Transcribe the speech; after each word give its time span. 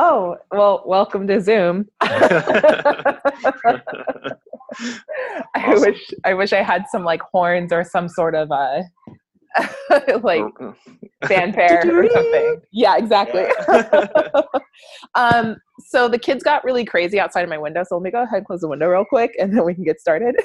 Oh, 0.00 0.36
well, 0.52 0.84
welcome 0.86 1.26
to 1.26 1.40
Zoom. 1.40 1.88
I 2.00 3.80
wish 5.56 6.10
I 6.24 6.34
wish 6.34 6.52
I 6.52 6.62
had 6.62 6.84
some 6.88 7.02
like 7.02 7.20
horns 7.20 7.72
or 7.72 7.82
some 7.82 8.08
sort 8.08 8.36
of 8.36 8.52
uh 8.52 8.82
like 10.22 10.44
fanfare 11.26 11.80
or 11.84 12.08
something. 12.10 12.60
Yeah, 12.70 12.96
exactly. 12.96 13.46
um 15.16 15.56
so 15.80 16.06
the 16.06 16.18
kids 16.18 16.44
got 16.44 16.62
really 16.62 16.84
crazy 16.84 17.18
outside 17.18 17.42
of 17.42 17.48
my 17.48 17.58
window, 17.58 17.82
so 17.82 17.96
let 17.96 18.04
me 18.04 18.12
go 18.12 18.22
ahead 18.22 18.36
and 18.36 18.46
close 18.46 18.60
the 18.60 18.68
window 18.68 18.86
real 18.86 19.04
quick 19.04 19.32
and 19.40 19.52
then 19.52 19.64
we 19.64 19.74
can 19.74 19.82
get 19.82 20.00
started. 20.00 20.36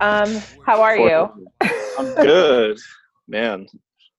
Um 0.00 0.42
how 0.66 0.82
are 0.82 0.96
you? 0.96 1.48
I'm 1.98 2.14
good, 2.16 2.78
man. 3.28 3.66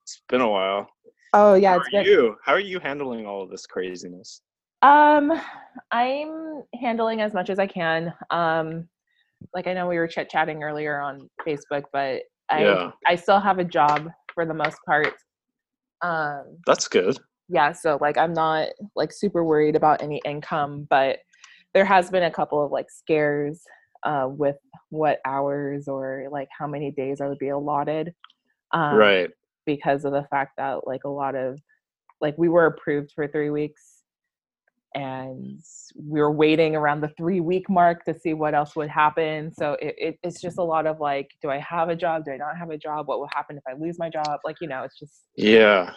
It's 0.03 0.21
been 0.29 0.41
a 0.41 0.49
while. 0.49 0.87
Oh 1.33 1.53
yeah, 1.53 1.71
How 1.71 1.77
it's 1.79 1.87
are 1.87 1.91
been 1.91 2.05
you? 2.05 2.35
How 2.43 2.53
are 2.53 2.59
you 2.59 2.79
handling 2.79 3.27
all 3.27 3.43
of 3.43 3.49
this 3.49 3.65
craziness? 3.65 4.41
Um, 4.81 5.33
I'm 5.91 6.63
handling 6.79 7.21
as 7.21 7.33
much 7.33 7.49
as 7.49 7.59
I 7.59 7.67
can. 7.67 8.13
Um, 8.29 8.87
like 9.53 9.67
I 9.67 9.73
know 9.73 9.87
we 9.87 9.97
were 9.97 10.07
chit 10.07 10.29
chatting 10.29 10.63
earlier 10.63 10.99
on 10.99 11.29
Facebook, 11.45 11.83
but 11.93 12.23
I 12.49 12.63
Yeah. 12.63 12.91
I 13.05 13.15
still 13.15 13.39
have 13.39 13.59
a 13.59 13.63
job 13.63 14.09
for 14.33 14.45
the 14.45 14.53
most 14.53 14.77
part. 14.85 15.13
Um, 16.01 16.57
That's 16.65 16.87
good. 16.87 17.17
yeah, 17.49 17.71
so 17.71 17.97
like 18.01 18.17
I'm 18.17 18.33
not 18.33 18.69
like 18.95 19.11
super 19.11 19.43
worried 19.43 19.75
about 19.75 20.01
any 20.01 20.21
income, 20.25 20.87
but 20.89 21.19
there 21.73 21.85
has 21.85 22.09
been 22.09 22.23
a 22.23 22.31
couple 22.31 22.63
of 22.63 22.71
like 22.71 22.89
scares 22.89 23.61
uh, 24.07 24.27
with 24.43 24.55
what 24.89 25.19
hours 25.25 25.87
or 25.87 26.27
like 26.31 26.47
how 26.57 26.65
many 26.67 26.89
days 26.91 27.19
I 27.21 27.27
would 27.27 27.37
be 27.39 27.49
allotted. 27.49 28.13
Um, 28.71 28.95
right. 28.95 29.29
because 29.65 30.03
of 30.05 30.11
the 30.11 30.25
fact 30.29 30.51
that 30.57 30.85
like 30.87 31.03
a 31.05 31.09
lot 31.09 31.35
of 31.35 31.59
like 32.19 32.35
we 32.37 32.49
were 32.49 32.65
approved 32.65 33.11
for 33.15 33.27
three 33.27 33.49
weeks 33.49 34.03
and 34.95 35.59
we 35.95 36.19
were 36.19 36.31
waiting 36.31 36.75
around 36.75 36.99
the 37.01 37.11
three 37.17 37.39
week 37.39 37.69
mark 37.69 38.03
to 38.05 38.13
see 38.13 38.33
what 38.33 38.53
else 38.55 38.75
would 38.75 38.89
happen 38.89 39.51
so 39.53 39.77
it, 39.81 39.95
it, 39.97 40.19
it's 40.23 40.41
just 40.41 40.57
a 40.57 40.63
lot 40.63 40.85
of 40.87 40.99
like 40.99 41.29
do 41.41 41.49
i 41.49 41.59
have 41.59 41.87
a 41.89 41.95
job 41.95 42.25
do 42.25 42.31
i 42.31 42.37
not 42.37 42.57
have 42.57 42.71
a 42.71 42.77
job 42.77 43.07
what 43.07 43.19
will 43.19 43.29
happen 43.33 43.57
if 43.57 43.63
i 43.69 43.73
lose 43.79 43.97
my 43.99 44.09
job 44.09 44.39
like 44.43 44.57
you 44.61 44.67
know 44.67 44.83
it's 44.83 44.97
just 44.99 45.23
Yeah. 45.35 45.91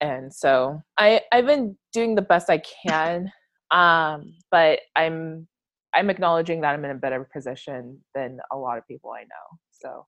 and 0.00 0.32
so 0.32 0.80
i 0.98 1.20
i've 1.32 1.46
been 1.46 1.76
doing 1.92 2.14
the 2.14 2.22
best 2.22 2.50
i 2.50 2.60
can 2.86 3.30
um 3.70 4.32
but 4.50 4.80
i'm 4.96 5.48
i'm 5.96 6.10
acknowledging 6.10 6.60
that 6.60 6.74
i'm 6.74 6.84
in 6.84 6.92
a 6.92 6.94
better 6.94 7.28
position 7.32 7.98
than 8.14 8.38
a 8.52 8.56
lot 8.56 8.78
of 8.78 8.86
people 8.86 9.10
i 9.10 9.22
know 9.22 9.58
so 9.70 10.06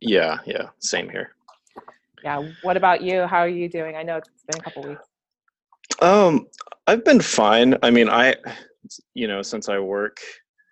yeah. 0.00 0.38
Yeah. 0.44 0.70
Same 0.80 1.08
here. 1.08 1.30
yeah 2.24 2.42
what 2.62 2.76
about 2.76 3.00
you 3.00 3.26
how 3.26 3.38
are 3.38 3.48
you 3.48 3.68
doing 3.68 3.96
i 3.96 4.02
know 4.02 4.16
it's 4.16 4.28
been 4.50 4.60
a 4.60 4.64
couple 4.64 4.82
weeks 4.82 5.06
Um, 6.00 6.46
I've 6.86 7.04
been 7.04 7.20
fine. 7.20 7.74
I 7.82 7.90
mean, 7.90 8.08
I, 8.08 8.36
you 9.14 9.26
know, 9.26 9.42
since 9.42 9.68
I 9.68 9.78
work 9.78 10.18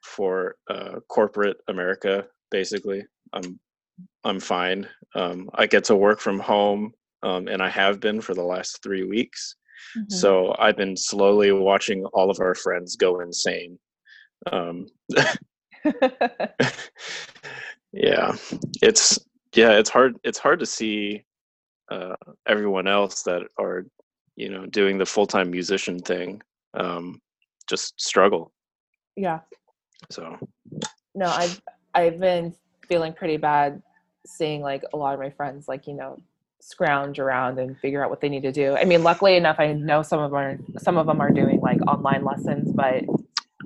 for 0.04 0.56
uh, 0.70 1.00
corporate 1.08 1.56
America, 1.68 2.26
basically, 2.50 3.04
I'm, 3.32 3.58
I'm 4.24 4.40
fine. 4.40 4.88
Um, 5.14 5.50
I 5.54 5.66
get 5.66 5.84
to 5.84 5.96
work 5.96 6.20
from 6.20 6.38
home, 6.38 6.92
um, 7.22 7.48
and 7.48 7.60
I 7.60 7.68
have 7.68 7.98
been 8.00 8.20
for 8.20 8.34
the 8.34 8.44
last 8.44 8.82
three 8.82 9.04
weeks. 9.04 9.56
Mm-hmm. 9.96 10.14
So 10.14 10.54
I've 10.58 10.76
been 10.76 10.96
slowly 10.96 11.52
watching 11.52 12.04
all 12.12 12.30
of 12.30 12.38
our 12.40 12.54
friends 12.54 12.96
go 12.96 13.20
insane. 13.20 13.78
Um, 14.50 14.86
yeah, 17.92 18.32
it's 18.82 19.18
yeah, 19.54 19.72
it's 19.72 19.90
hard. 19.90 20.16
It's 20.24 20.38
hard 20.38 20.60
to 20.60 20.66
see 20.66 21.24
uh, 21.90 22.16
everyone 22.46 22.86
else 22.88 23.22
that 23.22 23.42
are, 23.58 23.86
you 24.36 24.48
know, 24.48 24.66
doing 24.66 24.98
the 24.98 25.06
full 25.06 25.26
time 25.26 25.50
musician 25.50 25.98
thing, 26.00 26.42
um, 26.74 27.20
just 27.68 28.00
struggle. 28.00 28.52
yeah 29.16 29.40
So 30.10 30.38
no 31.14 31.26
i've 31.26 31.60
i've 31.94 32.20
been 32.20 32.54
feeling 32.88 33.12
pretty 33.12 33.36
bad 33.36 33.82
seeing 34.26 34.60
like 34.60 34.82
a 34.92 34.96
lot 34.96 35.14
of 35.14 35.20
my 35.20 35.30
friends 35.30 35.68
like 35.68 35.86
you 35.86 35.94
know 35.94 36.20
scrounge 36.60 37.18
around 37.18 37.58
and 37.58 37.78
figure 37.78 38.04
out 38.04 38.10
what 38.10 38.20
they 38.20 38.28
need 38.28 38.42
to 38.42 38.52
do 38.52 38.76
i 38.76 38.84
mean 38.84 39.02
luckily 39.02 39.36
enough 39.36 39.56
i 39.58 39.72
know 39.72 40.02
some 40.02 40.20
of 40.20 40.30
them 40.30 40.38
are 40.38 40.58
some 40.78 40.96
of 40.98 41.06
them 41.06 41.20
are 41.20 41.30
doing 41.30 41.60
like 41.60 41.80
online 41.86 42.24
lessons 42.24 42.70
but 42.72 43.04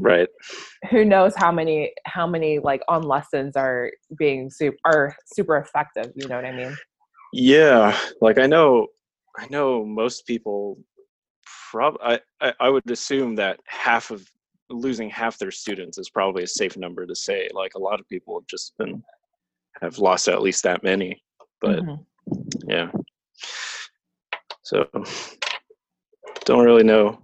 right, 0.01 0.29
who 0.91 1.05
knows 1.05 1.35
how 1.37 1.53
many 1.53 1.93
how 2.07 2.27
many 2.27 2.59
like 2.59 2.83
on 2.89 3.03
lessons 3.03 3.57
are 3.57 3.91
being 4.19 4.51
super 4.51 4.77
are 4.85 5.17
super 5.27 5.57
effective 5.57 6.13
you 6.17 6.27
know 6.29 6.37
what 6.37 6.45
i 6.45 6.53
mean 6.53 6.77
yeah, 7.33 7.97
like 8.21 8.39
I 8.39 8.47
know, 8.47 8.89
I 9.37 9.47
know 9.51 9.85
most 9.85 10.27
people. 10.27 10.79
Prob 11.71 11.97
I, 12.03 12.19
I 12.41 12.53
I 12.59 12.69
would 12.69 12.91
assume 12.91 13.37
that 13.37 13.61
half 13.67 14.11
of 14.11 14.27
losing 14.71 15.09
half 15.09 15.39
their 15.39 15.53
students 15.53 15.99
is 15.99 16.11
probably 16.11 16.43
a 16.43 16.49
safe 16.49 16.77
number 16.77 17.07
to 17.07 17.15
say. 17.15 17.49
Like 17.53 17.75
a 17.77 17.79
lot 17.79 18.01
of 18.01 18.09
people 18.09 18.39
have 18.39 18.49
just 18.49 18.77
been 18.77 19.01
have 19.81 19.99
lost 19.99 20.27
at 20.27 20.43
least 20.43 20.65
that 20.65 20.83
many, 20.83 21.23
but. 21.61 21.81
Mhm. 21.81 22.05
yeah 22.69 22.91
so 24.63 24.87
don't 26.45 26.65
really 26.65 26.85
know 26.85 27.19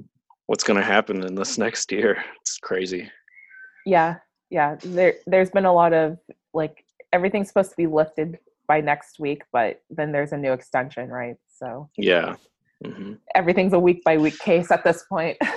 what's 0.47 0.65
going 0.65 0.79
to 0.79 0.85
happen 0.85 1.25
in 1.25 1.35
this 1.35 1.59
next 1.59 1.91
year. 1.93 2.23
It's 2.41 2.59
crazy. 2.59 3.11
Yeah 3.85 4.17
yeah. 4.51 4.77
There 4.83 5.15
there's 5.27 5.51
been 5.51 5.67
a 5.67 5.73
lot 5.73 5.93
of 5.93 6.19
like 6.55 6.85
everything's 7.13 7.49
supposed 7.49 7.71
to 7.71 7.77
be 7.77 7.87
lifted 7.87 8.39
by 8.69 8.81
next 8.81 9.19
week 9.21 9.43
but 9.53 9.81
then 9.91 10.13
there's 10.13 10.33
a 10.33 10.37
new 10.37 10.53
extension 10.53 11.09
right? 11.09 11.37
So 11.49 11.89
yeah. 11.97 12.37
Hmm 12.85 13.15
everything's 13.35 13.73
a 13.73 13.79
week 13.79 14.03
by 14.05 14.19
week 14.19 14.39
case 14.39 14.71
at 14.71 14.85
this 14.85 15.05
point. 15.09 15.39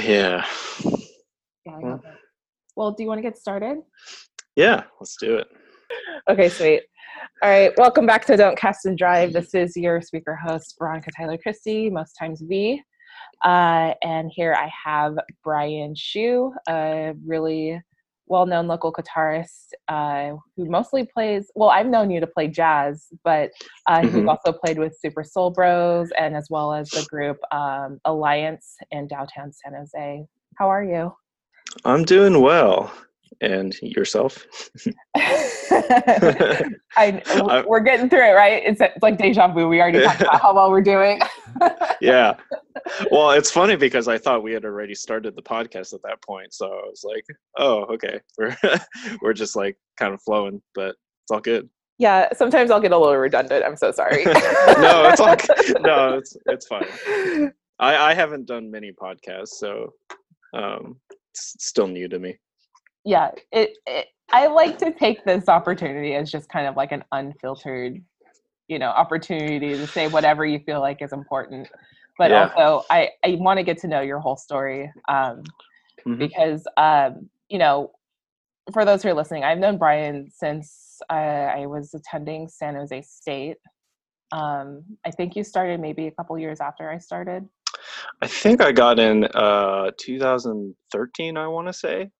Yeah. 0.00 0.46
Yeah, 1.66 1.76
I 1.76 1.82
got 1.82 2.02
that. 2.04 2.14
Well, 2.76 2.92
do 2.92 3.02
you 3.02 3.08
want 3.08 3.18
to 3.18 3.22
get 3.22 3.36
started? 3.36 3.78
yeah 4.54 4.84
let's 5.00 5.16
do 5.16 5.38
it. 5.38 5.48
Okay, 6.28 6.48
sweet. 6.48 6.82
All 7.42 7.50
right, 7.50 7.72
welcome 7.76 8.06
back 8.06 8.24
to 8.26 8.36
Don't 8.36 8.56
Cast 8.56 8.86
and 8.86 8.96
Drive. 8.96 9.32
This 9.32 9.52
is 9.54 9.76
your 9.76 10.00
speaker 10.02 10.36
host, 10.36 10.76
Veronica 10.78 11.10
Tyler 11.16 11.36
Christie, 11.36 11.90
most 11.90 12.12
times 12.12 12.42
V. 12.42 12.80
Uh, 13.44 13.94
and 14.02 14.30
here 14.34 14.54
I 14.54 14.70
have 14.84 15.16
Brian 15.42 15.94
Shu, 15.94 16.52
a 16.68 17.14
really 17.26 17.80
well 18.26 18.46
known 18.46 18.68
local 18.68 18.92
guitarist 18.92 19.72
uh, 19.88 20.36
who 20.56 20.64
mostly 20.70 21.04
plays, 21.04 21.50
well, 21.56 21.70
I've 21.70 21.88
known 21.88 22.10
you 22.10 22.20
to 22.20 22.26
play 22.28 22.46
jazz, 22.46 23.08
but 23.24 23.50
uh, 23.88 24.02
you've 24.04 24.12
Mhm. 24.12 24.28
also 24.28 24.52
played 24.52 24.78
with 24.78 24.96
Super 24.96 25.24
Soul 25.24 25.50
Bros 25.50 26.10
and 26.16 26.36
as 26.36 26.48
well 26.48 26.72
as 26.72 26.88
the 26.90 27.04
group 27.10 27.38
um, 27.50 28.00
Alliance 28.04 28.76
in 28.92 29.08
downtown 29.08 29.52
San 29.52 29.74
Jose. 29.74 30.26
How 30.56 30.68
are 30.68 30.84
you? 30.84 31.12
i'm 31.84 32.04
doing 32.04 32.40
well 32.42 32.92
and 33.40 33.74
yourself 33.80 34.46
I, 36.96 37.64
we're 37.66 37.80
getting 37.80 38.08
through 38.08 38.28
it, 38.28 38.32
right? 38.32 38.62
It's, 38.64 38.80
it's 38.80 39.02
like 39.02 39.18
deja 39.18 39.48
vu. 39.48 39.68
We 39.68 39.80
already 39.80 40.02
talked 40.02 40.20
about 40.20 40.40
how 40.40 40.54
well 40.54 40.70
we're 40.70 40.82
doing. 40.82 41.20
yeah 42.00 42.34
well 43.10 43.32
it's 43.32 43.50
funny 43.50 43.74
because 43.76 44.06
i 44.06 44.16
thought 44.16 44.42
we 44.42 44.52
had 44.52 44.64
already 44.64 44.94
started 44.94 45.34
the 45.34 45.42
podcast 45.42 45.92
at 45.92 46.00
that 46.02 46.22
point 46.22 46.54
so 46.54 46.66
i 46.66 46.86
was 46.88 47.04
like 47.04 47.24
oh 47.58 47.82
okay 47.92 48.20
we're 48.38 48.56
we're 49.20 49.32
just 49.32 49.56
like 49.56 49.76
kind 49.98 50.14
of 50.14 50.22
flowing 50.22 50.62
but 50.74 50.90
it's 50.90 51.30
all 51.32 51.40
good 51.40 51.68
yeah, 51.98 52.32
sometimes 52.32 52.70
I'll 52.70 52.80
get 52.80 52.92
a 52.92 52.96
little 52.96 53.14
redundant. 53.14 53.62
I'm 53.62 53.76
so 53.76 53.92
sorry. 53.92 54.24
no 54.24 55.10
it's 55.10 55.20
all 55.20 55.36
no 55.82 56.16
it's 56.16 56.34
it's 56.46 56.66
fine 56.66 57.52
I, 57.80 58.10
I 58.10 58.14
haven't 58.14 58.46
done 58.46 58.70
many 58.70 58.92
podcasts, 58.92 59.54
so 59.58 59.94
um, 60.54 61.00
it's 61.32 61.56
still 61.58 61.88
new 61.88 62.08
to 62.08 62.18
me. 62.18 62.38
Yeah, 63.04 63.30
it, 63.52 63.76
it. 63.86 64.08
I 64.32 64.46
like 64.46 64.78
to 64.78 64.92
take 64.92 65.24
this 65.24 65.48
opportunity 65.48 66.14
as 66.14 66.30
just 66.30 66.48
kind 66.48 66.66
of 66.66 66.76
like 66.76 66.92
an 66.92 67.02
unfiltered, 67.12 68.00
you 68.68 68.78
know, 68.78 68.88
opportunity 68.88 69.76
to 69.76 69.86
say 69.88 70.06
whatever 70.06 70.46
you 70.46 70.60
feel 70.60 70.80
like 70.80 71.02
is 71.02 71.12
important. 71.12 71.68
But 72.18 72.30
Yeah. 72.30 72.48
also, 72.56 72.84
I 72.90 73.10
I 73.24 73.36
want 73.40 73.58
to 73.58 73.64
get 73.64 73.78
to 73.78 73.88
know 73.88 74.00
your 74.02 74.20
whole 74.20 74.36
story. 74.36 74.92
Um, 75.08 75.42
Mhm. 76.06 76.18
because 76.18 76.66
um, 76.76 77.28
you 77.48 77.58
know, 77.58 77.90
for 78.72 78.84
those 78.84 79.02
who 79.02 79.08
are 79.08 79.14
listening, 79.14 79.44
I've 79.44 79.58
known 79.58 79.78
Brian 79.78 80.28
since 80.30 80.98
uh, 81.10 81.14
I 81.14 81.66
was 81.66 81.94
attending 81.94 82.48
San 82.48 82.74
Jose 82.76 83.02
State. 83.02 83.56
Um, 84.32 84.84
I 85.04 85.10
think 85.10 85.34
you 85.34 85.42
started 85.42 85.80
maybe 85.80 86.06
a 86.06 86.12
couple 86.12 86.38
years 86.38 86.60
after 86.60 86.88
I 86.90 86.98
started. 86.98 87.48
I 88.22 88.26
think 88.28 88.62
I 88.62 88.70
got 88.72 88.98
in 89.00 89.24
uh, 89.24 89.90
2013. 89.98 91.36
I 91.36 91.48
want 91.48 91.66
to 91.66 91.72
say 91.72 92.10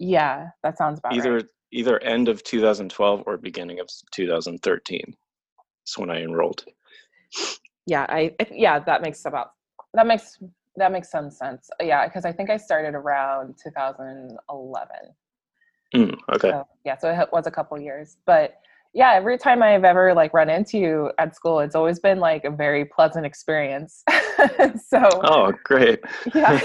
Yeah, 0.00 0.48
that 0.62 0.78
sounds 0.78 0.98
about 0.98 1.12
either 1.12 1.34
right. 1.34 1.44
either 1.72 2.02
end 2.02 2.28
of 2.28 2.42
2012 2.42 3.22
or 3.26 3.36
beginning 3.36 3.80
of 3.80 3.88
2013. 4.12 5.14
That's 5.84 5.98
when 5.98 6.10
I 6.10 6.22
enrolled. 6.22 6.64
Yeah, 7.86 8.06
I 8.08 8.34
I- 8.40 8.46
yeah 8.50 8.78
that 8.78 9.02
makes 9.02 9.26
about 9.26 9.52
that 9.92 10.06
makes 10.06 10.38
that 10.76 10.90
makes 10.90 11.10
some 11.10 11.30
sense. 11.30 11.68
Yeah, 11.82 12.06
because 12.06 12.24
I 12.24 12.32
think 12.32 12.48
I 12.48 12.56
started 12.56 12.94
around 12.94 13.56
2011. 13.62 14.88
Mm, 15.94 16.18
okay. 16.34 16.50
So, 16.50 16.66
yeah, 16.84 16.96
so 16.96 17.10
it 17.10 17.28
was 17.30 17.46
a 17.46 17.50
couple 17.50 17.78
years, 17.78 18.16
but 18.24 18.54
yeah, 18.92 19.12
every 19.14 19.38
time 19.38 19.62
I've 19.62 19.84
ever 19.84 20.14
like 20.14 20.34
run 20.34 20.50
into 20.50 20.78
you 20.78 21.12
at 21.18 21.36
school, 21.36 21.60
it's 21.60 21.74
always 21.76 22.00
been 22.00 22.18
like 22.18 22.44
a 22.44 22.50
very 22.50 22.84
pleasant 22.84 23.24
experience. 23.24 24.02
so 24.88 25.00
Oh, 25.24 25.52
great. 25.64 26.00
yeah, 26.34 26.50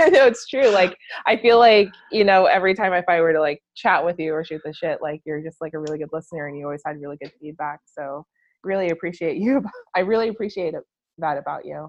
no, 0.00 0.26
it's 0.26 0.46
true. 0.48 0.68
Like 0.70 0.96
I 1.26 1.36
feel 1.36 1.58
like 1.58 1.88
you 2.10 2.24
know 2.24 2.46
every 2.46 2.74
time 2.74 2.92
if 2.92 3.04
I 3.08 3.20
were 3.20 3.32
to 3.32 3.40
like 3.40 3.62
chat 3.76 4.04
with 4.04 4.18
you 4.18 4.32
or 4.34 4.44
shoot 4.44 4.60
the 4.64 4.72
shit, 4.72 5.00
like 5.00 5.22
you're 5.24 5.42
just 5.42 5.60
like 5.60 5.74
a 5.74 5.78
really 5.78 5.98
good 5.98 6.10
listener 6.12 6.46
and 6.48 6.58
you 6.58 6.64
always 6.64 6.82
had 6.84 7.00
really 7.00 7.16
good 7.22 7.32
feedback. 7.40 7.80
So 7.86 8.26
really 8.64 8.90
appreciate 8.90 9.36
you. 9.36 9.62
I 9.94 10.00
really 10.00 10.28
appreciate 10.28 10.74
that 11.18 11.38
about 11.38 11.64
you. 11.64 11.88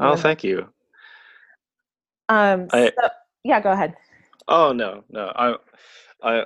Oh, 0.00 0.10
Yeah. 0.10 0.16
thank 0.16 0.42
you. 0.42 0.68
Um, 2.28 2.66
I- 2.72 2.92
so, 3.00 3.08
yeah, 3.44 3.60
go 3.60 3.70
ahead. 3.70 3.94
Oh 4.48 4.72
no, 4.72 5.04
no. 5.10 5.32
I, 5.36 5.54
I, 6.22 6.44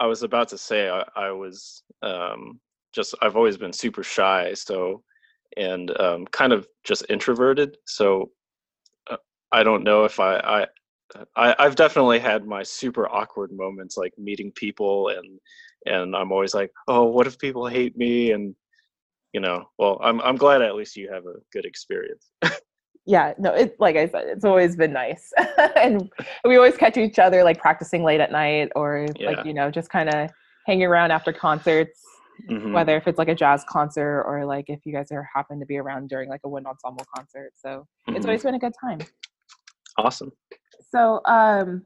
I 0.00 0.06
was 0.06 0.22
about 0.22 0.48
to 0.50 0.58
say 0.58 0.88
I, 0.88 1.04
I 1.16 1.30
was 1.30 1.82
um, 2.02 2.60
just 2.94 3.14
I've 3.22 3.36
always 3.36 3.56
been 3.56 3.72
super 3.72 4.02
shy, 4.02 4.54
so 4.54 5.02
and 5.56 5.98
um, 6.00 6.26
kind 6.26 6.52
of 6.52 6.66
just 6.84 7.04
introverted. 7.08 7.76
So 7.86 8.30
uh, 9.10 9.16
I 9.52 9.62
don't 9.62 9.84
know 9.84 10.04
if 10.04 10.20
I, 10.20 10.36
I, 10.36 10.66
I, 11.36 11.56
I've 11.58 11.76
definitely 11.76 12.18
had 12.18 12.46
my 12.46 12.62
super 12.62 13.08
awkward 13.08 13.52
moments, 13.52 13.96
like 13.96 14.12
meeting 14.18 14.52
people, 14.54 15.08
and 15.08 15.40
and 15.86 16.14
I'm 16.14 16.32
always 16.32 16.54
like, 16.54 16.70
oh, 16.88 17.04
what 17.04 17.26
if 17.26 17.38
people 17.38 17.66
hate 17.66 17.96
me? 17.96 18.32
And 18.32 18.54
you 19.32 19.40
know, 19.40 19.68
well, 19.78 19.98
I'm 20.02 20.20
I'm 20.20 20.36
glad 20.36 20.62
at 20.62 20.76
least 20.76 20.96
you 20.96 21.10
have 21.12 21.24
a 21.26 21.40
good 21.52 21.64
experience. 21.64 22.30
yeah 23.08 23.32
no 23.38 23.50
it 23.54 23.74
like 23.80 23.96
i 23.96 24.06
said 24.06 24.24
it's 24.26 24.44
always 24.44 24.76
been 24.76 24.92
nice 24.92 25.32
and 25.76 26.10
we 26.44 26.56
always 26.56 26.76
catch 26.76 26.98
each 26.98 27.18
other 27.18 27.42
like 27.42 27.58
practicing 27.58 28.04
late 28.04 28.20
at 28.20 28.30
night 28.30 28.70
or 28.76 29.06
Yeah. 29.16 29.30
like 29.30 29.44
you 29.46 29.54
know 29.54 29.70
just 29.70 29.88
kind 29.88 30.10
of 30.10 30.30
hanging 30.66 30.84
around 30.84 31.10
after 31.10 31.32
concerts 31.32 32.04
Mhm. 32.48 32.72
whether 32.72 32.96
if 32.96 33.08
it's 33.08 33.18
like 33.18 33.28
a 33.28 33.34
jazz 33.34 33.64
concert 33.68 34.22
or 34.22 34.44
like 34.46 34.66
if 34.68 34.80
you 34.86 34.92
guys 34.92 35.10
are 35.10 35.26
happen 35.34 35.58
to 35.58 35.66
be 35.66 35.76
around 35.76 36.08
during 36.08 36.28
like 36.28 36.42
a 36.44 36.48
wind 36.48 36.66
ensemble 36.68 37.04
concert 37.16 37.50
so 37.56 37.84
it's 38.08 38.24
Mhm. 38.24 38.28
always 38.28 38.42
been 38.44 38.54
a 38.54 38.58
good 38.60 38.74
time 38.80 39.00
awesome. 39.96 40.30
so 40.92 41.20
um 41.24 41.82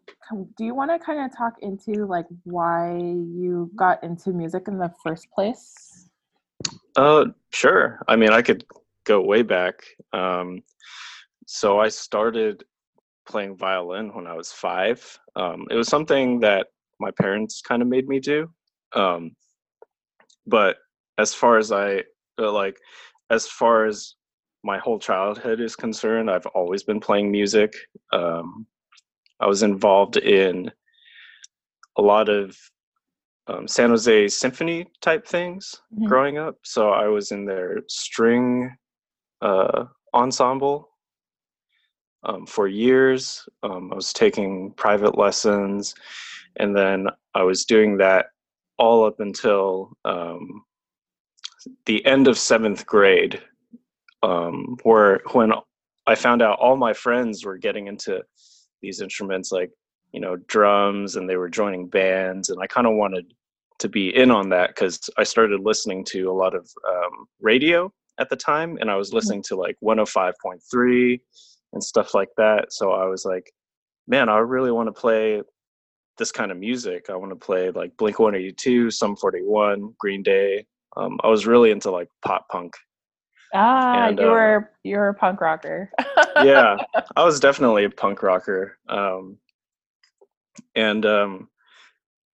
do 0.59 0.65
you 0.65 0.75
want 0.75 0.91
to 0.91 0.99
kind 0.99 1.21
of 1.25 1.35
talk 1.43 1.55
into 1.63 2.05
like 2.17 2.27
why 2.45 2.97
you 2.99 3.71
got 3.77 4.03
into 4.05 4.31
music 4.33 4.65
in 4.69 4.77
the 4.77 4.93
first 5.05 5.31
place 5.31 6.09
Uh, 6.97 7.25
sure. 7.51 7.87
I 8.07 8.17
mean, 8.17 8.33
I 8.39 8.43
could 8.43 8.61
go 9.05 9.23
way 9.23 9.41
back. 9.41 9.77
Um, 10.13 10.63
so 11.53 11.79
I 11.79 11.89
started 11.89 12.65
playing 13.27 13.59
violin 13.59 14.09
when 14.15 14.27
I 14.27 14.33
was 14.33 14.51
five. 14.51 14.99
Um, 15.37 15.67
it 15.71 15.75
was 15.75 15.87
something 15.87 16.41
that 16.41 16.69
my 16.99 17.11
parents 17.11 17.61
kind 17.61 17.83
of 17.83 17.89
made 17.89 18.09
me 18.09 18.21
do. 18.21 18.49
Um, 18.95 19.37
but 20.47 20.77
as 21.19 21.35
far 21.35 21.59
as 21.59 21.71
I 21.71 22.05
uh, 22.39 22.51
like, 22.51 22.79
as 23.29 23.47
far 23.47 23.85
as 23.85 24.15
my 24.65 24.79
whole 24.79 24.99
childhood 24.99 25.61
is 25.61 25.77
concerned, 25.77 26.31
I've 26.31 26.47
always 26.47 26.85
been 26.85 27.01
playing 27.01 27.31
music. 27.31 27.75
Um, 28.15 28.67
I 29.39 29.47
was 29.47 29.63
involved 29.63 30.17
in 30.17 30.71
a 31.99 32.03
lot 32.03 32.31
of 32.31 32.57
um, 33.47 33.69
San 33.69 33.91
Jose 33.91 34.29
symphony 34.29 34.87
type 35.03 35.27
things 35.27 35.83
Mhm. 35.93 36.09
growing 36.09 36.39
up. 36.39 36.57
So 36.65 36.93
I 36.93 37.09
was 37.09 37.31
in 37.31 37.45
their 37.45 37.83
string 37.89 38.75
uh, 39.43 39.85
ensemble 40.15 40.92
um, 42.25 42.47
for 42.47 42.69
years. 42.69 43.47
Um, 43.63 43.93
I 43.93 43.97
was 43.97 44.13
taking 44.13 44.73
private 44.73 45.19
lessons, 45.19 45.95
and 46.57 46.77
then 46.77 47.09
I 47.35 47.43
was 47.43 47.65
doing 47.65 47.97
that 47.99 48.27
all 48.79 49.05
up 49.05 49.21
until 49.21 49.93
um, 50.05 50.65
the 51.87 52.05
end 52.07 52.29
of 52.29 52.39
seventh 52.39 52.87
grade, 52.87 53.41
um, 54.23 54.77
where 54.83 55.21
when 55.33 55.53
I 56.07 56.15
found 56.15 56.43
out 56.43 56.59
all 56.59 56.77
my 56.77 56.93
friends 56.93 57.45
were 57.45 57.59
getting 57.59 57.87
into 57.87 58.23
these 58.83 59.01
instruments 59.01 59.53
like 59.53 59.71
you 60.13 60.21
know 60.21 60.37
drums 60.47 61.17
and 61.17 61.29
they 61.29 61.37
were 61.37 61.49
joining 61.49 61.87
bands 61.87 62.51
and 62.51 62.61
i 62.61 62.67
kind 62.67 62.87
of 62.87 62.95
wanted 62.95 63.33
to 63.79 63.89
be 63.89 64.15
in 64.15 64.31
on 64.31 64.49
that 64.51 64.71
because 64.71 65.09
i 65.17 65.23
started 65.23 65.61
listening 65.61 66.05
to 66.05 66.31
a 66.31 66.33
lot 66.33 66.55
of 66.55 66.69
um, 66.89 67.27
radio 67.41 67.91
at 68.19 68.29
the 68.29 68.37
time 68.37 68.77
and 68.81 68.91
i 68.91 68.97
was 68.97 69.13
listening 69.13 69.43
to 69.43 69.57
like 69.57 69.77
105.3 69.83 71.21
and 71.73 71.83
stuff 71.83 72.15
like 72.15 72.31
that 72.37 72.73
so 72.73 72.93
i 72.93 73.07
was 73.07 73.25
like 73.25 73.53
man 74.07 74.29
i 74.29 74.39
really 74.39 74.73
want 74.73 74.87
to 74.87 74.93
play 74.93 75.41
this 76.19 76.33
kind 76.33 76.51
of 76.51 76.59
music. 76.59 77.07
I 77.11 77.17
want 77.17 77.31
to 77.33 77.37
play 77.37 77.71
like 77.71 77.97
blink 77.97 78.19
182 78.19 78.91
sum 78.91 79.17
41 79.17 79.95
green 79.99 80.23
day. 80.23 80.65
Um, 80.97 81.19
i 81.25 81.29
was 81.29 81.47
really 81.47 81.71
into 81.71 81.91
like 81.91 82.09
pop 82.25 82.49
punk. 82.51 82.75
Ah 83.55 84.09
And, 84.09 84.19
you 84.19 84.27
uh, 84.27 84.31
were 84.31 84.71
you 84.85 84.97
were 84.97 85.09
a 85.09 85.15
punk 85.15 85.41
rocker. 85.41 85.91
Yeah 86.37 86.77
i 87.17 87.25
was 87.25 87.41
definitely 87.41 87.85
a 87.85 87.91
punk 87.91 88.23
rocker 88.23 88.79
um 88.89 89.39
and 90.75 91.07
um 91.07 91.49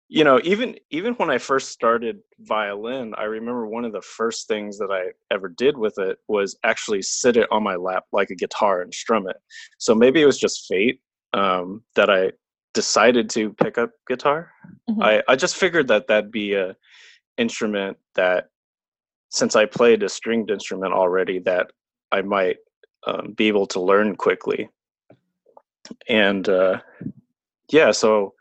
you 0.08 0.22
know 0.24 0.40
even 0.44 0.76
even 0.90 1.14
when 1.14 1.30
i 1.30 1.38
first 1.38 1.70
started 1.70 2.18
violin 2.40 3.14
i 3.16 3.24
remember 3.24 3.66
one 3.66 3.84
of 3.84 3.92
the 3.92 4.02
first 4.02 4.46
things 4.48 4.78
that 4.78 4.90
i 4.90 5.06
ever 5.32 5.48
did 5.48 5.76
with 5.76 5.98
it 5.98 6.18
was 6.28 6.56
actually 6.64 7.00
sit 7.02 7.36
it 7.36 7.48
on 7.50 7.62
my 7.62 7.76
lap 7.76 8.04
like 8.12 8.30
a 8.30 8.34
guitar 8.34 8.82
and 8.82 8.92
strum 8.92 9.28
it 9.28 9.36
so 9.78 9.94
maybe 9.94 10.20
it 10.20 10.26
was 10.26 10.38
just 10.38 10.66
fate 10.66 11.00
um 11.32 11.82
that 11.94 12.10
i 12.10 12.30
decided 12.74 13.30
to 13.30 13.52
pick 13.54 13.78
up 13.78 13.90
guitar 14.08 14.50
Mhm. 14.90 15.02
i 15.02 15.22
i 15.28 15.36
just 15.36 15.56
figured 15.56 15.88
that 15.88 16.06
that'd 16.06 16.30
be 16.30 16.54
a 16.54 16.76
instrument 17.38 17.96
that 18.14 18.48
since 19.30 19.56
i 19.56 19.64
played 19.64 20.02
a 20.02 20.08
stringed 20.08 20.50
instrument 20.50 20.92
already 20.92 21.38
that 21.40 21.70
i 22.12 22.20
might 22.20 22.56
um, 23.06 23.32
be 23.36 23.48
able 23.48 23.66
to 23.66 23.80
learn 23.80 24.16
quickly. 24.16 24.68
And 26.08 26.48
uh, 26.48 26.80
yeah, 27.70 27.90
so 27.90 28.34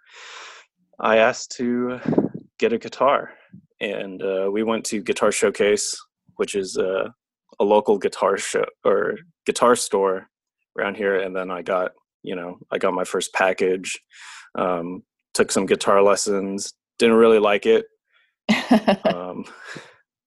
I 1.00 1.18
asked 1.18 1.52
to 1.58 2.00
get 2.60 2.74
a 2.74 2.78
guitar, 2.78 3.32
and 3.82 4.22
uh, 4.22 4.50
we 4.52 4.64
went 4.64 4.86
to 4.86 5.02
Guitar 5.02 5.32
Showcase, 5.32 5.98
which 6.36 6.56
is 6.56 6.78
uh, 6.78 7.10
a 7.60 7.64
local 7.64 7.98
guitar 7.98 8.38
show 8.38 8.66
or 8.84 9.18
guitar 9.46 9.76
store 9.76 10.28
around 10.78 10.96
here. 10.96 11.20
And 11.20 11.36
then 11.36 11.52
I 11.52 11.62
got, 11.62 11.92
you 12.24 12.36
know, 12.36 12.58
I 12.72 12.78
got 12.78 12.94
my 12.94 13.04
first 13.04 13.34
package, 13.34 14.00
um, 14.56 15.04
took 15.34 15.52
some 15.52 15.66
guitar 15.66 16.02
lessons, 16.02 16.74
didn't 17.00 17.18
really 17.18 17.40
like 17.40 17.66
it, 17.66 17.86
um, 19.06 19.46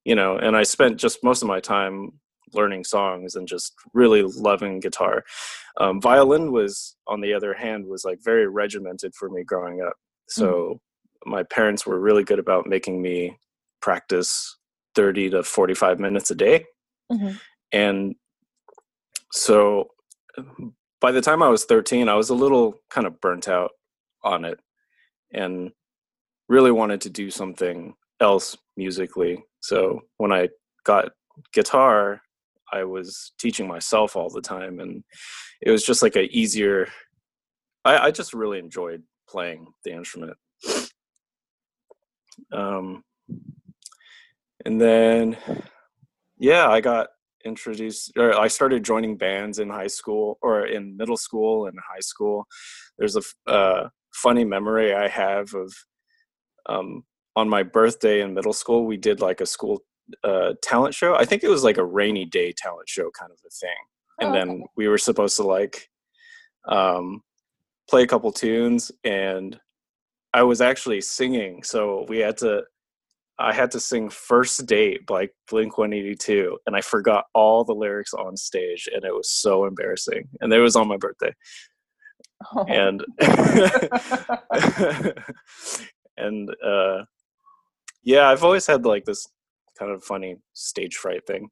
you 0.05 0.15
know, 0.15 0.39
and 0.39 0.57
I 0.57 0.63
spent 0.63 0.99
just 0.99 1.23
most 1.25 1.43
of 1.43 1.49
my 1.49 1.61
time 1.61 2.13
learning 2.55 2.85
songs 2.85 3.35
and 3.35 3.49
just 3.49 3.75
really 3.93 4.23
loving 4.23 4.81
guitar. 4.81 5.25
Um, 5.79 6.01
violin 6.01 6.53
was, 6.53 6.97
on 7.07 7.21
the 7.21 7.35
other 7.35 7.55
hand, 7.55 7.87
was 7.87 8.05
like 8.05 8.19
very 8.23 8.47
regimented 8.47 9.15
for 9.15 9.29
me 9.29 9.43
growing 9.43 9.83
up. 9.83 9.95
So 10.29 10.81
my 11.25 11.43
parents 11.45 11.87
were 11.87 11.99
really 11.99 12.25
good 12.25 12.39
about 12.39 12.67
making 12.67 13.03
me 13.03 13.39
practice 13.81 14.57
30 14.95 15.31
to 15.31 15.43
45 15.43 15.99
minutes 16.01 16.31
a 16.31 16.35
day. 16.35 16.65
Mhm. 17.13 17.41
And 17.73 18.15
so 19.33 19.89
by 21.01 21.13
the 21.13 21.21
time 21.21 21.43
I 21.43 21.49
was 21.49 21.65
13, 21.65 22.09
I 22.09 22.15
was 22.15 22.31
a 22.31 22.35
little 22.35 22.81
kind 22.91 23.07
of 23.07 23.21
burnt 23.21 23.49
out 23.49 23.73
on 24.23 24.45
it 24.45 24.59
and 25.33 25.73
really 26.49 26.71
wanted 26.71 27.01
to 27.03 27.11
do 27.11 27.31
something 27.31 27.95
else 28.21 28.57
musically. 28.77 29.45
So 29.61 30.01
when 30.17 30.33
I 30.33 30.49
got 30.85 31.13
guitar, 31.53 32.23
I 32.73 32.85
was 32.85 33.33
teaching 33.39 33.69
myself 33.69 34.17
all 34.17 34.31
the 34.31 34.41
time, 34.41 34.81
and 34.81 35.05
it 35.61 35.71
was 35.71 35.85
just 35.85 36.03
like 36.03 36.17
a 36.17 36.25
easier. 36.37 36.89
I, 37.85 38.07
I 38.07 38.11
just 38.11 38.35
really 38.35 38.59
enjoyed 38.59 39.03
playing 39.37 39.67
the 39.85 39.93
instrument. 39.93 40.37
Um, 42.53 43.05
and 44.65 44.81
then, 44.81 45.37
yeah, 46.39 46.69
I 46.69 46.81
got 46.81 47.09
introduced, 47.45 48.13
or 48.17 48.39
I 48.39 48.49
started 48.49 48.83
joining 48.83 49.19
bands 49.19 49.59
in 49.59 49.69
high 49.69 49.93
school 49.99 50.39
or 50.41 50.67
in 50.67 50.97
middle 50.97 51.19
school 51.19 51.67
and 51.67 51.79
high 51.95 52.01
school. 52.01 52.47
There's 52.99 53.17
a 53.17 53.23
uh, 53.47 53.89
funny 54.15 54.45
memory 54.45 54.95
I 54.95 55.09
have 55.09 55.53
of 55.53 55.71
um, 56.67 57.05
on 57.37 57.47
my 57.47 57.63
birthday 57.63 58.23
in 58.23 58.33
middle 58.33 58.55
school, 58.55 58.87
we 58.87 58.97
did 58.97 59.21
like 59.21 59.43
a 59.43 59.47
school 59.47 59.83
uh, 60.25 60.55
talent 60.63 60.95
show. 60.95 61.15
I 61.15 61.27
think 61.27 61.45
it 61.45 61.51
was 61.51 61.63
like 61.63 61.77
a 61.77 61.85
rainy 61.85 62.25
day 62.25 62.55
talent 62.57 62.89
show 62.89 63.11
kind 63.19 63.31
of 63.31 63.39
a 63.47 63.51
thing. 63.51 63.83
And 64.21 64.31
Oh, 64.31 64.33
then 64.33 64.65
we 64.79 64.89
were 64.89 64.99
supposed 64.99 65.37
to 65.37 65.43
like 65.43 65.91
um, 66.67 67.21
play 67.89 68.03
a 68.03 68.07
couple 68.07 68.31
tunes. 68.33 68.91
And 69.05 69.59
I 70.35 70.43
was 70.43 70.61
actually 70.61 71.01
singing, 71.01 71.63
so 71.63 72.05
we 72.09 72.19
had 72.19 72.37
to. 72.39 72.63
I 73.39 73.53
had 73.53 73.71
to 73.73 73.81
sing 73.81 74.09
"First 74.11 74.65
Date" 74.67 75.07
by 75.07 75.29
Blink 75.51 75.79
One 75.79 75.93
Eighty 75.93 76.15
Two, 76.15 76.59
and 76.67 76.75
I 76.77 76.81
forgot 76.81 77.25
all 77.35 77.65
the 77.65 77.75
lyrics 77.75 78.15
on 78.15 78.37
stage, 78.37 78.89
and 78.95 79.05
it 79.05 79.15
was 79.15 79.31
so 79.31 79.67
embarrassing. 79.67 80.29
And 80.41 80.53
it 80.53 80.61
was 80.61 80.77
on 80.77 80.89
my 80.89 80.97
birthday, 80.97 81.33
Oh. 82.55 82.65
and 82.69 83.05
and 86.17 86.51
uh, 86.65 87.05
yeah, 88.03 88.29
I've 88.29 88.45
always 88.45 88.67
had 88.67 88.85
like 88.87 89.05
this 89.05 89.27
kind 89.79 89.93
of 89.93 90.03
funny 90.05 90.37
stage 90.55 90.97
fright 90.97 91.27
thing. 91.27 91.49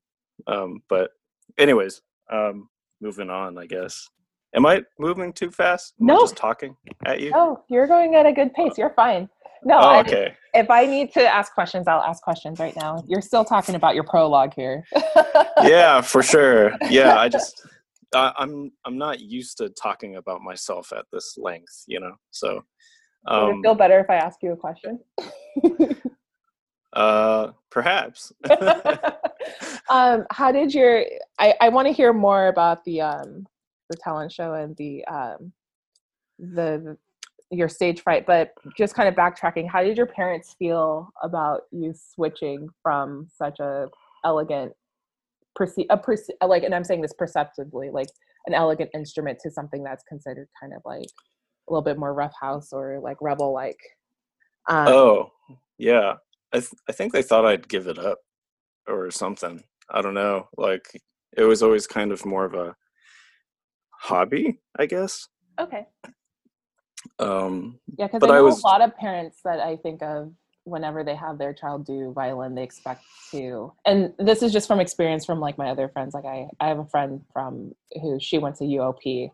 Um, 0.46 0.80
but 0.88 1.10
anyways, 1.58 2.00
um, 2.32 2.68
moving 3.00 3.30
on, 3.30 3.58
I 3.58 3.66
guess. 3.66 4.08
Am 4.54 4.64
I 4.66 4.82
moving 4.98 5.32
too 5.32 5.50
fast? 5.50 5.94
I 6.00 6.04
No. 6.04 6.20
just 6.20 6.36
talking 6.36 6.76
at 7.04 7.20
you. 7.20 7.32
oh, 7.34 7.62
you're 7.68 7.86
going 7.86 8.14
at 8.14 8.26
a 8.26 8.32
good 8.32 8.54
pace. 8.54 8.78
You're 8.78 8.94
fine. 8.94 9.28
No, 9.64 9.76
oh, 9.78 9.80
I- 9.80 10.00
okay. 10.00 10.34
if 10.54 10.70
I 10.70 10.86
need 10.86 11.12
to 11.14 11.22
ask 11.22 11.52
questions, 11.54 11.88
I'll 11.88 12.02
ask 12.02 12.22
questions 12.22 12.60
right 12.60 12.76
now. 12.76 13.02
You're 13.08 13.22
still 13.22 13.44
talking 13.44 13.74
about 13.74 13.94
your 13.94 14.04
prologue 14.04 14.52
here. 14.54 14.84
yeah, 15.62 16.00
for 16.02 16.22
sure. 16.22 16.72
Yeah, 16.88 17.18
I 17.18 17.28
just 17.28 17.66
I, 18.14 18.32
I'm 18.36 18.70
I'm 18.84 18.98
not 18.98 19.20
used 19.20 19.58
to 19.58 19.70
talking 19.70 20.16
about 20.16 20.42
myself 20.42 20.92
at 20.92 21.06
this 21.12 21.36
length, 21.38 21.84
you 21.86 21.98
know. 21.98 22.12
So, 22.30 22.62
Would 23.28 23.34
um, 23.34 23.58
it 23.58 23.62
feel 23.62 23.74
better 23.74 23.98
if 23.98 24.10
I 24.10 24.16
ask 24.16 24.42
you 24.42 24.52
a 24.52 24.56
question? 24.56 25.00
uh, 26.92 27.52
perhaps. 27.70 28.32
um, 29.88 30.26
how 30.30 30.52
did 30.52 30.74
your? 30.74 31.04
I 31.38 31.54
I 31.60 31.68
want 31.70 31.88
to 31.88 31.92
hear 31.92 32.12
more 32.12 32.48
about 32.48 32.84
the 32.84 33.00
um 33.00 33.46
the 33.90 33.96
talent 33.96 34.32
show 34.32 34.54
and 34.54 34.76
the 34.76 35.04
um 35.06 35.52
the 36.38 36.96
your 37.50 37.68
stage 37.68 38.00
fright, 38.02 38.26
but 38.26 38.52
just 38.76 38.94
kind 38.94 39.08
of 39.08 39.14
backtracking. 39.14 39.68
How 39.68 39.82
did 39.82 39.96
your 39.96 40.06
parents 40.06 40.56
feel 40.58 41.10
about 41.22 41.62
you 41.70 41.94
switching 41.94 42.68
from 42.82 43.28
such 43.32 43.60
a 43.60 43.88
elegant 44.24 44.72
perceive 45.54 45.86
a 45.90 45.96
perce- 45.96 46.30
like 46.44 46.64
and 46.64 46.74
I'm 46.74 46.84
saying 46.84 47.02
this 47.02 47.12
perceptively 47.12 47.90
like 47.90 48.08
an 48.46 48.54
elegant 48.54 48.90
instrument 48.94 49.38
to 49.40 49.50
something 49.50 49.84
that's 49.84 50.02
considered 50.04 50.48
kind 50.60 50.72
of 50.74 50.82
like 50.84 51.06
a 51.68 51.72
little 51.72 51.82
bit 51.82 51.98
more 51.98 52.12
rough 52.12 52.34
house 52.40 52.72
or 52.72 52.98
like 53.00 53.16
rebel 53.20 53.52
like 53.52 53.78
um, 54.68 54.88
oh, 54.88 55.32
yeah. 55.78 56.14
I 56.52 56.60
th- 56.60 56.72
I 56.88 56.92
think 56.92 57.12
they 57.12 57.22
thought 57.22 57.44
I'd 57.44 57.68
give 57.68 57.86
it 57.86 57.98
up 57.98 58.18
or 58.88 59.10
something. 59.10 59.62
I 59.90 60.00
don't 60.02 60.14
know. 60.14 60.48
Like 60.56 61.00
it 61.36 61.44
was 61.44 61.62
always 61.62 61.86
kind 61.86 62.12
of 62.12 62.24
more 62.24 62.44
of 62.44 62.54
a 62.54 62.74
hobby, 64.04 64.60
I 64.78 64.84
guess. 64.86 65.28
okay 65.58 65.86
Um, 67.18 67.78
Yeah, 67.98 68.06
because 68.06 68.22
I 68.28 68.32
I 68.32 68.36
know 68.38 68.44
was- 68.44 68.62
a 68.62 68.66
lot 68.66 68.82
of 68.82 68.94
parents 68.96 69.40
that 69.44 69.60
I 69.60 69.76
think 69.76 70.02
of 70.02 70.32
whenever 70.64 71.04
they 71.04 71.14
have 71.14 71.36
their 71.38 71.52
child 71.52 71.84
do 71.86 72.12
violin, 72.12 72.54
they 72.54 72.62
expect 72.62 73.02
to, 73.30 73.72
and 73.86 74.14
this 74.18 74.42
is 74.42 74.50
just 74.52 74.66
from 74.66 74.80
experience 74.80 75.24
from 75.24 75.38
like 75.40 75.58
my 75.58 75.68
other 75.68 75.88
friends. 75.88 76.14
Like 76.14 76.24
I, 76.24 76.48
I 76.60 76.68
have 76.68 76.78
a 76.78 76.86
friend 76.86 77.22
from 77.32 77.72
who 78.00 78.18
she 78.20 78.38
went 78.38 78.56
to 78.56 78.64
UOP, 78.64 79.30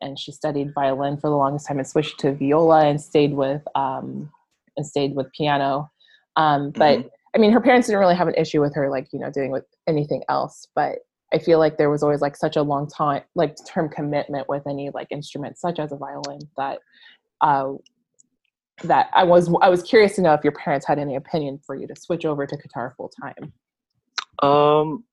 and 0.00 0.18
she 0.18 0.32
studied 0.32 0.72
violin 0.74 1.16
for 1.18 1.28
the 1.30 1.36
longest 1.36 1.66
time 1.66 1.78
and 1.78 1.86
switched 1.88 2.18
to 2.20 2.32
viola 2.32 2.86
and 2.86 3.00
stayed 3.00 3.32
with 3.34 3.62
um 3.74 4.30
and 4.76 4.86
stayed 4.86 5.14
with 5.14 5.30
piano. 5.32 5.90
Um, 6.36 6.70
but 6.72 7.10
I 7.34 7.38
mean, 7.38 7.52
her 7.52 7.60
parents 7.60 7.86
didn't 7.86 8.00
really 8.00 8.16
have 8.16 8.28
an 8.28 8.34
issue 8.36 8.60
with 8.60 8.74
her 8.74 8.88
like 8.90 9.06
you 9.12 9.18
know 9.20 9.30
doing 9.30 9.50
with 9.50 9.66
anything 9.86 10.22
else, 10.28 10.66
but. 10.74 10.98
I 11.34 11.38
feel 11.38 11.58
like 11.58 11.76
there 11.76 11.90
was 11.90 12.04
always 12.04 12.20
like 12.20 12.36
such 12.36 12.54
a 12.54 12.62
long 12.62 12.88
time, 12.88 13.22
like 13.34 13.56
term 13.66 13.88
commitment 13.88 14.48
with 14.48 14.64
any 14.68 14.90
like 14.94 15.08
instrument, 15.10 15.58
such 15.58 15.80
as 15.80 15.90
a 15.90 15.96
violin, 15.96 16.38
that 16.56 16.78
uh, 17.40 17.72
that 18.84 19.10
I 19.12 19.24
was 19.24 19.52
I 19.60 19.68
was 19.68 19.82
curious 19.82 20.14
to 20.16 20.22
know 20.22 20.32
if 20.32 20.44
your 20.44 20.52
parents 20.52 20.86
had 20.86 21.00
any 21.00 21.16
opinion 21.16 21.58
for 21.66 21.74
you 21.74 21.88
to 21.88 21.96
switch 21.96 22.24
over 22.24 22.46
to 22.46 22.56
guitar 22.56 22.94
full 22.96 23.10
time. 23.20 23.52
Um, 24.48 25.04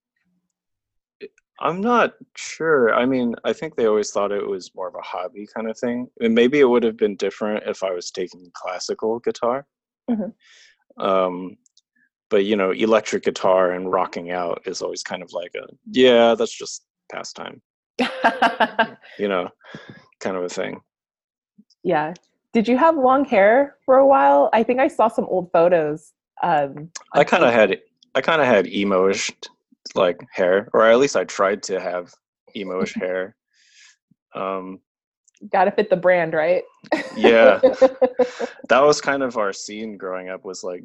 I'm 1.59 1.81
not 1.81 2.13
sure. 2.37 2.93
I 2.93 3.05
mean, 3.05 3.33
I 3.43 3.53
think 3.53 3.75
they 3.75 3.87
always 3.87 4.11
thought 4.11 4.31
it 4.31 4.47
was 4.47 4.75
more 4.75 4.87
of 4.87 4.95
a 4.95 5.01
hobby 5.01 5.47
kind 5.53 5.69
of 5.69 5.77
thing. 5.77 6.07
And 6.19 6.35
maybe 6.35 6.59
it 6.59 6.69
would 6.69 6.83
have 6.83 6.97
been 6.97 7.15
different 7.15 7.63
if 7.65 7.83
I 7.83 7.91
was 7.91 8.11
taking 8.11 8.51
classical 8.53 9.19
guitar. 9.19 9.65
Mhm. 10.09 10.33
Um, 10.97 11.57
but 12.31 12.45
you 12.45 12.55
know, 12.55 12.71
electric 12.71 13.23
guitar 13.23 13.71
and 13.71 13.91
rocking 13.91 14.31
out 14.31 14.63
is 14.65 14.81
always 14.81 15.03
kind 15.03 15.21
of 15.21 15.31
like 15.33 15.51
a 15.55 15.67
yeah, 15.91 16.33
that's 16.33 16.57
just 16.57 16.85
pastime. 17.11 17.61
You 19.19 19.27
know, 19.27 19.49
kind 20.19 20.35
of 20.37 20.43
a 20.43 20.49
thing. 20.49 20.81
yeah. 21.83 22.13
Did 22.53 22.67
you 22.67 22.77
have 22.77 22.97
long 22.97 23.23
hair 23.25 23.75
for 23.85 23.97
a 23.97 24.07
while? 24.07 24.49
I 24.51 24.63
think 24.63 24.79
I 24.79 24.87
saw 24.87 25.07
some 25.07 25.25
old 25.25 25.51
photos. 25.51 26.11
Um, 26.41 26.89
I 27.13 27.23
kind 27.23 27.43
of 27.43 27.53
had 27.53 27.79
I 28.15 28.21
kind 28.21 28.41
of 28.41 28.47
had 28.47 28.67
emo-ish 28.67 29.31
like 29.93 30.19
hair, 30.31 30.69
or 30.73 30.89
at 30.89 30.97
least 30.97 31.15
I 31.15 31.25
tried 31.25 31.61
to 31.63 31.79
have 31.79 32.13
emo-ish 32.55 32.93
hair. 33.03 33.35
Um, 34.33 34.79
got 35.51 35.65
to 35.65 35.71
fit 35.71 35.89
the 35.89 35.97
brand, 35.97 36.33
right? 36.33 36.63
yeah. 37.15 37.59
that 38.69 38.81
was 38.81 39.01
kind 39.01 39.23
of 39.23 39.37
our 39.37 39.53
scene 39.53 39.97
growing 39.97 40.29
up 40.29 40.43
was 40.45 40.63
like 40.63 40.83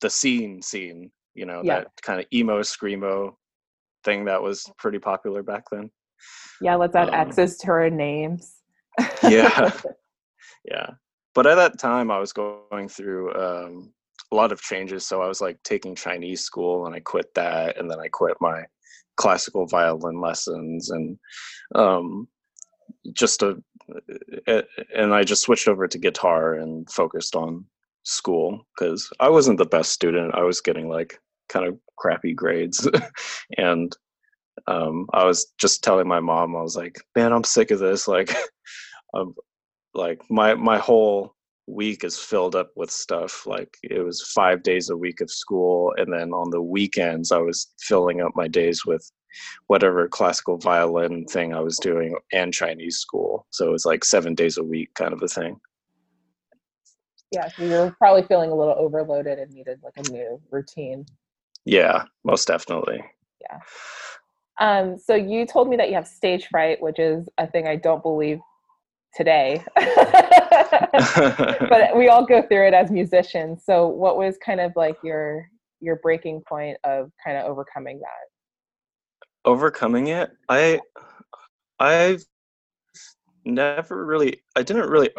the 0.00 0.10
scene 0.10 0.62
scene 0.62 1.10
you 1.34 1.46
know 1.46 1.60
Yeah. 1.64 1.80
that 1.80 1.88
kind 2.02 2.20
of 2.20 2.26
emo 2.32 2.60
screamo 2.60 3.34
thing 4.04 4.24
that 4.26 4.42
was 4.42 4.70
pretty 4.78 4.98
popular 4.98 5.42
back 5.42 5.64
then 5.70 5.90
yeah. 6.60 6.76
Let's 6.76 6.94
add 6.94 7.08
Um, 7.08 7.14
X's 7.28 7.58
to 7.58 7.70
our 7.70 7.90
names. 7.90 8.54
yeah 9.24 9.70
yeah 10.64 10.90
but 11.34 11.46
at 11.46 11.56
that 11.56 11.78
time 11.80 12.10
i 12.12 12.18
was 12.18 12.32
going 12.32 12.88
through 12.88 13.34
um, 13.34 13.92
a 14.30 14.36
lot 14.36 14.52
of 14.52 14.60
changes 14.60 15.04
so 15.06 15.20
i 15.20 15.26
was 15.26 15.40
like 15.40 15.58
taking 15.64 15.94
chinese 15.96 16.42
school 16.42 16.86
and 16.86 16.94
i 16.94 17.00
quit 17.00 17.26
that 17.34 17.76
and 17.76 17.90
then 17.90 17.98
i 17.98 18.06
quit 18.08 18.36
my 18.40 18.62
classical 19.16 19.66
violin 19.66 20.20
lessons 20.20 20.90
and 20.90 21.18
um, 21.74 22.28
just 23.12 23.42
a 23.42 23.60
and 24.94 25.12
i 25.12 25.22
just 25.24 25.42
switched 25.42 25.68
over 25.68 25.86
to 25.88 25.98
guitar 25.98 26.54
and 26.54 26.88
focused 26.90 27.34
on 27.36 27.64
school 28.04 28.66
because 28.76 29.10
i 29.20 29.28
wasn't 29.28 29.58
the 29.58 29.64
best 29.64 29.90
student 29.90 30.34
i 30.34 30.42
was 30.42 30.60
getting 30.60 30.88
like 30.88 31.18
kind 31.48 31.66
of 31.66 31.78
crappy 31.98 32.32
grades. 32.34 32.88
And 33.58 33.94
um, 34.66 35.06
i 35.12 35.24
was 35.24 35.52
just 35.58 35.82
telling 35.82 36.06
my 36.06 36.20
mom 36.20 36.56
i 36.56 36.62
was 36.62 36.76
like 36.76 36.96
man 37.16 37.32
i'm 37.32 37.44
sick 37.44 37.70
of 37.70 37.80
this 37.80 38.06
like 38.16 38.34
um, 39.14 39.34
like 39.94 40.20
my 40.30 40.54
my 40.54 40.78
whole 40.78 41.34
week 41.66 42.04
is 42.04 42.18
filled 42.18 42.54
up 42.54 42.70
with 42.76 42.90
stuff 42.90 43.46
like 43.46 43.74
it 43.82 44.00
was 44.00 44.30
five 44.34 44.62
days 44.62 44.90
a 44.90 44.96
week 44.96 45.20
of 45.20 45.30
school 45.30 45.94
and 45.96 46.12
then 46.12 46.30
on 46.32 46.50
the 46.50 46.60
weekends 46.60 47.32
i 47.32 47.38
was 47.38 47.72
filling 47.80 48.20
up 48.20 48.32
my 48.34 48.46
days 48.46 48.84
with 48.84 49.10
whatever 49.66 50.06
classical 50.06 50.58
violin 50.58 51.24
thing 51.24 51.54
i 51.54 51.60
was 51.60 51.78
doing 51.78 52.14
and 52.32 52.52
chinese 52.52 52.98
school. 52.98 53.46
So 53.50 53.66
it 53.66 53.72
was 53.72 53.86
like 53.86 54.04
seven 54.04 54.34
days 54.34 54.58
a 54.58 54.64
week 54.64 54.92
kind 54.94 55.12
of 55.12 55.22
a 55.22 55.28
thing 55.28 55.58
Yeah, 57.34 57.48
so 57.48 57.64
you're 57.64 57.90
probably 57.98 58.22
feeling 58.22 58.50
a 58.50 58.54
little 58.54 58.76
overloaded 58.78 59.38
and 59.38 59.52
needed 59.52 59.80
like 59.82 59.94
a 59.96 60.10
new 60.10 60.40
routine. 60.50 61.04
yeah 61.64 62.04
most 62.24 62.46
definitely 62.46 63.02
Yeah. 63.40 63.58
Um, 64.60 64.98
so 64.98 65.16
you 65.16 65.46
told 65.46 65.68
me 65.68 65.76
that 65.76 65.88
you 65.88 65.96
have 65.96 66.06
stage 66.06 66.46
fright, 66.46 66.80
which 66.80 67.00
is 67.00 67.28
a 67.38 67.46
thing 67.46 67.66
I 67.66 67.74
don't 67.74 68.02
believe 68.02 68.38
today. 69.12 69.64
but 69.74 69.82
we 71.96 72.08
all 72.08 72.24
go 72.24 72.40
through 72.42 72.68
it 72.68 72.74
as 72.74 72.90
musicians. 72.90 73.64
So 73.64 73.88
what 73.88 74.16
was 74.16 74.36
kind 74.44 74.60
of 74.60 74.72
like 74.76 74.96
your 75.02 75.48
your 75.80 75.96
breaking 75.96 76.42
point 76.48 76.76
of 76.84 77.10
kind 77.24 77.36
of 77.36 77.46
overcoming 77.46 77.98
that? 77.98 78.28
overcoming 79.44 80.08
it 80.08 80.30
i 80.48 80.80
i've 81.78 82.24
never 83.44 84.04
really 84.04 84.42
i 84.56 84.62
didn't 84.62 84.88
really 84.88 85.10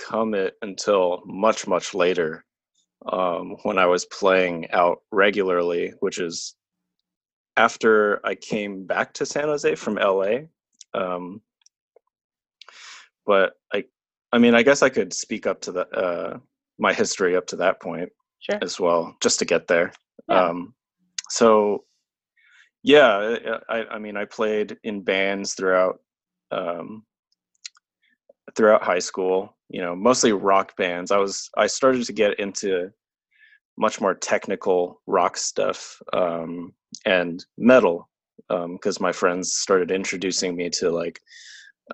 overcome 0.00 0.34
it 0.34 0.54
until 0.62 1.22
much 1.26 1.66
much 1.66 1.94
later 1.94 2.44
um, 3.10 3.56
when 3.62 3.78
i 3.78 3.86
was 3.86 4.04
playing 4.06 4.70
out 4.70 4.98
regularly 5.12 5.92
which 6.00 6.18
is 6.18 6.54
after 7.56 8.24
i 8.24 8.34
came 8.34 8.86
back 8.86 9.12
to 9.12 9.26
san 9.26 9.44
jose 9.44 9.74
from 9.74 9.94
la 9.96 10.38
um, 10.94 11.40
but 13.26 13.54
i 13.72 13.84
i 14.32 14.38
mean 14.38 14.54
i 14.54 14.62
guess 14.62 14.82
i 14.82 14.88
could 14.88 15.12
speak 15.12 15.46
up 15.46 15.60
to 15.60 15.72
the 15.72 15.88
uh, 15.90 16.38
my 16.78 16.92
history 16.92 17.36
up 17.36 17.46
to 17.46 17.56
that 17.56 17.80
point 17.80 18.10
Sure. 18.40 18.58
as 18.62 18.78
well 18.78 19.16
just 19.20 19.40
to 19.40 19.44
get 19.44 19.66
there 19.66 19.92
Yeah. 20.28 20.48
um 20.50 20.74
so 21.28 21.84
yeah 22.84 23.36
I, 23.68 23.84
I 23.90 23.98
mean 23.98 24.16
i 24.16 24.24
played 24.24 24.78
in 24.84 25.02
bands 25.02 25.54
throughout 25.54 25.98
um 26.52 27.04
throughout 28.54 28.82
high 28.82 28.98
school 28.98 29.56
you 29.68 29.80
know 29.80 29.94
mostly 29.94 30.32
rock 30.32 30.76
bands 30.76 31.10
i 31.10 31.16
was 31.18 31.50
i 31.56 31.66
started 31.66 32.04
to 32.04 32.12
get 32.12 32.38
into 32.38 32.90
much 33.76 34.00
more 34.00 34.14
technical 34.14 35.00
rock 35.06 35.36
stuff 35.36 36.00
um 36.12 36.72
and 37.04 37.44
metal 37.56 38.08
because 38.48 38.98
my 39.00 39.12
friends 39.12 39.54
started 39.54 39.90
introducing 39.90 40.56
me 40.56 40.70
to 40.70 40.90
like 40.90 41.20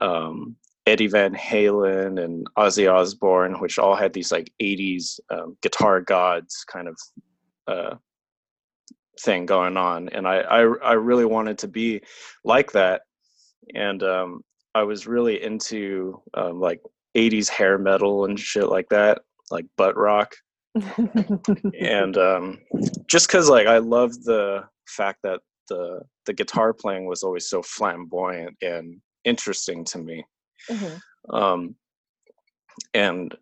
um 0.01 0.57
Eddie 0.87 1.07
Van 1.07 1.35
Halen 1.35 2.23
and 2.23 2.47
Ozzy 2.59 2.93
Osbourne, 2.93 3.59
which 3.59 3.79
all 3.79 3.97
had 3.97 4.13
these 4.13 4.31
like 4.31 4.53
80s 4.61 5.19
um, 5.31 5.57
guitar 5.63 6.01
gods 6.03 6.65
kind 6.71 6.89
of 6.89 6.99
uh, 7.67 7.95
thing 9.21 9.47
going 9.47 9.77
on. 9.77 10.11
And 10.11 10.29
I, 10.29 10.41
I, 10.41 10.61
I, 10.61 10.93
really 10.93 11.25
wanted 11.25 11.57
to 11.59 11.69
be 11.69 12.03
like 12.45 12.73
that. 12.73 13.03
And 13.75 14.03
um, 14.03 14.45
I 14.75 14.83
was 14.83 15.07
really 15.07 15.43
into 15.43 16.21
um, 16.35 16.61
like 16.61 16.81
80s 17.17 17.49
hair 17.49 17.79
metal 17.79 18.25
and 18.25 18.39
shit 18.39 18.69
like 18.69 18.89
that, 18.91 19.23
like 19.51 19.67
butt 19.77 19.97
rock. 19.97 20.35
and 21.79 22.17
um, 22.19 22.59
just 23.07 23.29
because 23.29 23.49
like 23.49 23.67
I 23.67 23.79
love 23.79 24.13
the 24.25 24.65
fact 24.89 25.21
that 25.23 25.41
the 25.69 26.01
the 26.27 26.33
guitar 26.33 26.75
playing 26.75 27.07
was 27.07 27.23
always 27.23 27.49
so 27.49 27.63
flamboyant 27.63 28.57
and 28.61 29.01
interesting 29.25 29.85
to 29.85 29.99
me 29.99 30.25
Mm-hmm. 30.71 31.35
Um, 31.35 31.75
and 32.93 33.35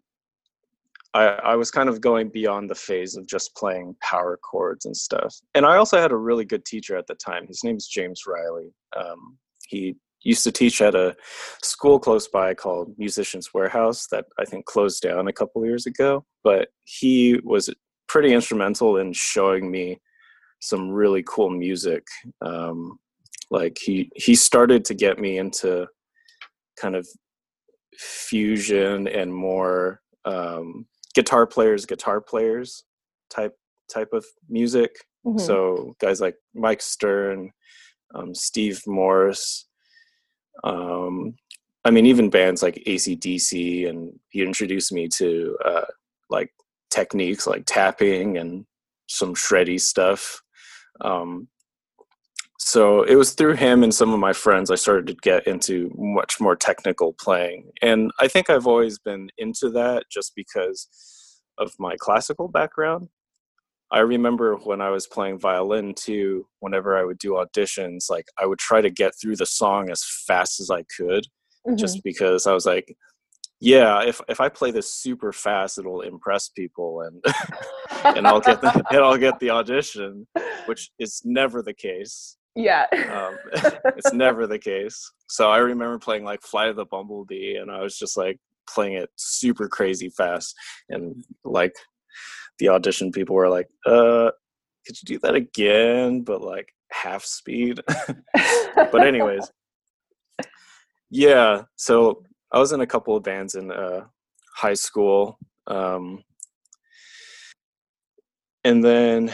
I, 1.14 1.24
I 1.24 1.56
was 1.56 1.70
kind 1.70 1.88
of 1.88 2.00
going 2.00 2.30
beyond 2.30 2.70
the 2.70 2.74
phase 2.74 3.16
of 3.16 3.26
just 3.26 3.54
playing 3.54 3.96
power 4.00 4.38
chords 4.38 4.86
and 4.86 4.96
stuff. 4.96 5.34
And 5.54 5.66
I 5.66 5.76
also 5.76 6.00
had 6.00 6.12
a 6.12 6.16
really 6.16 6.44
good 6.44 6.64
teacher 6.64 6.96
at 6.96 7.06
the 7.06 7.14
time. 7.16 7.46
His 7.46 7.62
name's 7.64 7.86
James 7.86 8.22
Riley. 8.26 8.72
Um, 8.96 9.38
he 9.68 9.96
used 10.24 10.44
to 10.44 10.52
teach 10.52 10.80
at 10.80 10.94
a 10.94 11.16
school 11.62 11.98
close 11.98 12.28
by 12.28 12.54
called 12.54 12.94
Musicians 12.98 13.50
Warehouse 13.52 14.06
that 14.10 14.26
I 14.38 14.44
think 14.44 14.66
closed 14.66 15.02
down 15.02 15.28
a 15.28 15.32
couple 15.32 15.64
years 15.64 15.86
ago. 15.86 16.24
But 16.44 16.68
he 16.84 17.40
was 17.44 17.70
pretty 18.08 18.32
instrumental 18.32 18.96
in 18.98 19.12
showing 19.12 19.70
me 19.70 20.00
some 20.60 20.90
really 20.90 21.24
cool 21.26 21.50
music. 21.50 22.06
Um, 22.40 22.98
like 23.50 23.76
he 23.80 24.10
he 24.16 24.34
started 24.34 24.84
to 24.86 24.94
get 24.94 25.18
me 25.18 25.38
into 25.38 25.86
kind 26.80 26.96
of 26.96 27.06
fusion 27.98 29.06
and 29.06 29.32
more 29.32 30.00
um, 30.24 30.86
guitar 31.14 31.46
players 31.46 31.84
guitar 31.84 32.20
players 32.20 32.84
type 33.30 33.54
type 33.92 34.08
of 34.12 34.24
music 34.48 34.96
mm-hmm. 35.26 35.38
so 35.38 35.94
guys 36.00 36.20
like 36.20 36.36
mike 36.54 36.80
stern 36.80 37.50
um, 38.14 38.34
steve 38.34 38.80
morse 38.86 39.66
um, 40.64 41.34
i 41.84 41.90
mean 41.90 42.06
even 42.06 42.30
bands 42.30 42.62
like 42.62 42.82
acdc 42.86 43.88
and 43.88 44.12
he 44.30 44.42
introduced 44.42 44.92
me 44.92 45.08
to 45.08 45.56
uh, 45.64 45.84
like 46.30 46.50
techniques 46.90 47.46
like 47.46 47.64
tapping 47.66 48.38
and 48.38 48.64
some 49.08 49.34
shreddy 49.34 49.80
stuff 49.80 50.40
um, 51.00 51.48
so 52.64 53.02
it 53.02 53.16
was 53.16 53.32
through 53.32 53.54
him 53.54 53.82
and 53.82 53.92
some 53.92 54.14
of 54.14 54.20
my 54.20 54.32
friends 54.32 54.70
I 54.70 54.76
started 54.76 55.08
to 55.08 55.14
get 55.14 55.48
into 55.48 55.90
much 55.96 56.40
more 56.40 56.54
technical 56.54 57.12
playing. 57.12 57.72
And 57.82 58.12
I 58.20 58.28
think 58.28 58.48
I've 58.48 58.68
always 58.68 59.00
been 59.00 59.30
into 59.36 59.68
that 59.70 60.04
just 60.08 60.32
because 60.36 60.88
of 61.58 61.72
my 61.80 61.96
classical 61.98 62.46
background. 62.46 63.08
I 63.92 63.98
remember 63.98 64.56
when 64.56 64.80
I 64.80 64.88
was 64.88 65.06
playing 65.06 65.38
violin 65.38 65.92
too, 65.94 66.46
whenever 66.60 66.96
I 66.96 67.04
would 67.04 67.18
do 67.18 67.32
auditions, 67.32 68.08
like 68.08 68.26
I 68.40 68.46
would 68.46 68.58
try 68.58 68.80
to 68.80 68.90
get 68.90 69.12
through 69.20 69.36
the 69.36 69.46
song 69.46 69.90
as 69.90 70.02
fast 70.26 70.60
as 70.60 70.70
I 70.70 70.84
could, 70.96 71.26
mm-hmm. 71.66 71.76
just 71.76 72.02
because 72.02 72.46
I 72.46 72.54
was 72.54 72.64
like, 72.64 72.96
yeah, 73.60 74.02
if 74.02 74.20
if 74.28 74.40
I 74.40 74.48
play 74.48 74.70
this 74.70 74.92
super 74.92 75.30
fast, 75.30 75.78
it'll 75.78 76.00
impress 76.00 76.48
people 76.48 77.02
and 77.02 77.22
and 78.16 78.26
I'll 78.26 78.40
get 78.40 78.62
the 78.62 78.72
and 78.90 78.98
I'll 78.98 79.18
get 79.18 79.38
the 79.40 79.50
audition, 79.50 80.26
which 80.64 80.90
is 80.98 81.20
never 81.24 81.62
the 81.62 81.74
case. 81.74 82.38
Yeah. 82.56 82.86
um, 82.92 83.36
it's 83.96 84.12
never 84.12 84.46
the 84.46 84.58
case. 84.58 85.12
So 85.28 85.50
I 85.50 85.58
remember 85.58 85.98
playing 85.98 86.24
like 86.24 86.42
Flight 86.42 86.70
of 86.70 86.76
the 86.76 86.86
Bumblebee, 86.86 87.56
and 87.56 87.70
I 87.70 87.82
was 87.82 87.98
just 87.98 88.16
like 88.16 88.38
playing 88.68 88.94
it 88.94 89.10
super 89.16 89.68
crazy 89.68 90.08
fast, 90.08 90.54
and 90.88 91.24
like 91.44 91.74
the 92.62 92.68
audition 92.68 93.10
people 93.10 93.34
were 93.34 93.48
like, 93.48 93.68
"Uh, 93.84 94.30
could 94.86 94.96
you 95.02 95.06
do 95.06 95.18
that 95.18 95.34
again, 95.34 96.22
but 96.22 96.42
like 96.42 96.72
half 96.92 97.24
speed?" 97.24 97.80
but 98.76 99.04
anyways, 99.04 99.50
yeah. 101.10 101.62
So 101.74 102.22
I 102.52 102.60
was 102.60 102.70
in 102.70 102.80
a 102.80 102.86
couple 102.86 103.16
of 103.16 103.24
bands 103.24 103.56
in 103.56 103.72
uh, 103.72 104.04
high 104.54 104.74
school, 104.74 105.38
um, 105.66 106.22
and 108.62 108.84
then 108.84 109.32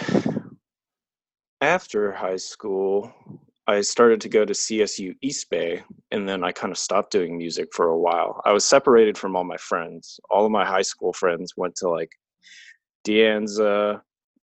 after 1.60 2.10
high 2.12 2.36
school, 2.36 3.12
I 3.66 3.82
started 3.82 4.22
to 4.22 4.30
go 4.30 4.46
to 4.46 4.54
CSU 4.54 5.14
East 5.20 5.50
Bay, 5.50 5.82
and 6.12 6.26
then 6.26 6.42
I 6.42 6.52
kind 6.52 6.72
of 6.72 6.78
stopped 6.78 7.12
doing 7.12 7.36
music 7.36 7.68
for 7.74 7.88
a 7.88 7.98
while. 7.98 8.40
I 8.46 8.52
was 8.52 8.64
separated 8.64 9.18
from 9.18 9.36
all 9.36 9.44
my 9.44 9.58
friends. 9.58 10.18
All 10.30 10.46
of 10.46 10.50
my 10.50 10.64
high 10.64 10.88
school 10.92 11.12
friends 11.12 11.52
went 11.58 11.76
to 11.76 11.90
like 11.90 12.12
De 13.08 13.20
Anza 13.20 14.00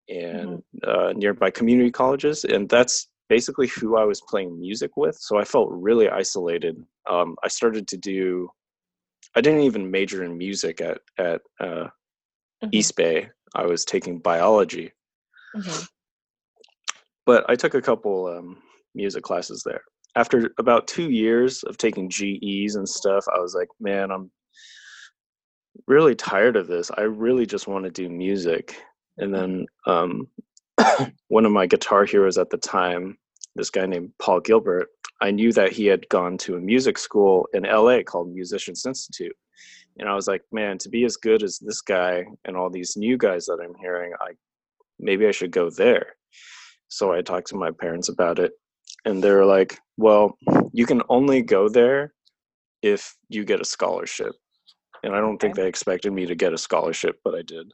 and 0.09 0.59
mm-hmm. 0.59 0.91
uh, 0.91 1.13
nearby 1.13 1.51
community 1.51 1.91
colleges, 1.91 2.45
and 2.45 2.69
that's 2.69 3.09
basically 3.29 3.69
who 3.69 3.97
I 3.97 4.05
was 4.05 4.21
playing 4.29 4.61
music 4.61 4.97
with. 4.97 5.17
So 5.17 5.39
I 5.39 5.45
felt 5.45 5.69
really 5.71 6.09
isolated. 6.09 6.77
Um, 7.09 7.37
I 7.43 7.49
started 7.49 7.89
to 7.89 7.97
do. 7.97 8.49
I 9.35 9.41
didn't 9.41 9.61
even 9.61 9.91
major 9.91 10.25
in 10.25 10.37
music 10.37 10.81
at 10.81 10.99
at 11.19 11.41
uh, 11.61 11.89
mm-hmm. 11.89 12.69
East 12.73 12.97
Bay. 12.97 13.29
I 13.55 13.67
was 13.67 13.85
taking 13.85 14.19
biology. 14.19 14.93
Mm-hmm 15.57 15.85
but 17.27 17.49
I 17.49 17.55
took 17.55 17.75
a 17.75 17.83
couple 17.83 18.27
um, 18.27 18.59
music 18.95 19.23
classes 19.23 19.63
there. 19.65 19.83
After 20.17 20.53
about 20.59 20.89
two 20.89 21.11
years 21.11 21.63
of 21.63 21.79
taking 21.79 22.11
GEs 22.11 22.75
and 22.75 22.89
stuff, 22.89 23.25
I 23.35 23.41
was 23.41 23.55
like, 23.55 23.69
man, 23.81 24.11
I'm 24.11 24.31
really 25.87 26.15
tired 26.15 26.57
of 26.57 26.67
this. 26.67 26.91
I 26.97 27.03
really 27.03 27.47
just 27.47 27.67
want 27.67 27.85
to 27.85 27.91
do 27.91 28.09
music. 28.09 28.77
And 29.19 29.35
then 29.35 29.67
um, 29.87 30.29
one 31.29 31.45
of 31.45 31.53
my 31.53 31.67
guitar 31.67 32.05
heroes 32.05 32.39
at 32.39 32.51
the 32.51 32.59
time, 32.59 33.19
this 33.55 33.71
guy 33.71 33.87
named 33.87 34.13
Paul 34.19 34.41
Gilbert, 34.41 34.89
I 35.21 35.31
knew 35.31 35.53
that 35.53 35.73
he 35.73 35.87
had 35.87 36.09
gone 36.09 36.37
to 36.39 36.57
a 36.57 36.61
music 36.61 36.99
school 36.99 37.47
in 37.53 37.63
LA 37.63 38.03
called 38.03 38.33
Musicians 38.33 38.85
Institute. 38.85 39.37
And 39.99 40.09
I 40.09 40.15
was 40.15 40.27
like, 40.27 40.43
man, 40.53 40.79
to 40.79 40.89
be 40.89 41.05
as 41.05 41.17
good 41.17 41.43
as 41.43 41.59
this 41.59 41.81
guy 41.81 42.25
and 42.45 42.57
all 42.57 42.71
these 42.71 42.97
new 42.97 43.17
guys 43.19 43.47
that 43.47 43.61
I'm 43.63 43.75
hearing, 43.81 44.13
I 44.21 44.33
maybe 44.99 45.27
I 45.27 45.33
should 45.33 45.51
go 45.51 45.69
there. 45.69 46.17
So 46.89 47.13
I 47.13 47.23
talked 47.23 47.49
to 47.49 47.57
my 47.57 47.71
parents 47.71 48.09
about 48.09 48.39
it, 48.39 48.53
and 49.05 49.23
they're 49.23 49.45
like, 49.45 49.79
"Well, 49.97 50.37
you 50.73 50.87
can 50.87 51.03
only 51.09 51.43
go 51.43 51.69
there 51.69 52.15
if 52.83 53.15
you 53.29 53.45
get 53.45 53.61
a 53.61 53.65
scholarship." 53.65 54.33
And 55.03 55.15
I 55.15 55.21
don't 55.21 55.39
think 55.39 55.57
they 55.57 55.67
expected 55.67 56.13
me 56.13 56.27
to 56.27 56.35
get 56.35 56.53
a 56.53 56.59
scholarship, 56.59 57.21
but 57.25 57.35
I 57.35 57.43
did. 57.43 57.73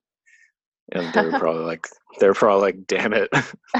And 0.92 1.12
they're 1.12 1.30
probably 1.38 1.64
like, 1.64 1.86
they're 2.20 2.34
probably 2.34 2.72
like, 2.72 2.86
"Damn 2.86 3.12
it!" 3.12 3.28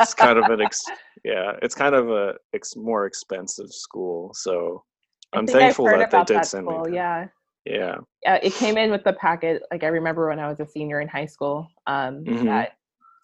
it's 0.00 0.14
kind 0.14 0.38
of 0.38 0.44
an 0.50 0.60
ex- 0.60 0.84
yeah, 1.24 1.52
it's 1.62 1.74
kind 1.74 1.94
of 1.94 2.10
a 2.10 2.34
ex- 2.54 2.76
more 2.76 3.06
expensive 3.06 3.72
school. 3.72 4.32
So 4.34 4.84
I'm 5.32 5.46
thankful 5.46 5.86
that 5.86 6.10
they 6.10 6.18
did 6.24 6.36
that 6.36 6.46
send 6.46 6.66
school, 6.66 6.84
me. 6.84 6.96
Yeah. 6.96 7.28
Yeah. 7.64 7.96
Yeah, 8.22 8.38
it 8.42 8.52
came 8.52 8.78
in 8.78 8.90
with 8.90 9.02
the 9.02 9.14
packet. 9.14 9.62
Like 9.72 9.82
I 9.82 9.88
remember 9.88 10.28
when 10.28 10.38
I 10.38 10.48
was 10.48 10.60
a 10.60 10.66
senior 10.66 11.00
in 11.00 11.08
high 11.08 11.26
school, 11.26 11.68
um, 11.86 12.24
mm-hmm. 12.24 12.44
that 12.46 12.76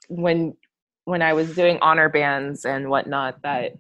when 0.09 0.57
when 1.05 1.23
I 1.23 1.33
was 1.33 1.55
doing 1.55 1.79
honor 1.81 2.09
bands 2.09 2.65
and 2.65 2.89
whatnot 2.89 3.41
that 3.43 3.73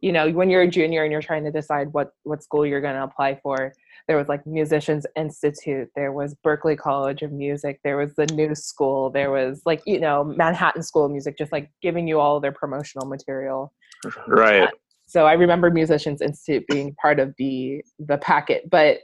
you 0.00 0.12
know 0.12 0.30
when 0.30 0.50
you're 0.50 0.62
a 0.62 0.68
junior 0.68 1.02
and 1.04 1.12
you're 1.12 1.22
trying 1.22 1.44
to 1.44 1.50
decide 1.50 1.92
what 1.92 2.12
what 2.22 2.42
school 2.42 2.66
you're 2.66 2.80
going 2.80 2.94
to 2.94 3.04
apply 3.04 3.40
for 3.42 3.72
there 4.08 4.16
was 4.16 4.28
like 4.28 4.46
musicians 4.46 5.06
institute 5.16 5.88
there 5.94 6.12
was 6.12 6.34
berklee 6.44 6.78
college 6.78 7.22
of 7.22 7.32
music 7.32 7.80
there 7.84 7.96
was 7.96 8.14
the 8.14 8.26
new 8.26 8.54
school 8.54 9.10
there 9.10 9.30
was 9.30 9.62
like 9.66 9.82
you 9.86 10.00
know 10.00 10.24
manhattan 10.24 10.82
school 10.82 11.06
of 11.06 11.10
music 11.10 11.36
just 11.36 11.52
like 11.52 11.70
giving 11.82 12.06
you 12.06 12.20
all 12.20 12.40
their 12.40 12.52
promotional 12.52 13.06
material 13.06 13.72
right 14.28 14.70
so 15.06 15.26
i 15.26 15.32
remember 15.32 15.70
musicians 15.70 16.20
institute 16.20 16.64
being 16.68 16.94
part 17.00 17.18
of 17.18 17.34
the 17.38 17.82
the 17.98 18.18
packet 18.18 18.68
but 18.70 18.98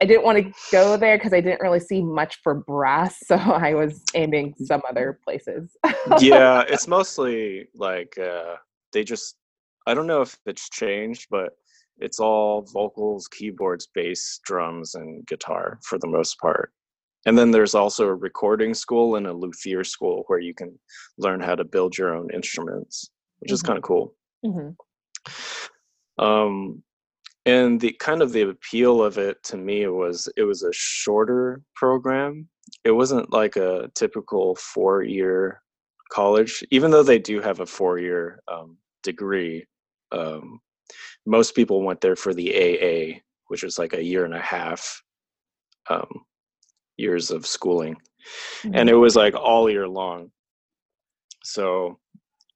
I 0.00 0.04
didn't 0.04 0.22
want 0.22 0.38
to 0.38 0.52
go 0.70 0.96
there 0.96 1.16
because 1.16 1.32
I 1.32 1.40
didn't 1.40 1.60
really 1.60 1.80
see 1.80 2.02
much 2.02 2.38
for 2.42 2.54
brass, 2.54 3.18
so 3.24 3.34
I 3.34 3.74
was 3.74 4.02
aiming 4.14 4.54
some 4.64 4.82
other 4.88 5.18
places. 5.24 5.76
yeah, 6.20 6.62
it's 6.68 6.86
mostly 6.86 7.68
like 7.74 8.16
uh, 8.18 8.56
they 8.92 9.04
just. 9.04 9.36
I 9.86 9.94
don't 9.94 10.06
know 10.06 10.20
if 10.20 10.38
it's 10.44 10.68
changed, 10.68 11.28
but 11.30 11.54
it's 11.98 12.20
all 12.20 12.62
vocals, 12.62 13.28
keyboards, 13.28 13.88
bass, 13.94 14.40
drums, 14.44 14.94
and 14.94 15.26
guitar 15.26 15.78
for 15.84 15.98
the 15.98 16.06
most 16.06 16.38
part. 16.38 16.72
And 17.26 17.36
then 17.36 17.50
there's 17.50 17.74
also 17.74 18.06
a 18.06 18.14
recording 18.14 18.74
school 18.74 19.16
and 19.16 19.26
a 19.26 19.32
luthier 19.32 19.84
school 19.84 20.24
where 20.28 20.38
you 20.38 20.54
can 20.54 20.78
learn 21.18 21.40
how 21.40 21.54
to 21.54 21.64
build 21.64 21.98
your 21.98 22.14
own 22.14 22.28
instruments, 22.32 23.10
which 23.40 23.48
mm-hmm. 23.48 23.54
is 23.54 23.62
kind 23.62 23.76
of 23.76 23.82
cool. 23.82 24.14
Mm-hmm. 24.44 26.24
Um, 26.24 26.82
and 27.46 27.80
the 27.80 27.92
kind 27.92 28.22
of 28.22 28.32
the 28.32 28.42
appeal 28.42 29.02
of 29.02 29.18
it 29.18 29.42
to 29.44 29.56
me 29.56 29.86
was 29.86 30.28
it 30.36 30.44
was 30.44 30.62
a 30.62 30.72
shorter 30.72 31.62
program 31.74 32.48
it 32.84 32.90
wasn't 32.90 33.32
like 33.32 33.56
a 33.56 33.90
typical 33.94 34.54
four 34.56 35.02
year 35.02 35.62
college 36.12 36.62
even 36.70 36.90
though 36.90 37.02
they 37.02 37.18
do 37.18 37.40
have 37.40 37.60
a 37.60 37.66
four 37.66 37.98
year 37.98 38.40
um, 38.52 38.76
degree 39.02 39.64
um, 40.12 40.60
most 41.28 41.54
people 41.54 41.82
went 41.82 42.00
there 42.00 42.16
for 42.16 42.32
the 42.34 42.48
aa 42.64 43.20
which 43.48 43.62
was 43.62 43.78
like 43.78 43.94
a 43.94 44.02
year 44.04 44.24
and 44.24 44.34
a 44.34 44.40
half 44.40 45.02
um, 45.90 46.24
years 46.96 47.30
of 47.30 47.46
schooling, 47.46 47.96
Mm-hmm. 48.62 48.74
and 48.74 48.90
it 48.90 48.94
was 48.94 49.16
like 49.16 49.34
all 49.34 49.70
year 49.70 49.88
long. 49.88 50.30
So 51.44 51.98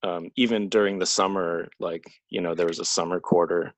um, 0.02 0.30
even 0.36 0.68
during 0.68 0.98
the 0.98 1.06
summer, 1.06 1.68
like 1.80 2.04
you 2.28 2.40
know, 2.42 2.54
there 2.54 2.66
was 2.66 2.80
a 2.80 2.84
summer 2.84 3.20
quarter, 3.20 3.72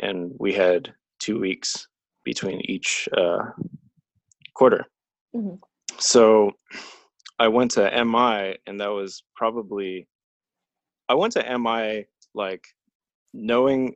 and 0.00 0.32
we 0.40 0.52
had 0.52 0.92
two 1.20 1.38
weeks 1.38 1.86
between 2.24 2.60
each 2.64 3.08
uh, 3.16 3.44
quarter. 4.54 4.86
Mhm. 5.36 5.60
So 5.98 6.52
I 7.38 7.48
went 7.48 7.70
to 7.72 8.04
MI, 8.04 8.56
and 8.66 8.80
that 8.80 8.92
was 9.00 9.22
probably 9.36 10.08
I 11.08 11.14
went 11.14 11.32
to 11.34 11.58
MI 11.58 12.06
like 12.34 12.64
knowing 13.32 13.94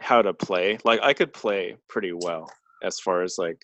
how 0.00 0.22
to 0.22 0.32
play. 0.34 0.78
Like 0.84 1.00
I 1.02 1.12
could 1.12 1.32
play 1.32 1.76
pretty 1.88 2.12
well 2.12 2.50
as 2.82 3.00
far 3.00 3.22
as 3.22 3.36
like 3.38 3.58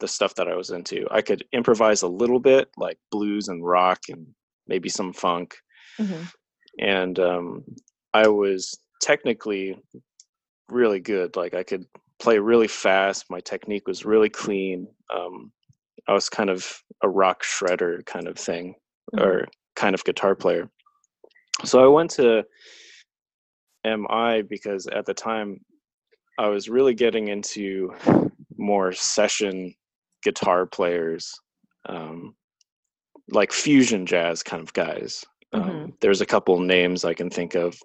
the 0.00 0.08
stuff 0.08 0.34
that 0.34 0.48
I 0.48 0.54
was 0.54 0.70
into. 0.70 1.06
I 1.10 1.22
could 1.22 1.44
improvise 1.52 2.02
a 2.02 2.08
little 2.08 2.38
bit, 2.40 2.68
like 2.76 2.98
blues 3.10 3.48
and 3.48 3.64
rock 3.64 4.00
and 4.08 4.26
maybe 4.66 4.88
some 4.88 5.12
funk. 5.12 5.56
Mhm. 5.98 6.30
And 6.78 7.18
um, 7.18 7.64
I 8.12 8.28
was 8.28 8.78
technically 9.00 9.78
really 10.68 11.00
good. 11.00 11.36
Like 11.36 11.54
I 11.54 11.62
could 11.62 11.86
play 12.18 12.38
really 12.38 12.68
fast. 12.68 13.24
My 13.30 13.40
technique 13.40 13.86
was 13.88 14.04
really 14.04 14.28
clean. 14.28 14.86
Um, 15.14 15.52
I 16.08 16.12
was 16.12 16.28
kind 16.28 16.50
of 16.50 16.82
a 17.02 17.08
rock 17.08 17.42
shredder 17.42 18.04
kind 18.04 18.28
of 18.28 18.36
thing, 18.38 18.74
Mhm. 19.14 19.22
or 19.22 19.48
kind 19.74 19.94
of 19.94 20.04
guitar 20.04 20.34
player. 20.34 20.70
So 21.64 21.82
I 21.82 21.86
went 21.88 22.10
to 22.12 22.44
MI 23.86 24.42
because 24.42 24.86
at 24.88 25.06
the 25.06 25.14
time 25.14 25.60
I 26.38 26.48
was 26.48 26.68
really 26.68 26.94
getting 26.94 27.28
into 27.28 27.94
more 28.56 28.92
session 28.92 29.74
guitar 30.22 30.66
players, 30.66 31.32
um, 31.88 32.34
like 33.30 33.52
fusion 33.52 34.06
jazz 34.06 34.42
kind 34.42 34.62
of 34.62 34.72
guys. 34.72 35.24
Um, 35.52 35.62
Mhm. 35.62 36.00
there's 36.00 36.20
a 36.20 36.26
couple 36.26 36.58
names 36.60 37.04
I 37.04 37.14
can 37.14 37.30
think 37.30 37.54
of. 37.54 37.78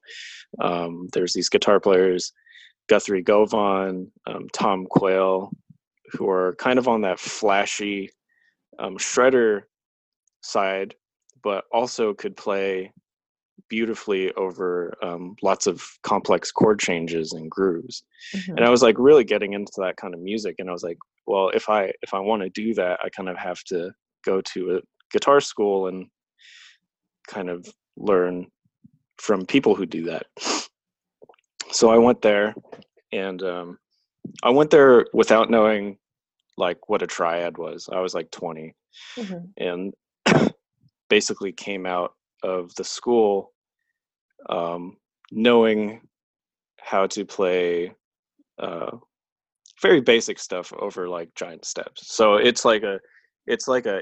Um, 0.60 1.08
there's 1.14 1.34
these 1.34 1.50
guitar 1.50 1.80
players, 1.80 2.34
Guthrie 2.88 3.22
Govan, 3.24 4.12
um, 4.26 4.48
Tom 4.54 4.86
Quayle, 4.86 5.52
who 6.12 6.30
are 6.30 6.56
kind 6.56 6.78
of 6.80 6.88
on 6.88 7.02
that 7.02 7.20
flashy 7.20 8.10
um, 8.80 8.98
shredder 8.98 9.64
side, 10.42 10.96
but 11.44 11.66
also 11.72 12.14
could 12.14 12.36
play 12.36 12.92
beautifully 13.70 14.32
over 14.34 14.94
um, 15.04 15.36
lots 15.42 15.68
of 15.68 15.84
complex 16.04 16.52
chord 16.52 16.80
changes 16.80 17.34
and 17.34 17.50
grooves 17.50 18.04
Mhm. 18.36 18.56
and 18.58 18.66
i 18.66 18.70
was 18.70 18.82
like 18.82 18.96
really 18.98 19.24
getting 19.24 19.54
into 19.54 19.72
that 19.78 19.98
kind 19.98 20.14
of 20.14 20.20
music 20.20 20.56
and 20.60 20.70
i 20.70 20.72
was 20.74 20.84
like 20.84 20.98
well 21.28 21.50
if 21.50 21.70
i 21.70 21.92
if 22.02 22.14
i 22.14 22.20
want 22.20 22.42
to 22.42 22.50
do 22.50 22.74
that 22.74 23.00
i 23.04 23.10
kind 23.10 23.30
of 23.30 23.38
have 23.38 23.64
to 23.66 23.92
go 24.26 24.42
to 24.42 24.78
a 24.78 24.82
guitar 25.12 25.40
school 25.42 25.88
and 25.88 26.08
kind 27.28 27.50
of 27.50 27.68
learn 27.98 28.46
from 29.18 29.46
people 29.46 29.76
who 29.76 29.86
do 29.86 30.04
that 30.06 30.26
so 31.72 31.90
i 31.90 31.98
went 31.98 32.22
there 32.22 32.54
and 33.12 33.44
um, 33.44 33.78
i 34.44 34.50
went 34.50 34.70
there 34.72 35.06
without 35.14 35.50
knowing 35.50 35.98
like 36.58 36.90
what 36.90 37.02
a 37.02 37.08
triad 37.08 37.58
was 37.58 37.90
i 37.92 38.00
was 38.00 38.14
like 38.14 38.30
20 38.32 38.74
Mhm. 39.18 39.50
and 39.58 39.94
basically 41.10 41.52
came 41.54 41.86
out 41.86 42.14
of 42.44 42.74
the 42.76 42.84
school 42.84 43.51
um, 44.50 44.98
knowing 45.32 46.02
how 46.80 47.08
to 47.08 47.26
play 47.26 47.94
uh, 48.60 48.92
very 49.82 50.02
basic 50.02 50.40
stuff 50.40 50.72
over 50.80 51.08
like 51.10 51.34
giant 51.36 51.66
steps. 51.66 52.14
So 52.16 52.36
it's 52.36 52.66
like 52.66 52.84
a, 52.84 53.00
it's 53.48 53.68
like 53.68 53.86
a, 53.86 54.02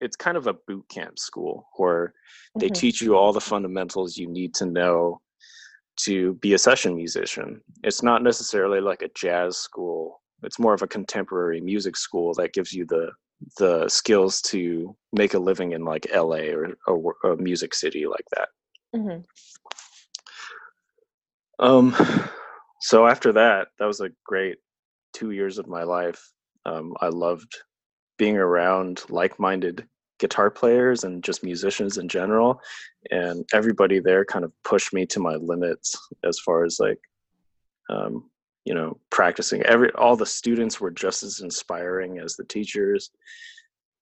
it's 0.00 0.16
kind 0.16 0.36
of 0.36 0.46
a 0.46 0.54
boot 0.66 0.84
camp 0.88 1.18
school 1.18 1.68
where 1.76 2.14
they 2.58 2.68
Mhm. 2.70 2.74
teach 2.74 3.02
you 3.02 3.16
all 3.16 3.32
the 3.32 3.40
fundamentals 3.40 4.16
you 4.16 4.26
need 4.26 4.54
to 4.54 4.66
know 4.66 5.20
to 6.04 6.34
be 6.34 6.54
a 6.54 6.58
session 6.58 6.96
musician. 6.96 7.60
It's 7.84 8.02
not 8.02 8.22
necessarily 8.22 8.80
like 8.80 9.02
a 9.02 9.10
jazz 9.14 9.58
school. 9.58 10.22
It's 10.42 10.58
more 10.58 10.72
of 10.72 10.80
a 10.80 10.86
contemporary 10.88 11.60
music 11.60 11.96
school 11.96 12.32
that 12.34 12.54
gives 12.54 12.72
you 12.72 12.86
the 12.86 13.10
the 13.58 13.88
skills 13.88 14.40
to 14.42 14.94
make 15.12 15.32
a 15.34 15.38
living 15.38 15.72
in 15.72 15.82
like 15.84 16.06
LA 16.14 16.52
or 16.52 16.74
a, 16.88 16.94
wor- 16.94 17.16
a 17.24 17.36
music 17.36 17.74
city 17.74 18.06
like 18.06 18.24
that. 18.36 18.48
Mhm. 18.94 19.24
Um, 21.58 21.94
so 22.80 23.06
after 23.06 23.32
that, 23.32 23.68
that 23.78 23.86
was 23.86 24.00
a 24.00 24.10
great 24.24 24.58
two 25.12 25.30
years 25.30 25.58
of 25.58 25.68
my 25.68 25.82
life. 25.82 26.32
Um, 26.66 26.94
I 27.00 27.08
loved 27.08 27.56
being 28.18 28.36
around 28.36 29.02
like-minded 29.08 29.86
guitar 30.18 30.50
players 30.50 31.04
and 31.04 31.24
just 31.24 31.42
musicians 31.42 31.96
in 31.98 32.08
general, 32.08 32.60
and 33.10 33.48
everybody 33.54 33.98
there 33.98 34.24
kind 34.24 34.44
of 34.44 34.52
pushed 34.64 34.92
me 34.92 35.06
to 35.06 35.20
my 35.20 35.36
limits 35.36 35.96
as 36.24 36.38
far 36.40 36.64
as 36.64 36.78
like, 36.78 37.00
um, 37.88 38.30
you 38.66 38.74
know, 38.74 38.98
practicing. 39.10 39.62
Every 39.62 39.90
all 39.92 40.16
the 40.16 40.26
students 40.26 40.80
were 40.80 40.90
just 40.90 41.22
as 41.22 41.40
inspiring 41.40 42.18
as 42.18 42.36
the 42.36 42.44
teachers, 42.44 43.10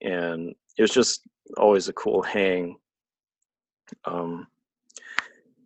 and 0.02 0.54
it 0.76 0.82
was 0.82 0.90
just 0.90 1.22
always 1.56 1.88
a 1.88 1.92
cool 1.92 2.22
hang. 2.22 2.76
Um, 4.04 4.48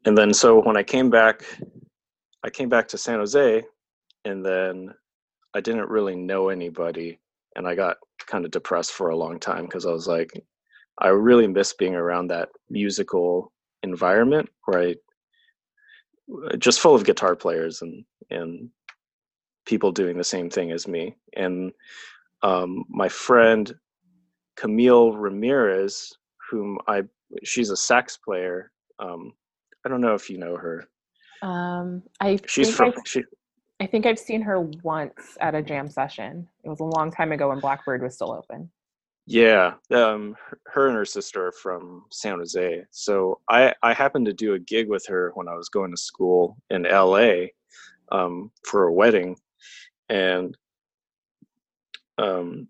and 0.04 0.16
then 0.16 0.32
so 0.32 0.60
when 0.62 0.76
I 0.76 0.82
came 0.82 1.10
back 1.10 1.44
I 2.44 2.50
came 2.50 2.68
back 2.68 2.88
to 2.88 2.98
San 2.98 3.18
Jose 3.18 3.62
and 4.24 4.44
then 4.44 4.92
I 5.54 5.60
didn't 5.60 5.88
really 5.88 6.16
know 6.16 6.48
anybody 6.48 7.20
and 7.56 7.66
I 7.66 7.74
got 7.74 7.98
kind 8.26 8.44
of 8.44 8.50
depressed 8.50 8.92
for 8.92 9.10
a 9.10 9.16
long 9.16 9.38
time 9.38 9.64
because 9.64 9.86
I 9.86 9.92
was 9.92 10.06
like 10.06 10.30
I 10.98 11.08
really 11.08 11.46
miss 11.46 11.72
being 11.72 11.94
around 11.94 12.28
that 12.28 12.48
musical 12.70 13.52
environment 13.82 14.48
where 14.64 14.80
I 14.80 14.94
just 16.58 16.80
full 16.80 16.94
of 16.94 17.04
guitar 17.04 17.34
players 17.34 17.82
and 17.82 18.04
and 18.30 18.70
people 19.66 19.92
doing 19.92 20.16
the 20.16 20.24
same 20.24 20.50
thing 20.50 20.72
as 20.72 20.88
me. 20.88 21.14
And 21.36 21.72
um, 22.42 22.84
my 22.88 23.08
friend 23.08 23.72
Camille 24.56 25.12
Ramirez 25.12 26.12
whom 26.50 26.78
I 26.86 27.02
she's 27.44 27.70
a 27.70 27.76
sax 27.76 28.16
player 28.16 28.70
um, 28.98 29.32
I 29.84 29.88
don't 29.88 30.00
know 30.00 30.14
if 30.14 30.30
you 30.30 30.38
know 30.38 30.56
her 30.56 30.88
Um, 31.42 32.02
I 32.20 32.38
she's 32.46 32.68
think 32.68 32.76
from 32.76 32.88
I've, 32.88 32.94
she, 33.06 33.22
I 33.80 33.86
think 33.86 34.06
I've 34.06 34.18
seen 34.18 34.42
her 34.42 34.60
once 34.60 35.36
at 35.40 35.54
a 35.54 35.62
jam 35.62 35.88
session. 35.90 36.48
It 36.64 36.68
was 36.68 36.80
a 36.80 36.84
long 36.84 37.10
time 37.10 37.32
ago 37.32 37.48
when 37.48 37.58
Blackbird 37.60 38.02
was 38.02 38.14
still 38.14 38.32
open. 38.32 38.70
Yeah, 39.26 39.74
um, 39.92 40.36
her- 40.66 40.88
and 40.88 40.96
her 40.96 41.04
sister 41.04 41.46
are 41.46 41.52
from 41.52 42.04
San 42.10 42.38
Jose. 42.38 42.84
So 42.90 43.40
I 43.48 43.72
I 43.82 43.92
happened 43.92 44.26
to 44.26 44.32
do 44.32 44.54
a 44.54 44.58
gig 44.58 44.88
with 44.88 45.06
her 45.06 45.30
when 45.34 45.48
I 45.48 45.54
was 45.54 45.68
going 45.68 45.90
to 45.92 45.96
school 45.96 46.56
in 46.70 46.82
LA 46.82 47.46
um, 48.10 48.50
for 48.64 48.84
a 48.88 48.92
wedding, 48.92 49.36
and 50.08 50.56
um, 52.18 52.68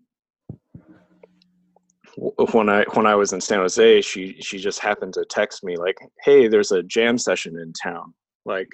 when 2.15 2.69
I 2.69 2.83
when 2.93 3.05
I 3.05 3.15
was 3.15 3.33
in 3.33 3.41
San 3.41 3.59
Jose, 3.59 4.01
she 4.01 4.35
she 4.41 4.57
just 4.57 4.79
happened 4.79 5.13
to 5.13 5.25
text 5.25 5.63
me 5.63 5.77
like, 5.77 5.97
"Hey, 6.23 6.47
there's 6.47 6.71
a 6.71 6.83
jam 6.83 7.17
session 7.17 7.57
in 7.59 7.73
town. 7.73 8.13
Like, 8.45 8.69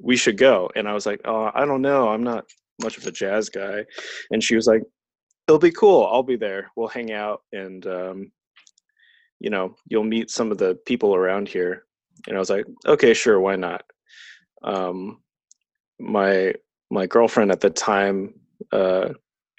we 0.00 0.16
should 0.16 0.36
go." 0.36 0.70
And 0.76 0.88
I 0.88 0.94
was 0.94 1.06
like, 1.06 1.20
"Oh, 1.24 1.50
I 1.54 1.64
don't 1.64 1.82
know. 1.82 2.08
I'm 2.08 2.22
not 2.22 2.44
much 2.82 2.98
of 2.98 3.06
a 3.06 3.12
jazz 3.12 3.48
guy." 3.48 3.84
And 4.30 4.42
she 4.42 4.56
was 4.56 4.66
like, 4.66 4.82
it'll 5.48 5.58
be 5.58 5.70
cool. 5.70 6.08
I'll 6.10 6.22
be 6.22 6.36
there. 6.36 6.70
We'll 6.76 6.88
hang 6.88 7.12
out 7.12 7.42
and 7.52 7.86
um, 7.86 8.32
you 9.40 9.50
know, 9.50 9.74
you'll 9.88 10.04
meet 10.04 10.30
some 10.30 10.52
of 10.52 10.58
the 10.58 10.78
people 10.86 11.14
around 11.14 11.48
here. 11.48 11.84
And 12.26 12.36
I 12.36 12.38
was 12.38 12.50
like, 12.50 12.64
okay, 12.86 13.12
sure, 13.12 13.40
why 13.40 13.56
not? 13.56 13.84
Um, 14.62 15.20
my 15.98 16.54
my 16.90 17.06
girlfriend 17.06 17.50
at 17.50 17.60
the 17.60 17.70
time 17.70 18.34
uh, 18.70 19.10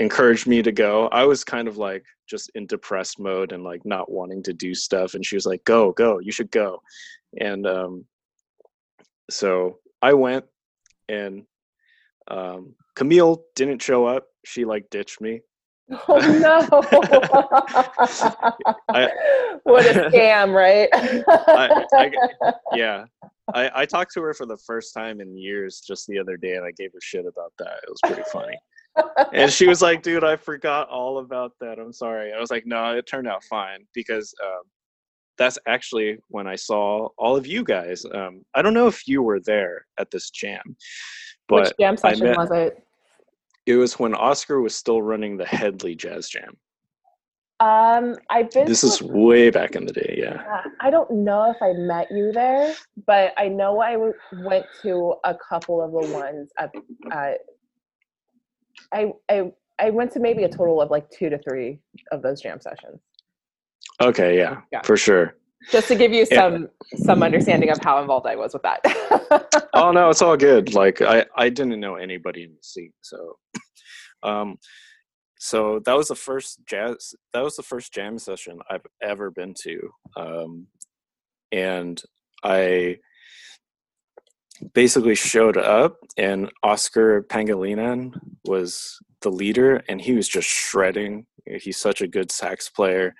encouraged 0.03 0.45
me 0.45 0.61
to 0.61 0.71
go. 0.71 1.07
I 1.07 1.25
was 1.25 1.43
kind 1.43 1.67
of 1.67 1.77
like 1.77 2.05
just 2.29 2.51
in 2.55 2.67
depressed 2.67 3.19
mode 3.19 3.51
and 3.51 3.63
like 3.63 3.83
not 3.85 4.11
wanting 4.11 4.43
to 4.43 4.53
do 4.53 4.75
stuff. 4.75 5.15
And 5.15 5.25
she 5.25 5.35
was 5.35 5.45
like, 5.45 5.63
go, 5.63 5.91
go, 5.93 6.19
you 6.19 6.31
should 6.31 6.51
go. 6.51 6.81
And 7.39 7.65
um, 7.65 8.05
so 9.31 9.79
I 10.01 10.13
went 10.13 10.45
and 11.09 11.43
um, 12.29 12.75
Camille 12.95 13.43
didn't 13.55 13.81
show 13.81 14.05
up. 14.05 14.27
She 14.45 14.65
like 14.65 14.89
ditched 14.91 15.21
me. 15.21 15.41
Oh 16.07 16.17
no! 16.17 16.65
what 19.63 19.85
a 19.85 19.89
scam, 20.09 20.53
right? 20.53 20.87
I 20.93 22.11
yeah 22.73 23.05
I, 23.53 23.81
I 23.81 23.85
talked 23.85 24.13
to 24.13 24.21
her 24.21 24.33
for 24.33 24.45
the 24.45 24.57
first 24.57 24.93
time 24.93 25.19
in 25.19 25.37
years 25.37 25.81
just 25.85 26.07
the 26.07 26.19
other 26.19 26.37
day 26.37 26.55
and 26.55 26.65
i 26.65 26.71
gave 26.71 26.93
her 26.93 27.01
shit 27.01 27.25
about 27.25 27.51
that 27.59 27.79
it 27.83 27.89
was 27.89 27.99
pretty 28.03 28.23
funny 28.31 28.57
and 29.34 29.51
she 29.51 29.67
was 29.67 29.82
like 29.82 30.01
dude 30.03 30.23
i 30.23 30.36
forgot 30.36 30.88
all 30.89 31.17
about 31.19 31.53
that 31.60 31.79
i'm 31.79 31.93
sorry 31.93 32.32
i 32.34 32.39
was 32.39 32.51
like 32.51 32.65
no 32.65 32.95
it 32.95 33.06
turned 33.08 33.27
out 33.27 33.43
fine 33.43 33.86
because 33.93 34.34
um, 34.43 34.62
that's 35.38 35.58
actually 35.67 36.17
when 36.27 36.45
i 36.47 36.56
saw 36.56 37.08
all 37.17 37.36
of 37.36 37.47
you 37.47 37.63
guys 37.63 38.06
um, 38.13 38.43
i 38.53 38.62
don't 38.62 38.73
know 38.73 38.88
if 38.88 39.08
you 39.08 39.21
were 39.23 39.39
there 39.39 39.86
at 39.97 40.12
this 40.12 40.29
jam 40.29 40.75
But 41.47 41.63
Which 41.63 41.73
jam 41.79 41.97
session 41.97 42.27
met- 42.27 42.38
was 42.38 42.51
it? 42.51 42.77
it 43.65 43.75
was 43.75 43.97
when 43.97 44.13
Oscar 44.13 44.60
was 44.62 44.75
still 44.75 45.01
running 45.01 45.38
the 45.38 45.45
Headley 45.45 45.95
Jazz 45.95 46.27
Jam. 46.27 46.58
Um, 47.62 48.17
I've 48.29 48.51
been. 48.51 48.65
This 48.65 48.84
is 48.84 49.01
way 49.01 49.49
back 49.51 49.75
in 49.77 49.86
the 49.86 49.93
day, 49.93 50.15
yeah. 50.17 50.63
I 50.82 50.89
don't 50.89 51.10
know 51.10 51.49
if 51.49 51.62
I 51.62 51.71
met 51.71 52.12
you 52.12 52.34
there, 52.34 52.73
but 53.08 53.32
I 53.38 53.47
know 53.47 53.79
I 53.79 53.93
w- 53.93 54.13
went 54.43 54.65
to 54.82 55.15
a 55.23 55.34
couple 55.49 55.82
of 55.82 55.91
the 55.91 56.13
ones 56.13 56.51
at. 56.60 56.71
at 57.13 57.38
I 58.93 59.12
I 59.29 59.51
I 59.79 59.89
went 59.89 60.12
to 60.13 60.19
maybe 60.19 60.43
a 60.43 60.49
total 60.49 60.81
of 60.81 60.91
like 60.91 61.09
two 61.09 61.29
to 61.29 61.38
three 61.39 61.79
of 62.12 62.21
those 62.21 62.41
jam 62.41 62.59
sessions, 62.62 63.01
Okay, 64.01 64.38
yeah, 64.38 64.62
Yeah. 64.71 64.81
for 64.83 64.97
sure. 64.97 65.36
just 65.71 65.88
to 65.88 65.95
give 65.95 66.12
you 66.12 66.25
Yeah. 66.29 66.38
some 66.41 66.69
some 66.97 67.23
understanding 67.23 67.69
of 67.69 67.79
how 67.83 68.01
involved 68.01 68.27
I 68.27 68.36
was 68.36 68.53
with 68.53 68.63
that. 68.63 68.81
oh 69.73 69.91
no 69.91 70.09
it's 70.09 70.21
all 70.21 70.38
good 70.38 70.73
like 70.73 71.01
i 71.01 71.25
i 71.36 71.49
didn't 71.49 71.79
know 71.79 71.95
anybody 71.95 72.43
in 72.43 72.51
the 72.51 72.62
scene 72.62 72.93
so 73.01 73.38
um 74.23 74.57
so 75.39 75.79
that 75.86 75.95
was 75.97 76.09
the 76.09 76.15
first 76.15 76.59
jazz 76.67 77.15
that 77.33 77.43
was 77.43 77.55
the 77.55 77.63
first 77.63 77.91
jam 77.93 78.17
session 78.19 78.59
i've 78.69 78.86
ever 79.01 79.31
been 79.31 79.53
to 79.53 79.89
um 80.17 80.67
and 81.51 82.03
i 82.43 82.97
basically 84.73 85.15
showed 85.15 85.58
up 85.58 85.97
and 86.17 86.52
oscar 86.63 87.23
pangilinan 87.23 88.12
was 88.45 88.99
the 89.21 89.32
leader 89.32 89.84
and 89.88 90.02
he 90.02 90.13
was 90.13 90.28
just 90.28 90.47
shredding 90.47 91.26
he's 91.45 91.78
such 91.78 92.02
a 92.02 92.08
good 92.08 92.32
sax 92.32 92.69
player 92.69 93.13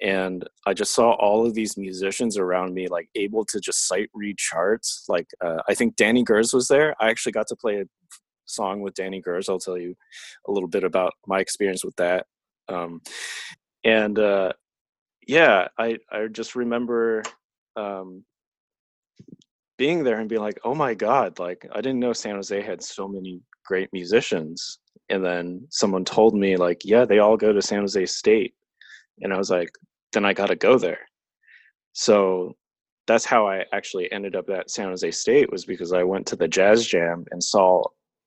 and 0.00 0.48
I 0.66 0.74
just 0.74 0.94
saw 0.94 1.12
all 1.12 1.44
of 1.44 1.54
these 1.54 1.76
musicians 1.76 2.38
around 2.38 2.72
me, 2.72 2.86
like 2.86 3.08
able 3.16 3.44
to 3.46 3.60
just 3.60 3.88
sight 3.88 4.08
read 4.14 4.38
charts. 4.38 5.04
Like 5.08 5.26
uh, 5.44 5.58
I 5.68 5.74
think 5.74 5.96
Danny 5.96 6.22
Gers 6.22 6.52
was 6.52 6.68
there. 6.68 6.94
I 7.00 7.10
actually 7.10 7.32
got 7.32 7.48
to 7.48 7.56
play 7.56 7.80
a 7.80 7.84
song 8.46 8.80
with 8.80 8.94
Danny 8.94 9.20
Gers. 9.20 9.48
I'll 9.48 9.58
tell 9.58 9.78
you 9.78 9.96
a 10.46 10.52
little 10.52 10.68
bit 10.68 10.84
about 10.84 11.14
my 11.26 11.40
experience 11.40 11.84
with 11.84 11.96
that. 11.96 12.26
Um, 12.68 13.00
and 13.84 14.18
uh, 14.18 14.52
yeah, 15.26 15.68
I 15.78 15.98
I 16.10 16.26
just 16.28 16.54
remember 16.54 17.22
um, 17.74 18.24
being 19.78 20.04
there 20.04 20.20
and 20.20 20.28
being 20.28 20.42
like, 20.42 20.60
oh 20.64 20.74
my 20.74 20.94
god, 20.94 21.38
like 21.38 21.66
I 21.72 21.76
didn't 21.76 22.00
know 22.00 22.12
San 22.12 22.34
Jose 22.34 22.60
had 22.60 22.82
so 22.82 23.08
many 23.08 23.40
great 23.64 23.88
musicians. 23.92 24.78
And 25.08 25.24
then 25.24 25.66
someone 25.70 26.04
told 26.04 26.34
me 26.34 26.56
like, 26.56 26.82
yeah, 26.84 27.06
they 27.06 27.18
all 27.20 27.36
go 27.36 27.52
to 27.52 27.62
San 27.62 27.80
Jose 27.80 28.04
State 28.06 28.54
and 29.20 29.32
I 29.32 29.38
was 29.38 29.50
like, 29.50 29.70
then 30.12 30.24
I 30.24 30.32
got 30.32 30.46
to 30.46 30.56
go 30.56 30.78
there. 30.78 31.00
So 31.92 32.56
that's 33.06 33.24
how 33.24 33.48
I 33.48 33.64
actually 33.72 34.10
ended 34.12 34.36
up 34.36 34.50
at 34.50 34.70
San 34.70 34.88
Jose 34.88 35.10
State 35.12 35.50
was 35.50 35.64
because 35.64 35.92
I 35.92 36.02
went 36.02 36.26
to 36.26 36.36
the 36.36 36.48
Jazz 36.48 36.86
Jam 36.86 37.24
and 37.30 37.42
saw 37.42 37.82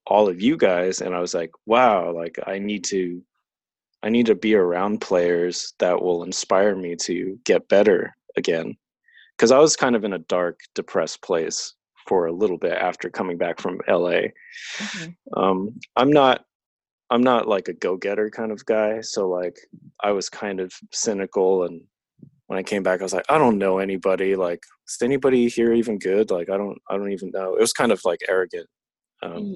all 0.07 0.27
of 0.27 0.41
you 0.41 0.57
guys, 0.57 1.01
and 1.01 1.13
I 1.13 1.19
was 1.19 1.33
like, 1.33 1.51
wow, 1.67 2.11
like 2.11 2.37
I 2.47 2.57
need 2.57 2.83
to, 2.85 3.21
I 4.01 4.09
need 4.09 4.25
to 4.25 4.35
be 4.35 4.55
around 4.55 4.99
players 4.99 5.73
that 5.77 6.01
will 6.01 6.23
inspire 6.23 6.75
me 6.75 6.95
to 7.01 7.39
get 7.45 7.69
better 7.69 8.15
again, 8.35 8.75
because 9.41 9.51
I 9.51 9.57
was 9.57 9.75
kind 9.75 9.95
of 9.95 10.03
in 10.03 10.13
a 10.13 10.19
dark, 10.19 10.59
depressed 10.75 11.23
place 11.23 11.73
for 12.05 12.27
a 12.27 12.31
little 12.31 12.59
bit 12.59 12.73
after 12.73 13.09
coming 13.09 13.39
back 13.39 13.59
from 13.59 13.81
LA. 13.87 14.29
Mhm. 14.77 15.15
Um, 15.35 15.79
I'm 15.95 16.11
not 16.11 16.45
I'm 17.09 17.23
not 17.23 17.47
like 17.47 17.67
a 17.67 17.73
go-getter 17.73 18.29
kind 18.29 18.51
of 18.51 18.63
guy, 18.67 19.01
so 19.01 19.27
like 19.27 19.57
I 20.03 20.11
was 20.11 20.29
kind 20.29 20.59
of 20.59 20.71
cynical 20.93 21.63
and 21.63 21.81
when 22.45 22.59
I 22.59 22.63
came 22.63 22.83
back 22.83 22.99
I 22.99 23.03
was 23.03 23.13
like 23.13 23.25
I 23.29 23.39
don't 23.39 23.57
know 23.57 23.79
anybody 23.79 24.35
like 24.35 24.61
is 24.87 25.01
anybody 25.01 25.49
here 25.49 25.73
even 25.73 25.97
good 25.97 26.29
like 26.29 26.51
I 26.51 26.57
don't 26.57 26.77
I 26.87 26.95
don't 26.97 27.11
even 27.11 27.31
know. 27.31 27.55
It 27.55 27.61
was 27.61 27.73
kind 27.73 27.91
of 27.91 27.99
like 28.05 28.19
arrogant. 28.29 28.67
Um, 29.23 29.55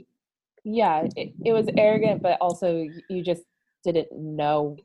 yeah, 0.64 1.08
it, 1.16 1.34
it 1.46 1.54
was 1.54 1.68
arrogant, 1.78 2.24
but 2.24 2.40
also 2.42 2.88
you 3.08 3.24
just 3.24 3.44
didn't 3.84 4.08
know 4.12 4.78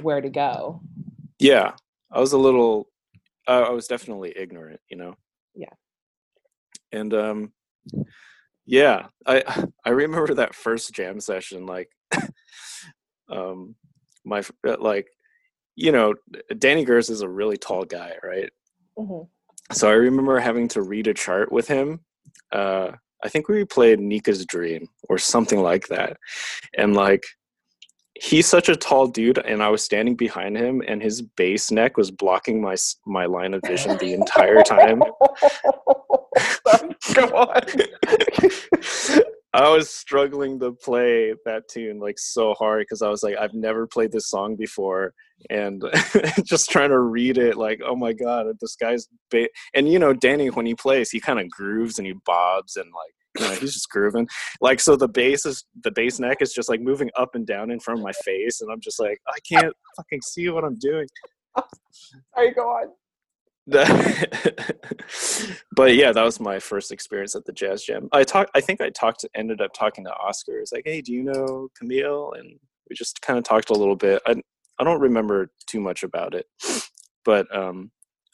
where 0.00 0.22
to 0.22 0.30
go. 0.30 0.80
yeah, 1.38 1.72
I 2.10 2.20
was 2.20 2.32
a 2.32 2.38
little 2.38 2.88
uh, 3.46 3.64
I 3.68 3.70
was 3.70 3.86
definitely 3.86 4.32
ignorant, 4.36 4.80
you 4.90 4.96
know. 4.96 5.14
Yeah. 5.54 5.72
And 6.92 7.12
um 7.14 7.52
yeah, 8.66 9.06
I 9.26 9.42
I 9.84 9.90
remember 9.90 10.34
that 10.34 10.54
first 10.54 10.92
jam 10.92 11.20
session 11.20 11.66
like 11.66 11.88
um 13.28 13.74
my 14.24 14.42
uh, 14.66 14.76
like 14.80 15.06
you 15.76 15.92
know 15.92 16.14
Danny 16.58 16.84
Gers 16.84 17.10
is 17.10 17.20
a 17.20 17.28
really 17.28 17.56
tall 17.56 17.84
guy, 17.84 18.14
right? 18.22 18.50
Mhm. 18.98 19.28
So 19.72 19.88
I 19.88 19.94
remember 19.94 20.38
having 20.38 20.68
to 20.68 20.82
read 20.82 21.06
a 21.06 21.14
chart 21.14 21.52
with 21.52 21.68
him. 21.68 22.00
Uh 22.52 22.92
I 23.24 23.28
think 23.28 23.48
we 23.48 23.64
played 23.64 23.98
Nica's 23.98 24.44
Dream 24.44 24.88
or 25.08 25.18
something 25.18 25.60
like 25.60 25.88
that. 25.88 26.18
And 26.76 26.94
like 26.94 27.24
he's 28.20 28.46
such 28.46 28.68
a 28.68 28.76
tall 28.76 29.06
dude 29.06 29.38
and 29.38 29.62
I 29.62 29.68
was 29.68 29.82
standing 29.82 30.16
behind 30.16 30.56
him 30.56 30.82
and 30.86 31.02
his 31.02 31.22
bass 31.22 31.70
neck 31.70 31.96
was 31.96 32.10
blocking 32.10 32.60
my 32.60 32.76
my 33.06 33.26
line 33.26 33.54
of 33.54 33.62
vision 33.66 33.96
the 33.98 34.14
entire 34.14 34.62
time. 34.62 35.00
Go 37.14 37.26
on. 37.34 37.62
I 39.56 39.70
was 39.70 39.88
struggling 39.88 40.60
to 40.60 40.72
play 40.72 41.34
that 41.46 41.66
tune 41.68 41.98
like 41.98 42.18
so 42.18 42.52
hard 42.54 42.82
because 42.82 43.00
I 43.00 43.08
was 43.08 43.22
like, 43.22 43.36
I've 43.38 43.54
never 43.54 43.86
played 43.86 44.12
this 44.12 44.28
song 44.28 44.54
before, 44.54 45.14
and 45.48 45.82
just 46.44 46.68
trying 46.68 46.90
to 46.90 46.98
read 46.98 47.38
it 47.38 47.56
like, 47.56 47.80
oh 47.82 47.96
my 47.96 48.12
god, 48.12 48.48
this 48.60 48.76
guy's 48.76 49.08
ba-. 49.30 49.48
and 49.72 49.90
you 49.90 49.98
know, 49.98 50.12
Danny 50.12 50.50
when 50.50 50.66
he 50.66 50.74
plays, 50.74 51.10
he 51.10 51.20
kind 51.20 51.40
of 51.40 51.50
grooves 51.50 51.98
and 51.98 52.06
he 52.06 52.12
bobs 52.26 52.76
and 52.76 52.86
like. 52.86 53.14
You 53.40 53.46
know, 53.46 53.54
he's 53.54 53.74
just 53.74 53.90
grooving. 53.90 54.28
Like 54.60 54.80
so 54.80 54.96
the 54.96 55.08
bass 55.08 55.46
is 55.46 55.64
the 55.82 55.90
bass 55.90 56.18
neck 56.18 56.38
is 56.40 56.52
just 56.52 56.68
like 56.68 56.80
moving 56.80 57.10
up 57.16 57.34
and 57.34 57.46
down 57.46 57.70
in 57.70 57.80
front 57.80 58.00
of 58.00 58.04
my 58.04 58.12
face 58.12 58.60
and 58.60 58.70
I'm 58.72 58.80
just 58.80 59.00
like, 59.00 59.18
I 59.28 59.38
can't 59.48 59.74
fucking 59.96 60.22
see 60.22 60.48
what 60.48 60.64
I'm 60.64 60.78
doing. 60.78 61.06
Sorry, 62.34 62.52
go 62.52 62.62
on. 62.62 62.88
but 63.68 63.88
yeah, 65.96 66.12
that 66.12 66.22
was 66.22 66.38
my 66.38 66.60
first 66.60 66.92
experience 66.92 67.34
at 67.34 67.44
the 67.44 67.52
Jazz 67.52 67.82
Jam. 67.82 68.08
I 68.12 68.22
talked. 68.22 68.50
I 68.54 68.60
think 68.60 68.80
I 68.80 68.90
talked. 68.90 69.20
To, 69.20 69.30
ended 69.34 69.60
up 69.60 69.72
talking 69.72 70.04
to 70.04 70.14
Oscar. 70.14 70.60
It's 70.60 70.70
like, 70.70 70.84
hey, 70.84 71.00
do 71.00 71.12
you 71.12 71.24
know 71.24 71.68
Camille? 71.76 72.32
And 72.38 72.60
we 72.88 72.94
just 72.94 73.20
kind 73.22 73.38
of 73.38 73.44
talked 73.44 73.70
a 73.70 73.74
little 73.74 73.96
bit. 73.96 74.22
I 74.24 74.36
I 74.78 74.84
don't 74.84 75.00
remember 75.00 75.50
too 75.66 75.80
much 75.80 76.04
about 76.04 76.34
it, 76.34 76.46
but 77.24 77.52
um, 77.54 77.90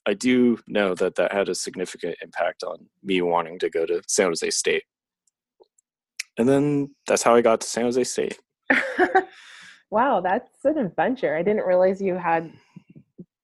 I 0.07 0.12
do 0.12 0.59
know 0.67 0.95
that 0.97 1.15
that 1.15 1.33
had 1.33 1.49
a 1.49 1.55
significant 1.55 2.17
impact 2.23 2.62
on 2.62 2.87
me 3.03 3.23
wanting 3.23 3.59
to 3.61 3.71
go 3.71 3.87
to 3.87 4.03
San 4.09 4.27
Jose 4.27 4.51
State. 4.51 4.83
And 6.38 6.49
then 6.49 6.95
that's 7.07 7.23
how 7.23 7.35
I 7.35 7.42
got 7.42 7.61
to 7.61 7.66
San 7.66 7.85
Jose 7.85 8.05
State. 8.05 8.38
wow, 9.90 10.21
that's 10.21 10.64
an 10.64 10.79
adventure. 10.79 11.37
I 11.37 11.42
didn't 11.42 11.64
realize 11.66 12.01
you 12.01 12.14
had 12.14 12.51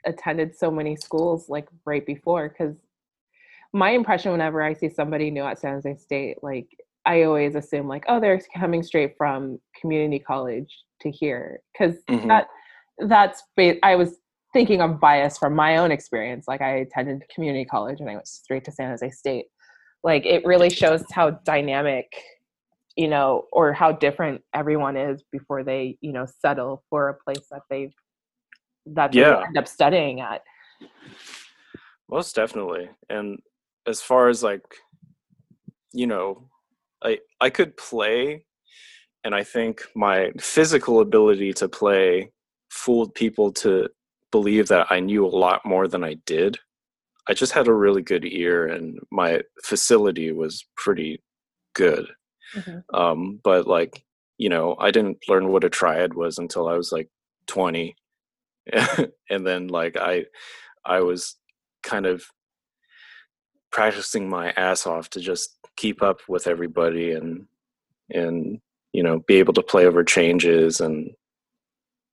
attended 0.06 0.56
so 0.56 0.70
many 0.70 0.96
schools 0.96 1.48
like 1.48 1.68
right 1.84 2.04
before 2.06 2.48
because 2.48 2.76
my 3.74 3.90
impression 3.90 4.32
whenever 4.32 4.62
I 4.62 4.72
see 4.72 4.88
somebody 4.88 5.30
new 5.30 5.44
at 5.44 5.58
San 5.58 5.74
Jose 5.74 5.96
State, 5.96 6.38
like 6.42 6.68
I 7.04 7.24
always 7.24 7.54
assume 7.54 7.88
like, 7.88 8.04
oh, 8.08 8.20
they're 8.20 8.40
coming 8.56 8.82
straight 8.82 9.14
from 9.18 9.58
community 9.78 10.18
college 10.18 10.74
to 11.02 11.10
here 11.10 11.60
because 11.72 11.96
Mhm. 12.08 12.28
that 12.28 12.48
that's 13.00 13.42
ba- 13.56 13.84
I 13.84 13.94
was 13.96 14.18
thinking 14.52 14.80
of 14.80 14.98
bias 14.98 15.36
from 15.38 15.54
my 15.54 15.76
own 15.76 15.92
experience. 15.92 16.48
Like 16.48 16.62
I 16.62 16.76
attended 16.78 17.22
community 17.32 17.64
college 17.66 18.00
and 18.00 18.08
I 18.08 18.14
went 18.14 18.26
straight 18.26 18.64
to 18.64 18.72
San 18.72 18.88
Jose 18.90 19.10
State. 19.10 19.46
Like 20.02 20.24
it 20.24 20.44
really 20.46 20.70
shows 20.70 21.04
how 21.12 21.30
dynamic, 21.30 22.10
you 22.98 23.06
know, 23.06 23.46
or 23.52 23.72
how 23.72 23.92
different 23.92 24.42
everyone 24.52 24.96
is 24.96 25.22
before 25.30 25.62
they, 25.62 25.96
you 26.00 26.12
know, 26.12 26.26
settle 26.42 26.82
for 26.90 27.08
a 27.10 27.14
place 27.14 27.46
that 27.52 27.62
they've 27.70 27.94
that 28.86 29.12
they 29.12 29.20
Yeah. 29.20 29.40
end 29.46 29.56
up 29.56 29.68
studying 29.68 30.20
at. 30.20 30.42
Most 32.10 32.34
definitely. 32.34 32.90
And 33.08 33.38
as 33.86 34.02
far 34.02 34.28
as 34.28 34.42
like, 34.42 34.64
you 35.92 36.08
know, 36.08 36.48
I 37.04 37.20
I 37.40 37.50
could 37.50 37.76
play, 37.76 38.44
and 39.22 39.32
I 39.32 39.44
think 39.44 39.82
my 39.94 40.32
physical 40.40 41.00
ability 41.00 41.52
to 41.54 41.68
play 41.68 42.32
fooled 42.70 43.14
people 43.14 43.52
to 43.52 43.88
believe 44.32 44.66
that 44.68 44.88
I 44.90 44.98
knew 44.98 45.24
a 45.24 45.38
lot 45.44 45.64
more 45.64 45.86
than 45.86 46.02
I 46.02 46.14
did. 46.26 46.58
I 47.28 47.34
just 47.34 47.52
had 47.52 47.68
a 47.68 47.72
really 47.72 48.02
good 48.02 48.24
ear, 48.24 48.66
and 48.66 48.98
my 49.12 49.42
facility 49.62 50.32
was 50.32 50.66
pretty 50.76 51.22
good. 51.74 52.08
Mhm. 52.54 52.82
Um, 52.94 53.40
but 53.44 53.66
like, 53.66 54.04
you 54.38 54.48
know, 54.48 54.76
I 54.78 54.90
didn't 54.90 55.18
learn 55.28 55.48
what 55.48 55.64
a 55.64 55.70
triad 55.70 56.14
was 56.14 56.38
until 56.38 56.68
I 56.68 56.74
was 56.76 56.92
like 56.92 57.08
20. 57.46 57.96
and 59.30 59.46
then 59.46 59.68
like 59.68 59.96
I 59.96 60.26
I 60.84 61.00
was 61.00 61.36
kind 61.82 62.06
of 62.06 62.24
practicing 63.70 64.28
my 64.28 64.50
ass 64.52 64.86
off 64.86 65.10
to 65.10 65.20
just 65.20 65.56
keep 65.76 66.02
up 66.02 66.20
with 66.28 66.46
everybody 66.46 67.12
and 67.12 67.46
and 68.12 68.60
you 68.92 69.02
know 69.02 69.20
be 69.28 69.36
able 69.36 69.54
to 69.54 69.62
play 69.62 69.86
over 69.86 70.04
changes 70.04 70.80
and 70.80 71.10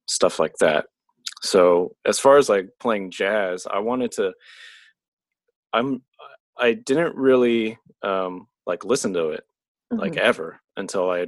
stuff 0.08 0.39
like 0.39 0.56
that 0.60 0.86
so 1.41 1.95
as 2.06 2.19
far 2.19 2.38
as 2.38 2.50
like 2.50 2.69
playing 2.80 3.12
jazz 3.12 3.67
i 3.71 3.80
wanted 3.80 4.12
to 4.12 4.34
i'm 5.74 6.02
i 6.58 6.74
didn't 6.74 7.15
really 7.15 7.78
um 8.04 8.48
like 8.65 8.84
listen 8.86 9.13
to 9.13 9.30
it 9.30 9.43
like 9.91 10.13
Mhm. 10.13 10.17
ever 10.17 10.60
until 10.78 11.10
I 11.10 11.28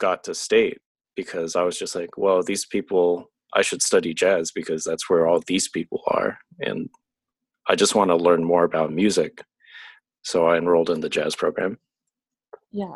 got 0.00 0.24
to 0.24 0.34
state 0.34 0.80
because 1.16 1.54
I 1.56 1.62
was 1.62 1.78
just 1.78 1.94
like, 1.94 2.16
well, 2.18 2.42
these 2.42 2.66
people, 2.66 3.30
I 3.54 3.62
should 3.62 3.82
study 3.82 4.12
jazz 4.14 4.50
because 4.52 4.82
that's 4.84 5.08
where 5.08 5.26
all 5.26 5.40
these 5.46 5.68
people 5.68 6.02
are. 6.08 6.38
And 6.60 6.88
I 7.68 7.76
just 7.76 7.94
want 7.94 8.10
to 8.10 8.16
learn 8.16 8.42
more 8.44 8.64
about 8.64 8.92
music. 8.92 9.42
So 10.22 10.46
I 10.48 10.56
enrolled 10.56 10.90
in 10.90 11.00
the 11.00 11.08
jazz 11.08 11.36
program. 11.36 11.78
Yeah, 12.72 12.94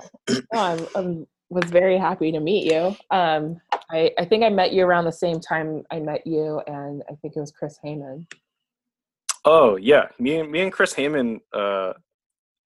no, 0.52 0.88
I'm 0.96 1.26
was 1.50 1.70
very 1.70 1.96
happy 1.96 2.30
to 2.32 2.40
meet 2.40 2.70
you. 2.70 2.94
Um, 3.10 3.60
I 3.90 4.12
I 4.18 4.24
think 4.24 4.44
I 4.44 4.50
met 4.50 4.72
you 4.72 4.84
around 4.84 5.04
the 5.04 5.12
same 5.12 5.40
time 5.40 5.82
I 5.90 5.98
met 6.00 6.26
you, 6.26 6.60
and 6.66 7.02
I 7.08 7.14
think 7.14 7.36
it 7.36 7.40
was 7.40 7.52
Chris 7.52 7.78
Heyman. 7.84 8.26
Oh 9.44 9.76
yeah, 9.76 10.08
me 10.18 10.40
and 10.40 10.50
me 10.50 10.60
and 10.60 10.72
Chris 10.72 10.94
Heyman. 10.94 11.40
Uh, 11.54 11.94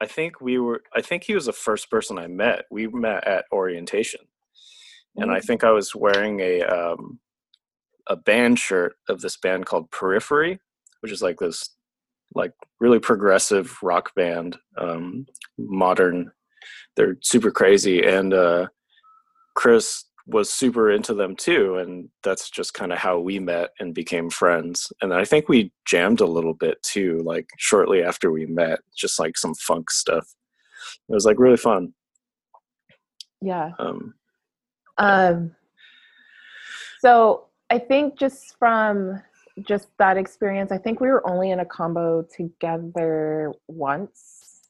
I 0.02 0.06
think 0.06 0.40
we 0.40 0.58
were. 0.58 0.82
I 0.92 1.00
think 1.00 1.22
he 1.22 1.34
was 1.34 1.46
the 1.46 1.52
first 1.52 1.88
person 1.88 2.18
I 2.18 2.26
met. 2.26 2.64
We 2.72 2.88
met 2.88 3.24
at 3.24 3.44
orientation, 3.52 4.20
and 5.16 5.30
I 5.30 5.38
Mhm. 5.38 5.44
think 5.44 5.62
I 5.64 5.70
was 5.70 5.94
wearing 5.94 6.40
a 6.40 6.62
um, 6.62 7.20
a 8.08 8.16
band 8.16 8.58
shirt 8.58 8.96
of 9.08 9.20
this 9.20 9.36
band 9.36 9.66
called 9.66 9.92
Periphery, 9.92 10.58
which 11.00 11.12
is 11.12 11.22
like 11.22 11.38
this 11.38 11.76
like 12.34 12.52
really 12.80 12.98
progressive 12.98 13.78
rock 13.80 14.12
band, 14.16 14.58
um, 14.76 15.26
modern. 15.56 16.32
They're 16.96 17.16
super 17.22 17.52
crazy, 17.52 18.02
and 18.04 18.34
uh, 18.34 18.66
Chris 19.54 20.04
was 20.26 20.50
super 20.50 20.90
into 20.90 21.14
them 21.14 21.34
too, 21.36 21.76
and 21.76 22.08
that's 22.22 22.50
just 22.50 22.74
kind 22.74 22.92
of 22.92 22.98
how 22.98 23.18
we 23.18 23.38
met 23.38 23.70
and 23.80 23.94
became 23.94 24.30
friends. 24.30 24.92
And 25.00 25.12
I 25.12 25.24
think 25.24 25.48
we 25.48 25.72
jammed 25.84 26.20
a 26.20 26.26
little 26.26 26.54
bit 26.54 26.82
too, 26.82 27.20
like 27.24 27.48
shortly 27.58 28.02
after 28.02 28.30
we 28.30 28.46
met, 28.46 28.80
just 28.96 29.18
like 29.18 29.36
some 29.36 29.54
funk 29.54 29.90
stuff. 29.90 30.26
It 31.08 31.12
was 31.12 31.24
like 31.24 31.38
really 31.38 31.56
fun. 31.56 31.94
Yeah. 33.40 33.70
Um, 33.78 34.14
Um, 34.98 35.56
so 37.00 37.46
I 37.70 37.78
think 37.78 38.18
just 38.18 38.56
from 38.58 39.20
just 39.66 39.88
that 39.98 40.16
experience, 40.16 40.70
I 40.70 40.78
think 40.78 41.00
we 41.00 41.08
were 41.08 41.26
only 41.28 41.50
in 41.50 41.60
a 41.60 41.64
combo 41.64 42.22
together 42.22 43.52
once. 43.66 44.68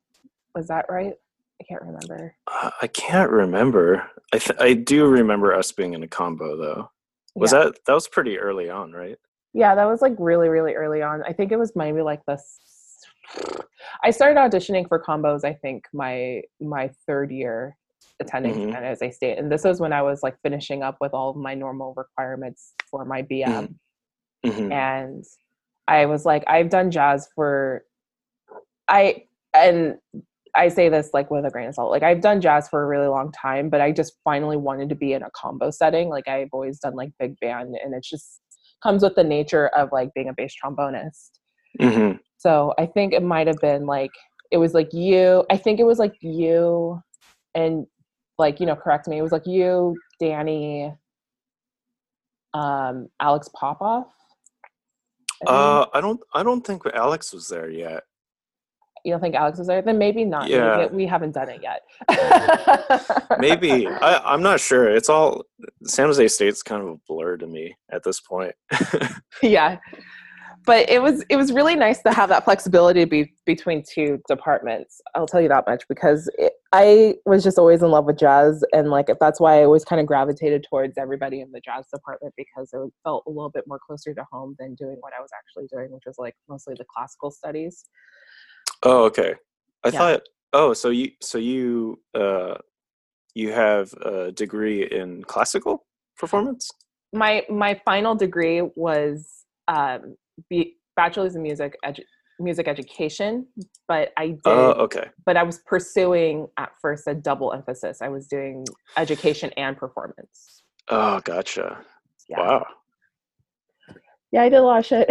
Was 0.55 0.69
that 0.69 0.87
right? 0.89 1.15
I 1.63 1.65
can't 1.69 1.83
remember. 1.83 2.35
Uh, 2.51 2.71
I 2.83 2.87
can't 2.89 3.31
remember. 3.31 4.11
I 4.33 4.39
th- 4.39 4.59
I 4.61 4.75
do 4.75 5.07
remember 5.07 5.55
us 5.55 5.71
being 5.71 5.93
in 5.95 6.03
a 6.03 6.09
combo 6.09 6.57
though. 6.57 6.91
Was 7.37 7.53
yeah. 7.53 7.65
that 7.65 7.79
that 7.87 7.95
was 7.95 8.09
pretty 8.09 8.39
early 8.39 8.69
on, 8.69 8.93
right? 8.93 9.17
Yeah, 9.55 9.75
that 9.75 9.85
was 9.85 10.03
like 10.03 10.15
really, 10.19 10.49
really 10.49 10.75
early 10.75 11.03
on. 11.03 11.23
I 11.23 11.33
think 11.33 11.53
it 11.53 11.59
was 11.59 11.73
maybe 11.77 12.03
like 12.03 12.25
this. 12.27 12.59
I 14.03 14.11
started 14.11 14.39
auditioning 14.41 14.89
for 14.89 15.01
combos. 15.01 15.45
I 15.45 15.53
think 15.53 15.85
my 15.93 16.43
my 16.61 16.91
third 17.07 17.31
year 17.31 17.77
attending 18.19 18.55
Mhm. 18.55 18.73
San 18.73 18.83
Jose 18.83 19.11
State, 19.13 19.39
and 19.39 19.51
this 19.51 19.63
was 19.65 19.81
when 19.81 19.93
I 19.93 20.03
was 20.03 20.23
like 20.23 20.37
finishing 20.43 20.83
up 20.83 20.97
with 21.01 21.15
all 21.15 21.31
of 21.31 21.37
my 21.37 21.55
normal 21.55 21.95
requirements 21.97 22.75
for 22.91 23.05
my 23.05 23.23
BM. 23.23 23.75
hmm 24.45 24.73
and 24.73 25.25
I 25.87 26.07
was 26.07 26.25
like, 26.25 26.43
I've 26.49 26.71
done 26.71 26.91
jazz 26.91 27.29
for 27.37 27.85
I 28.89 29.27
and 29.55 29.99
I 30.55 30.69
say 30.69 30.89
this 30.89 31.11
like 31.15 31.31
with 31.31 31.45
a 31.47 31.51
grain 31.51 31.69
of 31.69 31.75
salt. 31.75 31.91
Like 31.91 32.03
I've 32.03 32.21
done 32.21 32.41
jazz 32.41 32.69
for 32.69 32.83
a 32.83 32.87
really 32.87 33.07
long 33.07 33.33
time, 33.33 33.71
but 33.71 33.81
I 33.81 33.93
just 33.93 34.15
finally 34.25 34.57
wanted 34.57 34.89
to 34.91 34.95
be 34.95 35.13
in 35.15 35.23
a 35.23 35.31
combo 35.35 35.71
setting. 35.71 36.09
Like 36.09 36.29
I've 36.29 36.51
always 36.53 36.79
done 36.79 36.95
like 36.95 37.11
big 37.19 37.39
band 37.41 37.75
and 37.83 37.95
it 37.95 38.05
just 38.05 38.41
comes 38.83 39.03
with 39.03 39.15
the 39.15 39.25
nature 39.25 39.69
of 39.69 39.91
like 39.93 40.13
being 40.15 40.29
a 40.29 40.35
bass 40.35 40.55
trombonist. 40.63 41.31
hmm 41.81 42.13
So 42.37 42.75
I 42.79 42.87
think 42.87 43.15
it 43.15 43.23
might 43.23 43.47
have 43.47 43.61
been 43.61 43.87
like 43.87 44.11
it 44.51 44.59
was 44.59 44.75
like 44.75 44.93
you 44.93 45.45
I 45.51 45.57
think 45.57 45.81
it 45.81 45.85
was 45.85 45.99
like 45.99 46.15
you 46.21 47.01
and 47.55 47.87
like, 48.39 48.61
you 48.61 48.67
know, 48.67 48.77
correct 48.77 49.09
me. 49.09 49.19
It 49.19 49.23
was 49.23 49.33
like 49.33 49.47
you, 49.47 49.97
Danny, 50.19 50.93
um, 52.55 53.09
Alex 53.21 53.49
Popoff. 53.55 54.07
I. 55.47 55.51
Uh, 55.51 55.87
I 55.95 56.01
don't 56.01 56.21
I 56.35 56.43
don't 56.43 56.65
think 56.67 56.83
Alex 56.95 57.33
was 57.33 57.49
there 57.49 57.71
yet. 57.71 58.05
You 59.05 59.13
don't 59.13 59.21
think 59.21 59.35
Alex 59.35 59.59
was 59.59 59.67
there? 59.67 59.83
Then 59.83 59.99
maybe 59.99 60.25
not. 60.25 60.43
Maybe 60.43 60.55
Yeah. 60.55 60.81
it- 60.83 60.93
we 60.95 61.07
haven't 61.07 61.33
done 61.33 61.49
it 61.49 61.61
yet. 61.63 61.83
Maybe 63.39 63.87
I, 64.03 64.21
I'm 64.25 64.43
not 64.43 64.61
sure. 64.61 64.89
It's 64.89 65.09
all 65.09 65.45
San 65.85 66.07
Jose 66.07 66.29
State's 66.29 66.63
kind 66.63 66.83
of 66.83 66.89
a 66.89 66.97
blur 67.09 67.37
to 67.39 67.47
me 67.47 67.77
at 67.91 68.03
this 68.05 68.21
point. 68.21 68.55
yeah. 69.43 69.79
But 70.65 70.89
it 70.89 71.03
was 71.03 71.25
it 71.29 71.35
was 71.35 71.53
really 71.53 71.75
nice 71.75 72.01
to 72.03 72.13
have 72.13 72.29
that 72.29 72.45
flexibility 72.45 73.05
be, 73.05 73.33
between 73.47 73.83
two 73.83 74.21
departments. 74.29 75.01
I'll 75.17 75.27
tell 75.27 75.41
you 75.41 75.49
that 75.49 75.65
much 75.67 75.83
because 75.89 76.31
it, 76.39 76.53
I 76.71 77.17
was 77.27 77.43
just 77.43 77.59
always 77.59 77.83
in 77.83 77.91
love 77.91 78.05
with 78.05 78.17
jazz, 78.17 78.63
and 78.73 78.89
like 78.89 79.09
that's 79.19 79.41
why 79.41 79.59
I 79.59 79.65
always 79.65 79.85
kind 79.85 79.99
of 80.01 80.07
gravitated 80.07 80.65
towards 80.71 80.99
everybody 80.99 81.41
in 81.41 81.51
the 81.51 81.61
jazz 81.61 81.89
department 81.93 82.33
because 82.37 82.71
it 82.73 82.79
felt 83.03 83.25
a 83.27 83.31
little 83.31 83.51
bit 83.51 83.65
more 83.67 83.81
closer 83.85 84.15
to 84.15 84.25
home 84.31 84.55
than 84.61 84.77
doing 84.77 84.99
what 85.01 85.13
I 85.19 85.21
was 85.21 85.31
actually 85.37 85.67
doing, 85.67 85.91
which 85.91 86.05
was 86.07 86.15
like 86.17 86.37
mostly 86.49 86.75
the 86.79 86.85
classical 86.95 87.33
studies. 87.33 87.85
Oh, 88.85 89.05
okay. 89.05 89.35
I 89.85 89.91
Yeah. 89.91 89.99
thought. 89.99 90.23
Oh, 90.53 90.73
so 90.75 90.91
you 90.91 91.11
so 91.21 91.39
you 91.39 92.01
uh 92.15 92.57
you 93.35 93.53
have 93.53 93.93
a 93.95 94.31
degree 94.33 94.85
in 94.91 95.25
classical 95.25 95.87
performance? 96.19 96.71
my 97.15 97.45
my 97.51 97.79
final 97.85 98.15
degree 98.15 98.63
was 98.77 99.45
um 99.69 100.17
be, 100.49 100.77
bachelor's 100.97 101.35
in 101.37 101.43
music 101.43 101.77
edu- 101.85 102.05
music 102.41 102.67
education 102.69 103.47
but 103.89 104.11
i 104.17 104.29
did 104.29 104.39
Oh, 104.47 104.71
okay. 104.85 105.09
but 105.27 105.37
i 105.37 105.43
was 105.43 105.59
pursuing 105.67 106.47
at 106.59 106.71
first 106.81 107.07
a 107.07 107.15
double 107.15 107.53
emphasis 107.53 108.01
i 108.03 108.09
was 108.09 108.27
doing 108.29 108.65
education 108.97 109.51
and 109.59 109.77
performance 109.77 110.63
Oh, 110.89 111.21
gotcha. 111.21 111.79
yeah 112.31 112.39
Wow. 112.39 112.67
yeah 114.33 114.43
i 114.43 114.49
did 114.49 114.57
a 114.57 114.63
lot 114.63 114.79
of 114.81 114.87
shit 114.87 115.07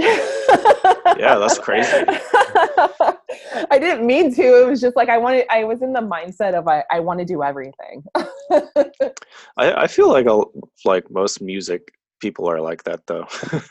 Yeah, 1.19 1.38
that's 1.38 1.60
crazy. 1.60 2.05
i 3.70 3.80
didn't 3.80 4.06
mean 4.06 4.34
to. 4.36 4.42
It 4.42 4.68
was 4.68 4.82
just 4.82 4.96
like 4.96 5.10
i 5.10 5.18
wanted 5.18 5.46
i 5.50 5.64
was 5.64 5.82
in 5.82 5.94
the 5.94 6.02
mindset 6.02 6.54
of 6.54 6.68
i, 6.68 6.84
I 6.92 7.00
want 7.00 7.20
to 7.20 7.26
do 7.26 7.44
everything. 7.44 8.04
I, 8.52 9.12
I 9.58 9.88
feel 9.88 10.10
like 10.10 10.26
a, 10.26 10.44
like 10.86 11.10
most 11.12 11.42
music 11.42 11.94
people 12.20 12.50
are 12.50 12.62
like 12.62 12.84
that 12.84 13.06
though. 13.08 13.28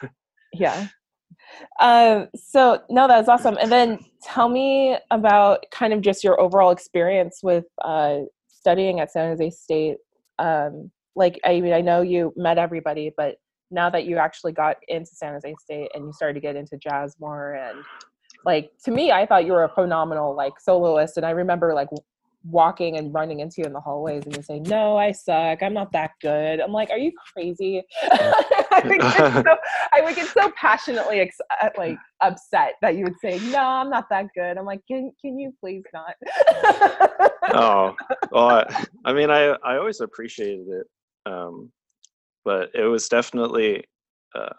yeah. 0.53 0.89
Um 1.81 2.29
so 2.35 2.83
no 2.91 3.09
that's 3.09 3.29
awesome. 3.29 3.57
And 3.61 3.71
then 3.71 3.99
tell 4.23 4.49
me 4.49 4.97
about 5.11 5.65
kind 5.71 5.93
of 5.93 6.01
just 6.01 6.25
your 6.25 6.41
overall 6.41 6.71
experience 6.71 7.41
with 7.43 7.65
uh 7.85 8.21
studying 8.49 9.01
at 9.01 9.13
san 9.13 9.29
jose 9.29 9.51
state. 9.51 9.97
Um 10.39 10.91
like 11.17 11.41
i 11.45 11.61
mean 11.61 11.73
i 11.73 11.81
know 11.81 12.03
you 12.03 12.33
met 12.37 12.59
everybody 12.59 13.13
but 13.17 13.37
now 13.71 13.91
that 13.91 14.05
you 14.05 14.17
actually 14.17 14.53
got 14.53 14.77
into 14.89 15.11
san 15.13 15.33
jose 15.33 15.55
state 15.61 15.91
and 15.95 16.07
you 16.07 16.13
started 16.13 16.35
to 16.35 16.41
get 16.41 16.57
into 16.57 16.77
jazz 16.77 17.17
more 17.21 17.55
and 17.55 17.79
like 18.45 18.71
to 18.85 18.91
me 18.91 19.13
i 19.13 19.27
thought 19.27 19.45
you 19.45 19.53
were 19.53 19.65
a 19.65 19.69
phenomenal 19.69 20.35
like 20.35 20.59
soloist 20.61 21.17
and 21.17 21.27
i 21.27 21.31
remember 21.31 21.75
like 21.75 21.89
walking 22.45 22.97
and 22.97 23.13
running 23.13 23.41
into 23.41 23.57
you 23.59 23.65
in 23.65 23.73
the 23.75 23.81
hallways 23.81 24.25
and 24.25 24.35
you 24.35 24.43
say 24.43 24.59
no 24.61 24.97
i 24.97 25.13
suck. 25.13 25.63
I'm 25.63 25.75
not 25.75 25.93
that 25.93 26.13
good. 26.23 26.59
I'm 26.61 26.73
like 26.73 26.89
are 26.89 26.97
you 26.97 27.13
crazy? 27.35 27.83
I, 28.03 28.83
would 28.83 28.99
get 28.99 29.45
so, 29.45 29.57
I 29.93 30.01
would 30.01 30.15
get 30.15 30.27
so 30.29 30.51
passionately 30.57 31.21
ex- 31.21 31.37
uh, 31.63 31.69
like 31.77 31.99
upset 32.23 32.77
that 32.81 32.97
you 32.97 33.05
would 33.05 33.19
say 33.23 33.39
no 33.51 33.59
i'm 33.59 33.91
not 33.91 34.09
that 34.09 34.29
good. 34.35 34.57
I'm 34.57 34.65
like 34.65 34.81
can, 34.89 35.13
can 35.21 35.39
you 35.39 35.53
please 35.61 35.83
not? 35.93 36.15
Oh, 37.53 37.95
well, 38.31 38.49
I, 38.49 38.85
I 39.05 39.13
mean, 39.13 39.31
I 39.31 39.57
I 39.65 39.77
always 39.77 40.01
appreciated 40.01 40.67
it, 40.69 40.87
um, 41.31 41.71
but 42.45 42.71
it 42.75 42.85
was 42.85 43.09
definitely 43.09 43.85
uh, 44.35 44.53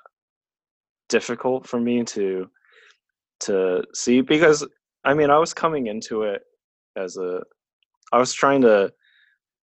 difficult 1.10 1.68
for 1.68 1.80
me 1.80 2.04
to 2.06 2.50
to 3.42 3.84
see 3.94 4.22
because 4.22 4.66
I 5.04 5.14
mean, 5.14 5.30
I 5.30 5.38
was 5.40 5.54
coming 5.54 5.88
into 5.88 6.24
it 6.24 6.44
as 6.96 7.18
a 7.18 7.42
I 8.12 8.18
was 8.20 8.34
trying 8.34 8.62
to 8.62 8.92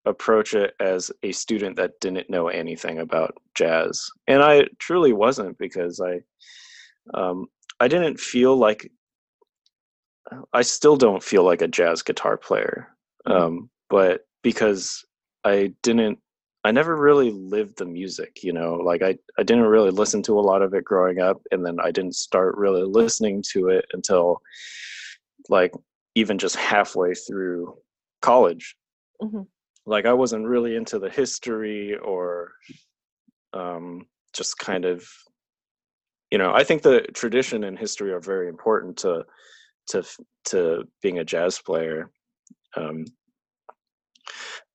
approach 0.04 0.54
it 0.54 0.74
as 0.80 1.10
a 1.22 1.32
student 1.32 1.76
that 1.76 2.00
didn't 2.00 2.30
know 2.30 2.48
anything 2.48 2.98
about 3.00 3.36
jazz, 3.54 4.08
and 4.26 4.42
I 4.42 4.64
truly 4.78 5.12
wasn't 5.12 5.58
because 5.58 6.00
I 6.00 6.20
um, 7.14 7.46
I 7.80 7.88
didn't 7.88 8.18
feel 8.20 8.56
like 8.56 8.90
I 10.52 10.62
still 10.62 10.96
don't 10.96 11.22
feel 11.22 11.42
like 11.44 11.62
a 11.62 11.68
jazz 11.68 12.02
guitar 12.02 12.36
player 12.36 12.88
Mhm. 13.26 13.32
um, 13.40 13.70
but 13.90 14.26
because 14.42 15.04
I 15.44 15.72
didn't, 15.82 16.18
I 16.64 16.72
never 16.72 16.96
really 16.96 17.30
lived 17.30 17.78
the 17.78 17.86
music, 17.86 18.42
you 18.42 18.52
know, 18.52 18.74
like 18.74 19.02
I, 19.02 19.16
I 19.38 19.42
didn't 19.42 19.64
really 19.64 19.90
listen 19.90 20.22
to 20.24 20.38
a 20.38 20.42
lot 20.42 20.62
of 20.62 20.74
it 20.74 20.84
growing 20.84 21.20
up, 21.20 21.40
and 21.50 21.64
then 21.64 21.78
I 21.80 21.90
didn't 21.90 22.16
start 22.16 22.56
really 22.56 22.82
listening 22.82 23.42
to 23.52 23.68
it 23.68 23.86
until 23.92 24.40
like 25.48 25.72
even 26.14 26.36
just 26.38 26.56
halfway 26.56 27.14
through 27.14 27.76
college. 28.22 28.76
Mhm. 29.22 29.46
Like 29.86 30.04
I 30.04 30.12
wasn't 30.12 30.46
really 30.46 30.76
into 30.76 30.98
the 30.98 31.08
history 31.08 31.96
or 31.96 32.52
um, 33.54 34.06
just 34.34 34.58
kind 34.58 34.84
of, 34.84 35.08
you 36.30 36.38
know, 36.38 36.52
I 36.52 36.64
think 36.64 36.82
the 36.82 37.02
tradition 37.14 37.64
and 37.64 37.78
history 37.78 38.12
are 38.12 38.20
very 38.20 38.48
important 38.48 38.98
to 38.98 39.24
to 39.90 40.04
to 40.46 40.84
being 41.02 41.18
a 41.18 41.24
jazz 41.24 41.58
player 41.58 42.10
um, 42.76 43.04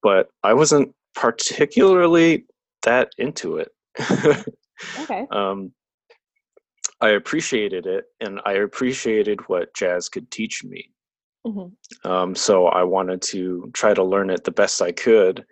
but 0.02 0.30
I 0.44 0.54
wasn't 0.54 0.94
particularly 1.16 2.45
that 2.84 3.11
into 3.18 3.57
it. 3.57 3.70
Okay. 4.99 5.28
um, 5.32 5.72
I 7.01 7.09
appreciated 7.09 7.86
it, 7.86 8.05
and 8.22 8.39
I 8.45 8.53
appreciated 8.53 9.41
what 9.49 9.74
jazz 9.76 10.09
could 10.09 10.32
teach 10.32 10.64
me. 10.64 10.89
hmm 11.45 11.68
Um, 12.05 12.36
so 12.36 12.68
I 12.68 12.84
wanted 12.84 13.22
to 13.34 13.70
try 13.74 13.93
to 13.93 14.03
learn 14.03 14.30
it 14.30 14.43
the 14.43 14.51
best 14.51 14.82
I 14.82 14.91
could, 14.91 15.45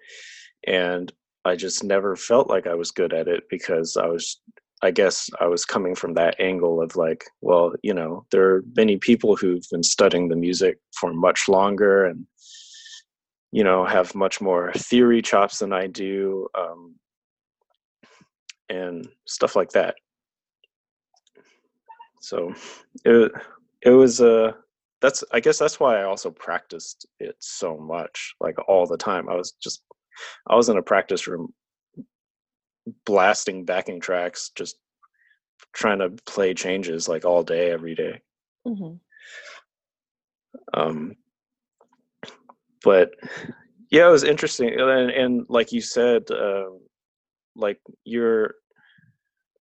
and 0.65 1.11
I 1.43 1.55
just 1.55 1.83
never 1.83 2.15
felt 2.15 2.49
like 2.49 2.67
I 2.67 2.75
was 2.75 2.91
good 2.91 3.13
at 3.13 3.27
it 3.27 3.43
because 3.49 3.97
I 3.97 4.07
was, 4.07 4.39
I 4.81 4.91
guess, 4.91 5.29
I 5.39 5.47
was 5.47 5.65
coming 5.65 5.95
from 5.95 6.13
that 6.13 6.39
angle 6.39 6.81
of 6.81 6.95
like, 6.95 7.25
well, 7.41 7.73
you 7.81 7.93
know, 7.93 8.25
there 8.31 8.47
are 8.55 8.63
many 8.75 8.97
people 8.97 9.35
who've 9.35 9.65
been 9.71 9.83
studying 9.83 10.29
the 10.29 10.35
music 10.35 10.77
for 10.99 11.13
much 11.13 11.49
longer 11.49 12.05
and 12.05 12.25
you 13.51 13.63
know 13.63 13.85
have 13.85 14.15
much 14.15 14.41
more 14.41 14.71
theory 14.73 15.21
chops 15.21 15.59
than 15.59 15.73
I 15.73 15.87
do, 15.87 16.47
um, 16.57 16.95
and 18.69 19.07
stuff 19.25 19.55
like 19.55 19.71
that. 19.71 19.95
So 22.21 22.53
it 23.03 23.31
it 23.81 23.89
was 23.89 24.21
uh 24.21 24.53
that's 25.01 25.23
I 25.31 25.39
guess 25.39 25.57
that's 25.57 25.79
why 25.79 25.99
I 25.99 26.03
also 26.03 26.29
practiced 26.31 27.07
it 27.19 27.35
so 27.39 27.77
much, 27.77 28.35
like 28.39 28.55
all 28.67 28.85
the 28.85 28.97
time. 28.97 29.27
I 29.29 29.35
was 29.35 29.53
just 29.61 29.83
I 30.47 30.55
was 30.55 30.69
in 30.69 30.77
a 30.77 30.83
practice 30.83 31.27
room 31.27 31.53
blasting 33.05 33.65
backing 33.65 33.99
tracks, 33.99 34.51
just 34.55 34.77
trying 35.73 35.99
to 35.99 36.09
play 36.25 36.53
changes 36.53 37.07
like 37.07 37.25
all 37.25 37.43
day, 37.43 37.71
every 37.71 37.95
day. 37.95 38.21
hmm 38.65 38.93
Um, 40.73 41.15
but 42.83 43.11
yeah, 43.91 44.07
it 44.07 44.11
was 44.11 44.23
interesting, 44.23 44.69
and, 44.79 45.11
and 45.11 45.45
like 45.49 45.71
you 45.71 45.81
said, 45.81 46.23
um, 46.31 46.79
like 47.55 47.79
you're, 48.05 48.55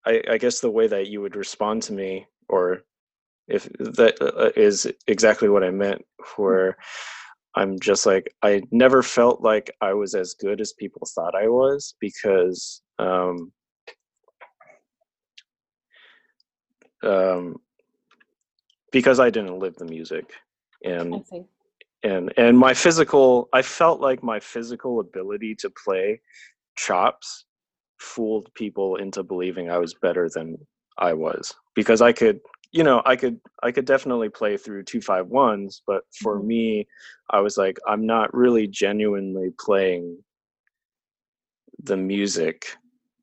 I, 0.06 0.22
I 0.30 0.38
guess 0.38 0.60
the 0.60 0.70
way 0.70 0.86
that 0.86 1.08
you 1.08 1.20
would 1.20 1.36
respond 1.36 1.82
to 1.84 1.92
me, 1.92 2.26
or 2.48 2.82
if 3.48 3.68
that 3.78 4.20
uh, 4.20 4.50
is 4.56 4.86
exactly 5.06 5.48
what 5.48 5.64
I 5.64 5.70
meant, 5.70 6.02
where 6.36 6.76
I'm 7.56 7.78
just 7.80 8.06
like 8.06 8.32
I 8.42 8.62
never 8.70 9.02
felt 9.02 9.40
like 9.40 9.70
I 9.80 9.94
was 9.94 10.14
as 10.14 10.34
good 10.34 10.60
as 10.60 10.74
people 10.74 11.08
thought 11.14 11.34
I 11.34 11.48
was 11.48 11.94
because 12.00 12.82
um, 12.98 13.50
um, 17.02 17.56
because 18.92 19.18
I 19.20 19.30
didn't 19.30 19.58
live 19.58 19.76
the 19.76 19.86
music 19.86 20.32
and. 20.84 21.24
And 22.02 22.32
and 22.36 22.56
my 22.58 22.72
physical 22.74 23.48
i 23.52 23.62
felt 23.62 24.00
like 24.00 24.22
my 24.22 24.38
physical 24.38 25.00
ability 25.00 25.54
to 25.54 25.70
play 25.84 26.20
chops 26.76 27.44
fooled 27.98 28.48
people 28.54 28.96
into 28.96 29.22
believing 29.22 29.70
i 29.70 29.78
was 29.78 29.94
better 29.94 30.28
than 30.32 30.56
i 30.98 31.12
was 31.12 31.54
because 31.74 32.00
i 32.00 32.12
could 32.12 32.40
you 32.72 32.84
know 32.84 33.02
i 33.04 33.16
could 33.16 33.40
i 33.62 33.72
could 33.72 33.84
definitely 33.84 34.28
play 34.28 34.56
through 34.56 34.82
two 34.82 35.00
five 35.00 35.26
ones 35.26 35.82
but 35.86 36.02
for 36.22 36.38
Mhm. 36.38 36.44
me 36.46 36.86
i 37.30 37.40
was 37.40 37.56
like 37.56 37.78
i'm 37.88 38.06
not 38.06 38.32
really 38.32 38.66
genuinely 38.68 39.50
playing 39.58 40.22
the 41.82 41.96
music 41.96 42.66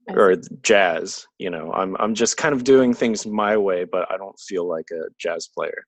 or 0.09 0.35
jazz 0.61 1.25
you 1.39 1.49
know 1.49 1.71
i'm 1.73 1.95
i'm 1.99 2.13
just 2.13 2.37
kind 2.37 2.53
of 2.53 2.63
doing 2.63 2.93
things 2.93 3.25
my 3.25 3.55
way 3.57 3.85
but 3.85 4.09
i 4.11 4.17
don't 4.17 4.39
feel 4.39 4.67
like 4.67 4.89
a 4.91 5.03
jazz 5.17 5.47
player 5.47 5.85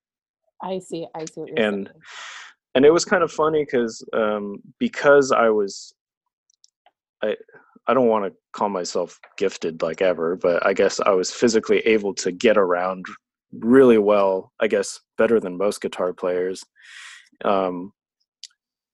I 0.62 0.80
see. 0.80 1.06
I 1.14 1.24
see 1.26 1.42
what 1.42 1.50
you're 1.50 1.60
and 1.60 1.86
saying. 1.88 2.02
And 2.78 2.86
it 2.86 2.94
was 2.94 3.06
kind 3.06 3.24
of 3.24 3.32
funny 3.32 3.66
because 3.66 4.06
um, 4.14 4.62
because 4.78 5.32
I 5.32 5.50
was 5.50 5.96
I 7.24 7.36
I 7.88 7.96
don't 7.96 8.08
want 8.08 8.26
to 8.26 8.38
call 8.54 8.70
myself 8.70 9.20
gifted 9.36 9.82
like 9.82 10.04
ever, 10.04 10.36
but 10.36 10.64
I 10.64 10.74
guess 10.74 11.00
I 11.00 11.10
was 11.10 11.32
physically 11.32 11.80
able 11.80 12.14
to 12.14 12.32
get 12.32 12.56
around 12.56 13.08
really 13.52 13.98
well. 13.98 14.52
I 14.60 14.68
guess 14.68 15.00
better 15.18 15.40
than 15.40 15.58
most 15.58 15.82
guitar 15.82 16.14
players, 16.14 16.64
um, 17.44 17.94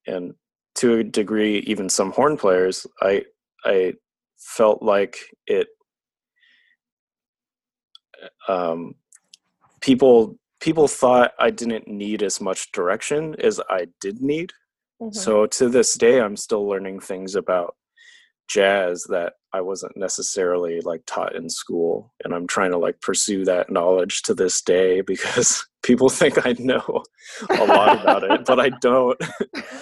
and 0.06 0.32
to 0.76 1.00
a 1.00 1.04
degree, 1.04 1.58
even 1.66 1.90
some 1.90 2.10
horn 2.10 2.38
players. 2.38 2.86
I 3.02 3.24
I 3.66 3.92
felt 4.38 4.82
like 4.82 5.18
it. 5.46 5.68
Um, 8.48 8.94
people 9.82 10.38
people 10.60 10.88
thought 10.88 11.32
I 11.38 11.50
didn't 11.50 11.88
need 11.88 12.22
as 12.22 12.40
much 12.40 12.72
direction 12.72 13.36
as 13.40 13.60
I 13.68 13.86
did 14.00 14.20
need. 14.22 14.52
Mhm. 15.00 15.14
So 15.14 15.46
to 15.46 15.68
this 15.68 15.94
day, 15.94 16.20
I'm 16.20 16.36
still 16.36 16.66
learning 16.66 17.00
things 17.00 17.34
about 17.34 17.76
jazz 18.48 19.04
that 19.04 19.34
I 19.52 19.60
wasn't 19.60 19.96
necessarily 19.96 20.80
like 20.80 21.02
taught 21.06 21.34
in 21.34 21.48
school, 21.48 22.12
and 22.24 22.34
I'm 22.34 22.46
trying 22.46 22.70
to 22.72 22.78
like 22.78 23.00
pursue 23.00 23.44
that 23.44 23.70
knowledge 23.70 24.22
to 24.22 24.34
this 24.34 24.60
day 24.62 25.00
because 25.12 25.66
people 25.82 26.08
think 26.08 26.46
I 26.46 26.54
know 26.58 27.02
a 27.50 27.64
lot 27.64 28.00
about 28.00 28.24
it, 28.24 28.44
but 28.44 28.58
I 28.60 28.70
don't. 28.80 29.20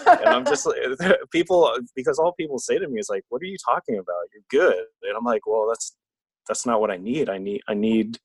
And 0.07 0.29
I'm 0.29 0.45
just 0.45 0.69
people 1.33 1.71
because 1.97 2.19
all 2.19 2.33
people 2.33 2.59
say 2.59 2.79
to 2.79 2.89
me 2.89 3.01
is 3.01 3.09
like, 3.09 3.25
"What 3.29 3.43
are 3.43 3.47
you 3.47 3.57
talking 3.65 3.97
about? 3.99 4.29
You're 4.33 4.43
good," 4.51 4.85
and 5.03 5.17
I'm 5.17 5.25
like, 5.25 5.47
"Well, 5.47 5.67
that's 5.69 5.95
that's 6.49 6.67
not 6.67 6.81
what 6.81 6.91
I 6.91 6.97
need. 6.97 7.29
I 7.29 7.39
need 7.39 7.63
I 7.69 7.75
need." 7.75 8.19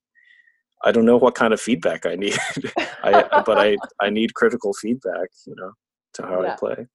I 0.84 0.92
don't 0.92 1.06
know 1.06 1.18
what 1.18 1.36
kind 1.36 1.54
of 1.54 1.62
feedback 1.62 2.06
I 2.06 2.16
need, 2.16 2.38
I, 3.04 3.24
but 3.46 3.60
I, 3.60 3.78
I 4.00 4.10
need 4.10 4.34
critical 4.36 4.74
feedback, 4.74 5.30
you 5.46 5.56
know, 5.58 5.72
to 6.14 6.24
how 6.24 6.44
Yeah. 6.44 6.54
I 6.54 6.56
play. 6.56 6.88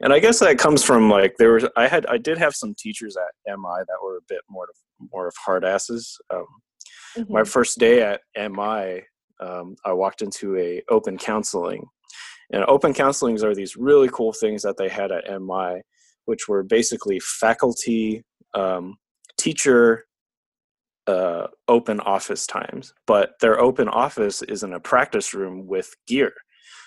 And 0.00 0.12
I 0.12 0.18
guess 0.20 0.38
that 0.40 0.58
comes 0.58 0.82
from 0.82 1.10
like 1.10 1.34
there 1.38 1.52
was 1.52 1.66
I 1.76 1.86
had 1.88 2.06
I 2.06 2.18
did 2.18 2.38
have 2.38 2.54
some 2.54 2.74
teachers 2.78 3.16
at 3.16 3.56
MI 3.58 3.78
that 3.86 3.98
were 4.02 4.16
a 4.16 4.26
bit 4.28 4.40
more 4.48 4.64
of, 4.64 5.08
more 5.12 5.26
of 5.28 5.34
hard 5.44 5.64
asses. 5.64 6.18
Um, 6.32 6.46
my 7.28 7.42
Mhm. 7.42 7.48
first 7.48 7.78
day 7.78 8.02
at 8.02 8.20
MI, 8.36 9.02
um, 9.40 9.76
I 9.84 9.92
walked 9.92 10.22
into 10.22 10.56
a 10.56 10.82
open 10.90 11.18
counseling, 11.18 11.84
and 12.52 12.64
open 12.68 12.92
counselings 12.94 13.42
are 13.42 13.54
these 13.54 13.76
really 13.76 14.08
cool 14.12 14.32
things 14.32 14.62
that 14.62 14.76
they 14.78 14.88
had 14.88 15.12
at 15.12 15.28
MI, 15.28 15.82
which 16.24 16.48
were 16.48 16.62
basically 16.62 17.20
faculty, 17.20 18.22
um, 18.54 18.96
teacher, 19.38 20.05
uh, 21.06 21.46
open 21.68 22.00
office 22.00 22.46
times. 22.46 22.92
But 23.06 23.32
their 23.40 23.60
open 23.60 23.88
office 23.88 24.42
is 24.42 24.62
in 24.62 24.72
a 24.72 24.80
practice 24.80 25.34
room 25.34 25.66
with 25.66 25.88
gear. 26.06 26.32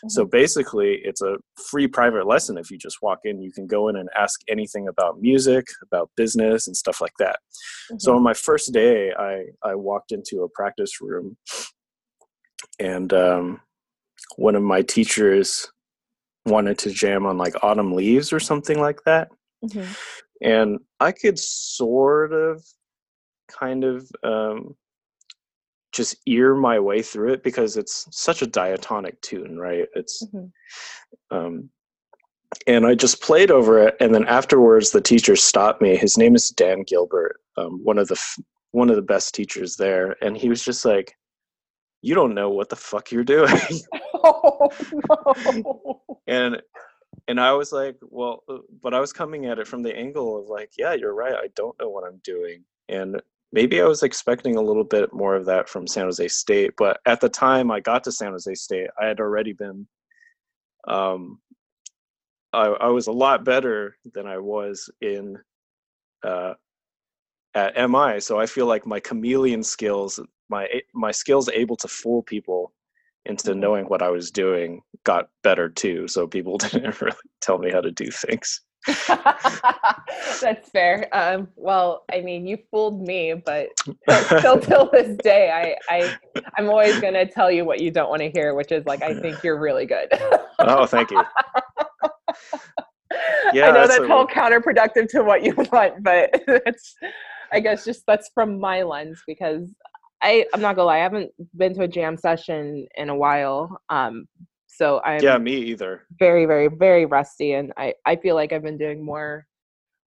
So 0.08 0.24
basically, 0.24 1.02
it's 1.04 1.22
a 1.22 1.36
free 1.70 1.86
private 1.86 2.26
lesson. 2.26 2.58
If 2.58 2.72
you 2.72 2.78
just 2.78 3.00
walk 3.02 3.20
in, 3.26 3.42
you 3.42 3.52
can 3.52 3.68
go 3.68 3.90
in 3.90 3.98
and 3.98 4.08
ask 4.18 4.40
anything 4.48 4.88
about 4.88 5.20
music, 5.20 5.66
about 5.84 6.10
business, 6.16 6.68
and 6.68 6.78
stuff 6.78 7.02
like 7.02 7.12
that. 7.20 7.40
So 7.98 8.16
on 8.16 8.24
my 8.24 8.34
first 8.34 8.72
day, 8.72 9.12
I 9.12 9.44
I 9.62 9.76
walked 9.76 10.14
into 10.14 10.44
a 10.44 10.50
practice 10.50 11.02
room, 11.02 11.36
and 12.80 13.12
um, 13.14 13.60
one 14.38 14.56
of 14.56 14.64
my 14.64 14.82
teachers 14.82 15.70
wanted 16.46 16.78
to 16.80 16.92
jam 16.92 17.26
on 17.26 17.38
like 17.38 17.62
Autumn 17.62 17.94
Leaves 17.94 18.32
or 18.32 18.40
something 18.40 18.80
like 18.80 19.02
that, 19.06 19.28
Mhm. 19.66 19.86
and 20.42 20.80
I 21.02 21.12
could 21.12 21.38
sort 21.38 22.32
of, 22.32 22.64
kind 23.50 23.84
of, 23.84 24.10
um, 24.24 24.76
just 25.92 26.16
ear 26.28 26.56
my 26.56 26.80
way 26.80 27.02
through 27.02 27.34
it 27.34 27.44
because 27.44 27.76
it's 27.76 28.08
such 28.12 28.42
a 28.44 28.48
diatonic 28.48 29.20
tune, 29.22 29.58
right? 29.58 29.88
It's 29.96 30.24
Mhm. 30.34 30.52
um, 31.32 31.70
and 32.68 32.86
I 32.86 32.96
just 32.96 33.22
played 33.22 33.52
over 33.52 33.80
it. 33.88 33.96
And 34.00 34.14
then 34.14 34.26
afterwards, 34.26 34.90
the 34.92 35.02
teacher 35.02 35.36
stopped 35.36 35.82
me. 35.82 35.96
His 35.96 36.18
name 36.18 36.36
is 36.36 36.50
Dan 36.50 36.84
Gilbert, 36.84 37.40
um, 37.58 37.84
one 37.84 37.98
of 37.98 38.08
the 38.08 38.16
f- 38.16 38.40
one 38.72 38.90
of 38.90 38.96
the 38.96 39.02
best 39.02 39.34
teachers 39.36 39.76
there, 39.78 40.16
and 40.24 40.38
he 40.38 40.48
was 40.50 40.64
just 40.64 40.86
like, 40.86 41.16
"You 42.02 42.14
don't 42.16 42.36
know 42.36 42.50
what 42.52 42.70
the 42.70 42.76
fuck 42.76 43.12
you're 43.12 43.24
doing," 43.24 43.50
Oh 44.24 44.70
no. 44.92 46.02
and 46.28 46.62
and 47.28 47.40
I 47.40 47.54
was 47.54 47.72
like, 47.72 47.98
"Well," 48.02 48.44
but 48.82 48.94
I 48.94 49.00
was 49.00 49.14
coming 49.14 49.46
at 49.48 49.60
it 49.60 49.68
from 49.68 49.82
the 49.84 49.96
angle 49.96 50.38
of 50.40 50.50
like, 50.50 50.72
"Yeah, 50.78 50.94
you're 50.94 51.16
right. 51.16 51.34
I 51.36 51.48
don't 51.56 51.80
know 51.80 51.90
what 51.90 52.04
I'm 52.04 52.18
doing," 52.24 52.64
and 52.90 53.22
maybe 53.52 53.82
I 53.82 53.86
was 53.86 54.04
expecting 54.04 54.56
a 54.56 54.62
little 54.62 54.84
bit 54.84 55.14
more 55.14 55.36
of 55.36 55.46
that 55.46 55.70
from 55.70 55.88
San 55.88 56.06
Jose 56.06 56.28
State, 56.28 56.74
but 56.78 57.00
at 57.06 57.20
the 57.22 57.30
time 57.30 57.72
I 57.72 57.80
got 57.80 58.04
to 58.06 58.12
San 58.12 58.32
Jose 58.32 58.54
State, 58.56 58.90
I 59.02 59.06
had 59.06 59.20
already 59.20 59.54
been 59.54 59.88
um, 60.88 61.40
I, 62.54 62.66
I 62.68 62.88
was 62.88 63.08
a 63.08 63.12
lot 63.12 63.46
better 63.46 63.98
than 64.14 64.26
I 64.26 64.38
was 64.40 64.90
in 65.02 65.38
uh, 66.24 66.54
at 67.54 67.90
MI. 67.90 68.20
So 68.20 68.40
I 68.40 68.46
feel 68.46 68.66
like 68.66 68.86
my 68.86 69.00
chameleon 69.00 69.64
skills, 69.64 70.20
my 70.50 70.68
my 70.94 71.12
skills 71.12 71.50
able 71.50 71.76
to 71.78 71.88
fool 71.88 72.24
people 72.24 72.74
into 73.26 73.52
Mhm. 73.52 73.58
knowing 73.58 73.86
what 73.86 74.02
I 74.02 74.10
was 74.10 74.32
doing, 74.32 74.82
got 75.04 75.30
better 75.44 75.70
too. 75.70 76.08
So 76.08 76.28
people 76.28 76.58
didn't 76.58 77.00
really 77.02 77.18
tell 77.42 77.58
me 77.60 77.72
how 77.72 77.82
to 77.82 77.92
do 77.92 78.10
things. 78.12 78.62
That's 80.42 80.70
fair. 80.70 81.08
Um, 81.12 81.48
well, 81.56 82.04
I 82.14 82.22
mean, 82.22 82.48
you 82.48 82.58
fooled 82.72 83.02
me, 83.06 83.34
but 83.34 83.70
still 84.40 84.60
till 84.60 84.90
this 84.92 85.18
day, 85.18 85.76
I, 85.90 85.94
I, 85.96 86.18
I'm 86.58 86.70
always 86.70 87.00
gonna 87.00 87.26
tell 87.26 87.52
you 87.52 87.66
what 87.66 87.80
you 87.80 87.92
don't 87.92 88.10
want 88.10 88.22
to 88.22 88.30
hear, 88.30 88.54
which 88.54 88.72
is 88.72 88.86
like, 88.86 89.02
I 89.02 89.20
think 89.20 89.44
you're 89.44 89.60
really 89.60 89.86
good. 89.86 90.08
oh, 90.60 90.86
thank 90.86 91.12
you. 91.12 91.24
Yeah, 93.54 93.70
I 93.70 93.72
know 93.72 93.88
that's 93.88 93.98
that's 93.98 94.10
a- 94.10 94.14
all 94.14 94.28
counterproductive 94.28 95.10
to 95.10 95.24
what 95.24 95.44
you 95.44 95.56
want, 95.72 96.04
but 96.04 96.30
it's 96.48 96.96
I 97.52 97.60
guess 97.60 97.84
just 97.84 98.04
that's 98.06 98.30
from 98.34 98.60
my 98.60 98.84
lens 98.84 99.24
because 99.26 99.74
I 100.22 100.46
I'm 100.54 100.62
not 100.62 100.76
gonna 100.76 100.86
lie, 100.86 100.98
I 100.98 101.04
haven't 101.04 101.32
been 101.58 101.74
to 101.76 101.84
a 101.84 101.88
jam 101.88 102.18
session 102.18 102.88
in 102.96 103.10
a 103.10 103.16
while. 103.16 103.82
Um 103.90 104.28
so 104.80 105.02
I'm 105.04 105.22
yeah, 105.22 105.38
me 105.38 105.58
either. 105.58 106.08
very, 106.20 106.46
very, 106.46 106.70
very 106.70 107.06
rusty 107.06 107.52
and 107.52 107.74
I, 107.76 107.96
I 108.06 108.16
feel 108.16 108.36
like 108.36 108.54
I've 108.54 108.64
been 108.64 108.78
doing 108.78 109.04
more 109.04 109.46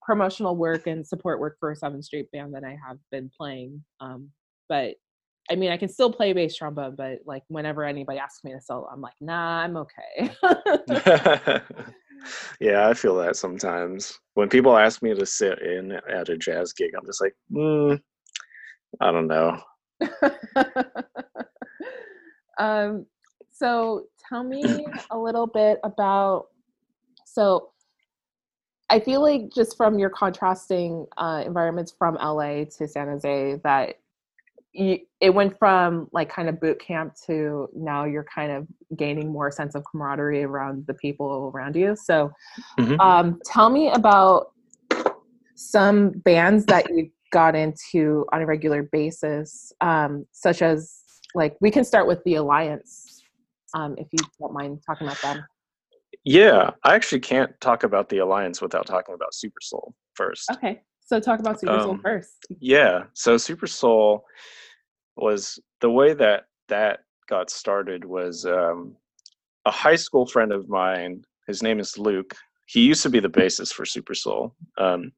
promotional 0.00 0.56
work 0.56 0.86
and 0.86 1.06
support 1.06 1.40
work 1.40 1.58
for 1.60 1.72
a 1.72 1.76
seven 1.76 2.02
street 2.02 2.30
band 2.32 2.54
than 2.54 2.64
I 2.64 2.78
have 2.88 2.96
been 3.10 3.30
playing. 3.38 3.84
Um 4.00 4.30
but 4.70 4.94
I 5.50 5.56
mean 5.56 5.72
I 5.72 5.76
can 5.76 5.90
still 5.90 6.10
play 6.10 6.32
bass 6.32 6.56
trombone, 6.56 6.94
but 6.96 7.18
like 7.26 7.42
whenever 7.48 7.84
anybody 7.84 8.18
asks 8.18 8.42
me 8.44 8.52
to 8.52 8.62
solo, 8.62 8.88
I'm 8.90 9.02
like, 9.02 9.12
nah, 9.20 9.60
I'm 9.60 9.76
okay. 9.76 10.30
yeah, 12.58 12.88
I 12.88 12.94
feel 12.94 13.16
that 13.16 13.36
sometimes. 13.36 14.18
When 14.34 14.48
people 14.48 14.78
ask 14.78 15.02
me 15.02 15.14
to 15.14 15.26
sit 15.26 15.60
in 15.60 15.92
at 16.10 16.30
a 16.30 16.38
jazz 16.38 16.72
gig, 16.72 16.92
I'm 16.96 17.04
just 17.04 17.20
like, 17.20 17.34
mm, 17.52 18.00
I 19.02 19.12
don't 19.12 19.26
know. 19.26 19.60
um, 22.58 23.04
so 23.52 24.06
tell 24.32 24.42
me 24.42 24.86
a 25.10 25.18
little 25.18 25.46
bit 25.46 25.78
about 25.84 26.46
so 27.26 27.70
I 28.88 28.98
feel 28.98 29.20
like 29.20 29.50
just 29.54 29.76
from 29.76 29.98
your 29.98 30.10
contrasting 30.10 31.06
uh, 31.18 31.42
environments 31.44 31.94
from 31.96 32.14
LA 32.14 32.64
to 32.76 32.88
San 32.88 33.08
Jose 33.08 33.60
that 33.62 33.96
you, 34.72 35.00
it 35.20 35.30
went 35.30 35.58
from 35.58 36.08
like 36.12 36.30
kind 36.30 36.48
of 36.48 36.60
boot 36.60 36.80
camp 36.80 37.14
to 37.26 37.68
now 37.74 38.04
you're 38.04 38.24
kind 38.24 38.52
of 38.52 38.66
gaining 38.96 39.30
more 39.30 39.50
sense 39.50 39.74
of 39.74 39.84
camaraderie 39.90 40.44
around 40.44 40.86
the 40.86 40.94
people 40.94 41.52
around 41.54 41.76
you. 41.76 41.94
So 41.94 42.32
Mhm. 42.78 43.00
um, 43.00 43.40
tell 43.44 43.68
me 43.68 43.90
about 43.90 44.52
some 45.54 46.10
bands 46.10 46.64
that 46.66 46.90
you 46.90 47.10
got 47.30 47.54
into 47.54 48.26
on 48.32 48.42
a 48.42 48.46
regular 48.46 48.82
basis, 48.82 49.72
um, 49.82 50.26
such 50.32 50.62
as 50.62 51.02
like 51.34 51.56
we 51.60 51.70
can 51.70 51.84
start 51.84 52.06
with 52.06 52.22
the 52.24 52.34
Alliance, 52.34 53.11
um, 53.74 53.94
if 53.98 54.08
you 54.12 54.18
don't 54.40 54.52
mind 54.52 54.80
talking 54.86 55.06
about 55.06 55.20
them. 55.22 55.44
Yeah, 56.24 56.70
I 56.84 56.94
actually 56.94 57.20
can't 57.20 57.50
talk 57.60 57.82
about 57.82 58.08
the 58.08 58.18
alliance 58.18 58.62
without 58.62 58.86
talking 58.86 59.14
about 59.14 59.34
Super 59.34 59.60
Soul 59.60 59.94
first. 60.14 60.50
Okay, 60.52 60.82
so 61.00 61.18
talk 61.18 61.40
about 61.40 61.60
Super 61.60 61.80
Soul 61.80 61.92
Um, 61.92 62.00
first. 62.00 62.46
Yeah, 62.60 63.04
so 63.12 63.36
Super 63.36 63.66
Soul 63.66 64.24
was 65.16 65.58
the 65.80 65.90
way 65.90 66.14
that 66.14 66.44
that 66.68 67.00
got 67.28 67.50
started 67.50 68.04
was 68.04 68.46
um, 68.46 68.96
a 69.64 69.70
high 69.70 69.96
school 69.96 70.26
friend 70.26 70.52
of 70.52 70.68
mine. 70.68 71.24
His 71.46 71.62
name 71.62 71.80
is 71.80 71.98
Luke. 71.98 72.34
He 72.66 72.80
used 72.80 73.02
to 73.02 73.10
be 73.10 73.20
the 73.20 73.28
bassist 73.28 73.74
for 73.74 73.84
Super 73.84 74.14
Soul. 74.14 74.54
Um, 74.78 75.12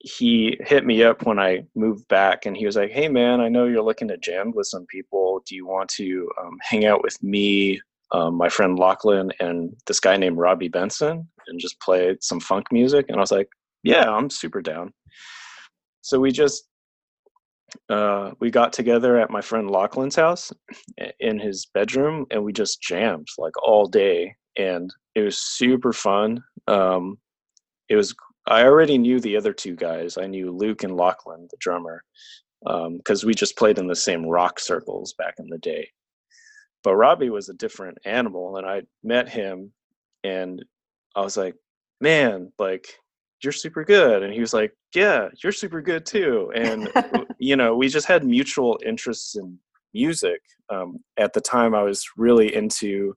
he 0.00 0.56
hit 0.60 0.86
me 0.86 1.02
up 1.02 1.26
when 1.26 1.38
I 1.38 1.64
moved 1.74 2.06
back, 2.08 2.46
and 2.46 2.56
he 2.56 2.66
was 2.66 2.76
like, 2.76 2.90
"Hey, 2.90 3.08
man, 3.08 3.40
I 3.40 3.48
know 3.48 3.66
you're 3.66 3.82
looking 3.82 4.08
to 4.08 4.16
jam 4.18 4.52
with 4.54 4.66
some 4.66 4.86
people. 4.86 5.42
Do 5.46 5.54
you 5.54 5.66
want 5.66 5.88
to 5.90 6.30
um, 6.40 6.56
hang 6.62 6.86
out 6.86 7.02
with 7.02 7.20
me, 7.22 7.80
um, 8.12 8.34
my 8.34 8.48
friend 8.48 8.78
Lachlan, 8.78 9.32
and 9.40 9.74
this 9.86 10.00
guy 10.00 10.16
named 10.16 10.38
Robbie 10.38 10.68
Benson, 10.68 11.28
and 11.46 11.60
just 11.60 11.80
play 11.80 12.16
some 12.20 12.40
funk 12.40 12.66
music?" 12.72 13.06
And 13.08 13.16
I 13.16 13.20
was 13.20 13.32
like, 13.32 13.48
"Yeah, 13.82 14.10
I'm 14.10 14.30
super 14.30 14.62
down." 14.62 14.92
So 16.02 16.20
we 16.20 16.32
just 16.32 16.68
uh, 17.90 18.32
we 18.40 18.50
got 18.50 18.72
together 18.72 19.18
at 19.18 19.30
my 19.30 19.40
friend 19.40 19.70
Lachlan's 19.70 20.16
house 20.16 20.52
in 21.20 21.38
his 21.38 21.66
bedroom 21.74 22.26
and 22.30 22.42
we 22.42 22.52
just 22.52 22.80
jammed 22.80 23.28
like 23.36 23.52
all 23.62 23.86
day 23.86 24.34
and 24.56 24.92
it 25.14 25.22
was 25.22 25.38
super 25.38 25.92
fun. 25.92 26.42
Um, 26.66 27.18
it 27.88 27.96
was 27.96 28.14
I 28.48 28.64
already 28.64 28.96
knew 28.96 29.20
the 29.20 29.36
other 29.36 29.52
two 29.52 29.76
guys. 29.76 30.16
I 30.16 30.26
knew 30.26 30.50
Luke 30.50 30.82
and 30.82 30.96
Lachlan, 30.96 31.48
the 31.50 31.56
drummer, 31.58 32.02
because 32.64 33.24
we 33.24 33.34
just 33.34 33.56
played 33.56 33.78
in 33.78 33.86
the 33.86 33.96
same 33.96 34.24
rock 34.26 34.58
circles 34.58 35.12
back 35.14 35.34
in 35.38 35.48
the 35.48 35.58
day. 35.58 35.88
But 36.82 36.96
Robbie 36.96 37.30
was 37.30 37.48
a 37.48 37.54
different 37.54 37.98
animal, 38.04 38.56
and 38.56 38.66
I 38.66 38.82
met 39.02 39.28
him, 39.28 39.72
and 40.24 40.64
I 41.14 41.20
was 41.20 41.36
like, 41.36 41.56
"Man, 42.00 42.52
like 42.58 42.88
you're 43.42 43.52
super 43.52 43.84
good," 43.84 44.22
and 44.22 44.32
he 44.32 44.40
was 44.40 44.54
like, 44.54 44.72
"Yeah, 44.94 45.28
you're 45.42 45.52
super 45.52 45.82
good 45.82 46.06
too." 46.06 46.50
And 46.54 46.88
you 47.38 47.56
know, 47.56 47.76
we 47.76 47.88
just 47.88 48.06
had 48.06 48.24
mutual 48.24 48.78
interests 48.86 49.36
in 49.36 49.58
music. 49.92 50.40
Um, 50.70 51.00
at 51.16 51.32
the 51.32 51.40
time, 51.40 51.74
I 51.74 51.82
was 51.82 52.06
really 52.16 52.54
into 52.54 53.14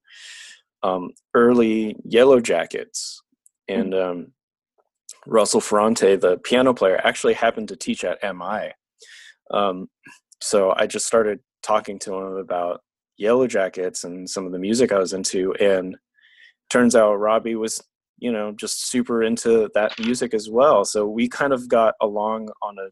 um, 0.84 1.12
early 1.34 1.96
Yellowjackets, 2.10 3.18
and 3.68 3.94
um, 3.94 4.34
Russell 5.28 5.62
Ferrante, 5.62 6.16
the 6.16 6.38
piano 6.38 6.74
player, 6.74 7.00
actually 7.04 7.34
happened 7.34 7.68
to 7.70 7.76
teach 7.76 8.04
at 8.04 8.22
MI. 8.24 8.72
Um, 9.52 9.88
so 10.42 10.74
I 10.76 10.88
just 10.88 11.06
started 11.06 11.40
talking 11.62 12.00
to 12.00 12.16
him 12.16 12.38
about 12.38 12.82
Yellowjackets 13.22 14.04
and 14.04 14.30
some 14.30 14.46
of 14.46 14.52
the 14.52 14.60
music 14.60 14.92
I 14.92 15.00
was 15.00 15.14
into, 15.14 15.54
and 15.54 15.96
turns 16.70 16.96
out 16.96 17.16
Robbie 17.16 17.56
was, 17.56 17.82
you 18.18 18.32
know, 18.32 18.52
just 18.54 18.90
super 18.90 19.22
into 19.22 19.70
that 19.76 20.00
music 20.00 20.34
as 20.34 20.50
well. 20.50 20.86
So 20.86 21.08
we 21.08 21.28
kind 21.28 21.54
of 21.54 21.68
got 21.68 21.96
along 22.02 22.50
on 22.64 22.78
a 22.80 22.90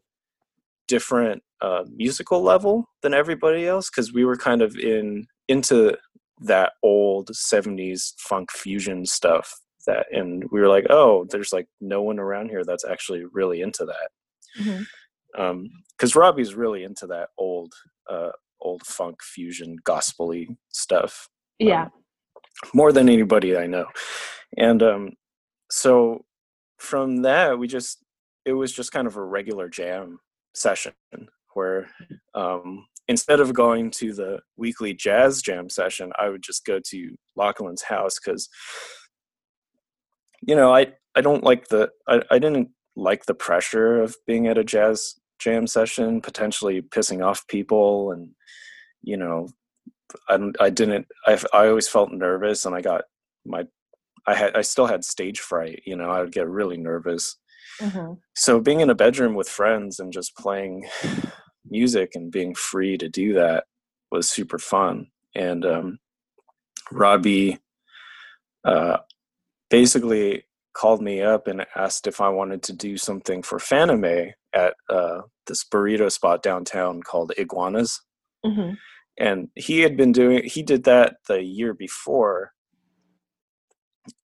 different 0.86 1.42
uh, 1.60 1.84
musical 1.94 2.42
level 2.42 2.88
than 3.02 3.14
everybody 3.14 3.66
else 3.66 3.90
because 3.90 4.12
we 4.12 4.24
were 4.24 4.36
kind 4.36 4.62
of 4.62 4.76
in 4.76 5.26
into 5.48 5.96
that 6.40 6.72
old 6.82 7.28
70s 7.28 8.14
funk 8.18 8.50
fusion 8.50 9.04
stuff 9.04 9.60
that 9.86 10.06
and 10.12 10.44
we 10.50 10.60
were 10.60 10.68
like 10.68 10.86
oh 10.90 11.24
there's 11.30 11.52
like 11.52 11.66
no 11.80 12.02
one 12.02 12.18
around 12.18 12.48
here 12.48 12.64
that's 12.64 12.84
actually 12.84 13.24
really 13.32 13.60
into 13.62 13.84
that 13.84 14.10
Mhm. 14.60 14.84
um 15.38 15.68
because 15.96 16.16
robbie's 16.16 16.54
really 16.54 16.84
into 16.84 17.06
that 17.06 17.28
old 17.38 17.72
uh 18.08 18.30
old 18.60 18.82
funk 18.84 19.22
fusion 19.22 19.76
gospely 19.84 20.48
stuff 20.70 21.28
Yeah. 21.58 21.88
more 22.74 22.92
than 22.92 23.08
anybody 23.08 23.56
I 23.56 23.66
know. 23.66 23.86
And 24.58 24.82
um, 24.82 25.10
so 25.70 26.24
from 26.78 27.22
that, 27.22 27.58
we 27.58 27.68
just, 27.68 28.04
it 28.44 28.52
was 28.52 28.72
just 28.72 28.92
kind 28.92 29.06
of 29.06 29.16
a 29.16 29.24
regular 29.24 29.68
jam 29.68 30.18
session 30.54 30.92
where 31.54 31.88
um, 32.34 32.84
instead 33.08 33.40
of 33.40 33.54
going 33.54 33.90
to 33.92 34.12
the 34.12 34.40
weekly 34.56 34.92
jazz 34.92 35.40
jam 35.40 35.70
session, 35.70 36.12
I 36.18 36.28
would 36.28 36.42
just 36.42 36.66
go 36.66 36.80
to 36.90 37.16
Lachlan's 37.36 37.82
house 37.82 38.18
because, 38.22 38.48
you 40.42 40.54
know, 40.56 40.74
I, 40.74 40.92
I 41.14 41.20
don't 41.20 41.44
like 41.44 41.68
the, 41.68 41.90
I, 42.08 42.22
I 42.30 42.38
didn't 42.38 42.70
like 42.96 43.26
the 43.26 43.34
pressure 43.34 44.00
of 44.00 44.16
being 44.26 44.46
at 44.46 44.58
a 44.58 44.64
jazz 44.64 45.14
jam 45.38 45.66
session, 45.66 46.20
potentially 46.20 46.82
pissing 46.82 47.24
off 47.24 47.46
people 47.46 48.12
and, 48.12 48.30
you 49.02 49.16
know, 49.16 49.48
I, 50.28 50.38
I 50.58 50.70
didn't 50.70 51.06
I, 51.26 51.40
I 51.52 51.68
always 51.68 51.88
felt 51.88 52.12
nervous 52.12 52.64
and 52.64 52.74
I 52.74 52.80
got 52.80 53.02
my 53.44 53.64
I 54.26 54.34
had 54.34 54.56
I 54.56 54.62
still 54.62 54.86
had 54.86 55.04
stage 55.04 55.40
fright 55.40 55.82
you 55.86 55.96
know 55.96 56.10
I 56.10 56.20
would 56.20 56.32
get 56.32 56.48
really 56.48 56.76
nervous 56.76 57.36
Mhm. 57.80 58.18
so 58.34 58.60
being 58.60 58.80
in 58.80 58.90
a 58.90 58.94
bedroom 58.94 59.34
with 59.34 59.48
friends 59.48 60.00
and 60.00 60.12
just 60.12 60.36
playing 60.36 60.86
music 61.70 62.10
and 62.14 62.30
being 62.30 62.54
free 62.54 62.98
to 62.98 63.08
do 63.08 63.34
that 63.34 63.64
was 64.10 64.28
super 64.28 64.58
fun 64.58 65.06
and 65.34 65.64
um, 65.64 65.98
Robbie 66.90 67.58
uh, 68.64 68.98
basically 69.70 70.44
called 70.74 71.02
me 71.02 71.22
up 71.22 71.46
and 71.48 71.66
asked 71.76 72.06
if 72.06 72.20
I 72.20 72.28
wanted 72.28 72.62
to 72.64 72.72
do 72.72 72.96
something 72.96 73.42
for 73.42 73.58
Fanime 73.58 74.32
at 74.54 74.74
uh, 74.88 75.22
this 75.46 75.64
burrito 75.64 76.10
spot 76.12 76.42
downtown 76.42 77.02
called 77.02 77.32
Iguanas 77.38 78.00
Mhm. 78.44 78.76
and 79.18 79.48
he 79.54 79.80
had 79.80 79.96
been 79.96 80.12
doing 80.12 80.44
he 80.44 80.62
did 80.62 80.84
that 80.84 81.16
the 81.28 81.42
year 81.42 81.74
before 81.74 82.52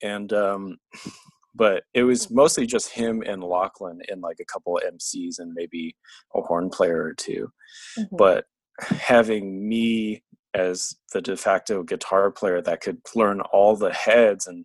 and 0.02 0.32
um 0.32 0.78
but 1.54 1.84
it 1.94 2.02
was 2.02 2.30
mostly 2.30 2.66
just 2.66 2.90
him 2.90 3.22
and 3.26 3.42
Lachlan 3.42 4.00
and 4.08 4.20
like 4.20 4.38
a 4.40 4.44
couple 4.44 4.76
of 4.76 4.82
MCs 4.94 5.38
and 5.38 5.52
maybe 5.54 5.96
a 6.34 6.40
horn 6.42 6.70
player 6.70 7.02
or 7.02 7.14
two 7.14 7.50
Mhm. 7.98 8.08
but 8.16 8.44
having 8.80 9.68
me 9.68 10.22
as 10.54 10.94
the 11.12 11.20
de 11.22 11.36
facto 11.36 11.82
guitar 11.82 12.30
player 12.30 12.60
that 12.62 12.80
could 12.80 13.00
learn 13.14 13.40
all 13.52 13.76
the 13.76 13.92
heads 13.92 14.46
and 14.46 14.64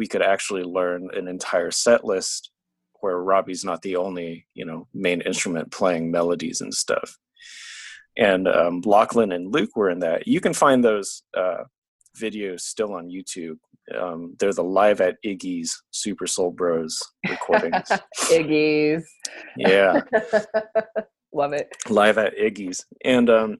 we 0.00 0.06
could 0.06 0.22
actually 0.22 0.64
learn 0.64 1.08
an 1.12 1.28
entire 1.28 1.70
set 1.70 2.04
list 2.04 2.50
where 3.00 3.18
Robbie's 3.18 3.64
not 3.64 3.82
the 3.82 3.96
only 3.96 4.46
you 4.54 4.64
know 4.64 4.88
main 4.94 5.20
instrument 5.20 5.70
playing 5.70 6.10
melodies 6.10 6.60
and 6.62 6.72
stuff 6.72 7.18
and 8.16 8.48
um, 8.48 8.82
Lachlan 8.84 9.32
and 9.32 9.52
Luke 9.52 9.76
were 9.76 9.90
in 9.90 10.00
that. 10.00 10.26
You 10.26 10.40
can 10.40 10.52
find 10.52 10.84
those 10.84 11.22
uh, 11.36 11.64
videos 12.18 12.60
still 12.60 12.92
on 12.94 13.08
YouTube. 13.08 13.56
Um, 13.98 14.36
they're 14.38 14.52
the 14.52 14.62
live 14.62 15.00
at 15.00 15.16
Iggy's 15.24 15.82
Super 15.90 16.26
Soul 16.26 16.50
Bros 16.50 17.00
recordings. 17.28 17.88
Iggy's. 18.28 19.08
yeah, 19.56 20.02
Love 21.32 21.52
it. 21.52 21.68
live 21.88 22.18
at 22.18 22.36
Iggy's, 22.36 22.84
and 23.04 23.30
um, 23.30 23.56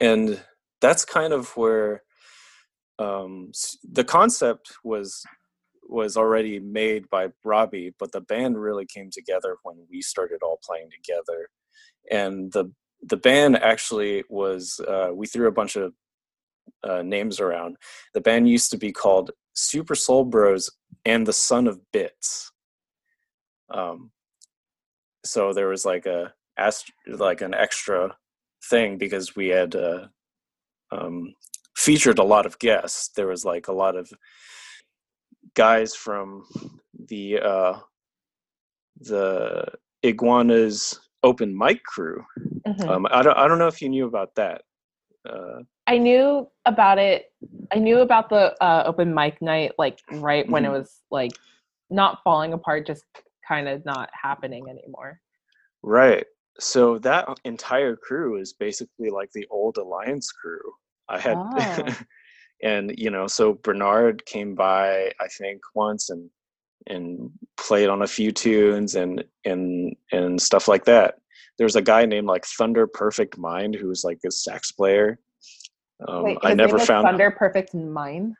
and 0.00 0.40
that's 0.80 1.04
kind 1.04 1.32
of 1.32 1.48
where 1.56 2.02
um, 2.98 3.52
the 3.92 4.04
concept 4.04 4.72
was 4.84 5.22
was 5.88 6.16
already 6.16 6.58
made 6.58 7.08
by 7.10 7.28
Robbie, 7.44 7.94
but 7.98 8.10
the 8.10 8.20
band 8.20 8.60
really 8.60 8.86
came 8.86 9.08
together 9.10 9.56
when 9.62 9.76
we 9.88 10.02
started 10.02 10.40
all 10.42 10.58
playing 10.64 10.88
together. 10.90 11.48
And 12.10 12.52
the 12.52 12.72
the 13.02 13.16
band 13.16 13.56
actually 13.58 14.24
was 14.28 14.80
uh, 14.88 15.10
we 15.12 15.26
threw 15.26 15.48
a 15.48 15.52
bunch 15.52 15.76
of 15.76 15.92
uh, 16.82 17.02
names 17.02 17.40
around. 17.40 17.76
The 18.14 18.20
band 18.20 18.48
used 18.48 18.70
to 18.70 18.78
be 18.78 18.92
called 18.92 19.30
Super 19.54 19.94
Soul 19.94 20.24
Bros 20.24 20.70
and 21.04 21.26
the 21.26 21.32
Son 21.32 21.66
of 21.66 21.80
Bits. 21.92 22.50
Um, 23.70 24.10
so 25.24 25.52
there 25.52 25.68
was 25.68 25.84
like 25.84 26.06
a 26.06 26.32
like 27.06 27.42
an 27.42 27.54
extra 27.54 28.16
thing 28.70 28.96
because 28.96 29.36
we 29.36 29.48
had 29.48 29.74
uh, 29.74 30.06
um, 30.90 31.34
featured 31.86 32.18
a 32.18 32.24
lot 32.34 32.46
of 32.46 32.58
guests. 32.58 33.10
There 33.16 33.28
was 33.28 33.44
like 33.44 33.68
a 33.68 33.72
lot 33.72 33.94
of 33.96 34.10
guys 35.54 35.94
from 35.94 36.44
the 37.10 37.38
uh, 37.40 37.78
the 39.00 39.66
iguanas 40.02 41.00
open 41.22 41.56
mic 41.56 41.82
crew. 41.84 42.24
Mhm. 42.66 42.88
Um, 42.88 43.06
I 43.10 43.22
don't 43.22 43.36
I 43.38 43.46
don't 43.48 43.58
know 43.58 43.68
if 43.68 43.80
you 43.82 43.88
knew 43.88 44.06
about 44.06 44.34
that. 44.34 44.62
Uh, 45.28 45.60
I 45.86 45.98
knew 45.98 46.48
about 46.64 46.98
it. 46.98 47.32
I 47.74 47.78
knew 47.78 48.00
about 48.00 48.28
the 48.28 48.60
uh, 48.62 48.82
open 48.86 49.14
mic 49.14 49.40
night, 49.40 49.72
like 49.78 50.00
right 50.10 50.48
when 50.50 50.64
it 50.64 50.68
Mhm. 50.68 50.78
was 50.78 51.02
like 51.10 51.32
not 51.90 52.20
falling 52.24 52.52
apart, 52.52 52.86
just 52.86 53.04
kind 53.46 53.68
of 53.68 53.84
not 53.84 54.10
happening 54.12 54.68
anymore. 54.68 55.20
right. 55.82 56.26
So 56.58 56.98
that 57.00 57.28
entire 57.44 57.94
crew 57.96 58.40
is 58.40 58.54
basically 58.54 59.10
like 59.10 59.30
the 59.32 59.46
old 59.50 59.76
Alliance 59.76 60.32
crew. 60.32 60.64
I 61.08 61.18
had 61.20 61.36
Oh. 61.36 61.96
and 62.62 62.92
you 62.96 63.10
know 63.10 63.26
so 63.26 63.52
bernard 63.62 64.24
came 64.24 64.54
by 64.54 65.12
i 65.20 65.28
think 65.38 65.60
once 65.74 66.08
and 66.08 66.30
and 66.86 67.30
played 67.58 67.88
on 67.88 68.00
a 68.02 68.06
few 68.06 68.32
tunes 68.32 68.94
and 68.94 69.22
and 69.44 69.94
and 70.12 70.40
stuff 70.40 70.66
like 70.66 70.84
that 70.86 71.16
there's 71.58 71.76
a 71.76 71.82
guy 71.82 72.06
named 72.06 72.26
like 72.26 72.46
thunder 72.46 72.86
perfect 72.86 73.36
mind 73.36 73.74
who 73.74 73.88
was 73.88 74.04
like 74.04 74.18
a 74.26 74.30
sax 74.30 74.72
player 74.72 75.18
um, 76.08 76.22
Wait, 76.24 76.38
i 76.42 76.54
never 76.54 76.78
found 76.78 77.06
Thunder 77.06 77.30
Perfect 77.30 77.74
Mind. 77.74 78.34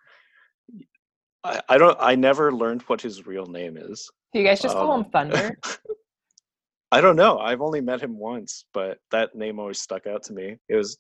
I, 1.45 1.61
I 1.71 1.79
don't 1.79 1.97
i 2.01 2.15
never 2.15 2.53
learned 2.53 2.83
what 2.83 3.01
his 3.01 3.27
real 3.27 3.47
name 3.47 3.77
is 3.77 4.11
Do 4.33 4.41
you 4.41 4.47
guys 4.47 4.61
just 4.61 4.75
call 4.75 4.93
Um, 4.93 5.05
him 5.05 5.11
Thunder? 5.11 5.59
I 6.93 7.01
don't 7.01 7.17
know. 7.17 7.39
I've 7.39 7.61
only 7.63 7.81
met 7.81 8.01
him 8.01 8.19
once, 8.19 8.65
but 8.73 8.99
that 9.11 9.35
name 9.35 9.59
always 9.59 9.81
stuck 9.81 10.07
out 10.07 10.23
to 10.25 10.33
me. 10.33 10.57
It 10.69 10.77
was, 10.77 10.97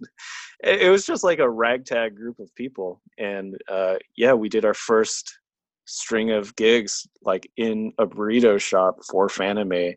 it 0.62 0.90
was 0.90 1.06
just 1.06 1.22
like 1.22 1.38
a 1.38 1.48
ragtag 1.48 2.16
group 2.16 2.38
of 2.40 2.54
people, 2.56 3.00
and 3.18 3.56
uh, 3.68 3.96
yeah, 4.16 4.32
we 4.32 4.48
did 4.48 4.64
our 4.64 4.74
first 4.74 5.38
string 5.84 6.32
of 6.32 6.56
gigs 6.56 7.06
like 7.22 7.48
in 7.56 7.92
a 7.98 8.06
burrito 8.06 8.60
shop 8.60 8.98
for 9.08 9.28
Fanime, 9.28 9.94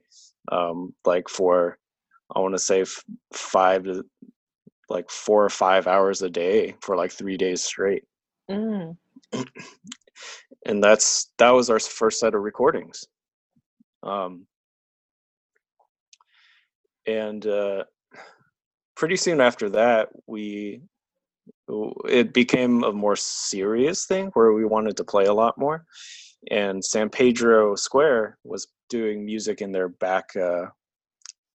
um, 0.51 0.93
like 1.05 1.27
for 1.27 1.77
I 2.35 2.39
want 2.39 2.53
to 2.53 2.59
say 2.59 2.81
f- 2.81 3.03
five 3.33 3.83
to 3.85 4.05
like 4.89 5.09
four 5.09 5.43
or 5.43 5.49
five 5.49 5.87
hours 5.87 6.21
a 6.21 6.29
day 6.29 6.75
for 6.81 6.95
like 6.95 7.11
three 7.11 7.37
days 7.37 7.63
straight, 7.63 8.03
Mm. 8.49 8.95
and 10.65 10.83
that's 10.83 11.31
that 11.37 11.51
was 11.51 11.69
our 11.69 11.79
first 11.79 12.19
set 12.19 12.35
of 12.35 12.41
recordings. 12.41 13.05
Um, 14.03 14.45
and 17.17 17.45
uh, 17.47 17.83
pretty 18.95 19.15
soon 19.15 19.41
after 19.41 19.69
that 19.69 20.09
we 20.27 20.81
it 22.07 22.33
became 22.33 22.83
a 22.83 22.91
more 22.91 23.15
serious 23.15 24.05
thing 24.05 24.27
where 24.33 24.53
we 24.53 24.65
wanted 24.65 24.97
to 24.97 25.03
play 25.03 25.25
a 25.25 25.33
lot 25.33 25.57
more 25.57 25.85
and 26.51 26.83
san 26.83 27.09
pedro 27.09 27.75
square 27.75 28.37
was 28.43 28.67
doing 28.89 29.25
music 29.25 29.61
in 29.61 29.71
their 29.71 29.89
back 29.89 30.35
uh, 30.35 30.65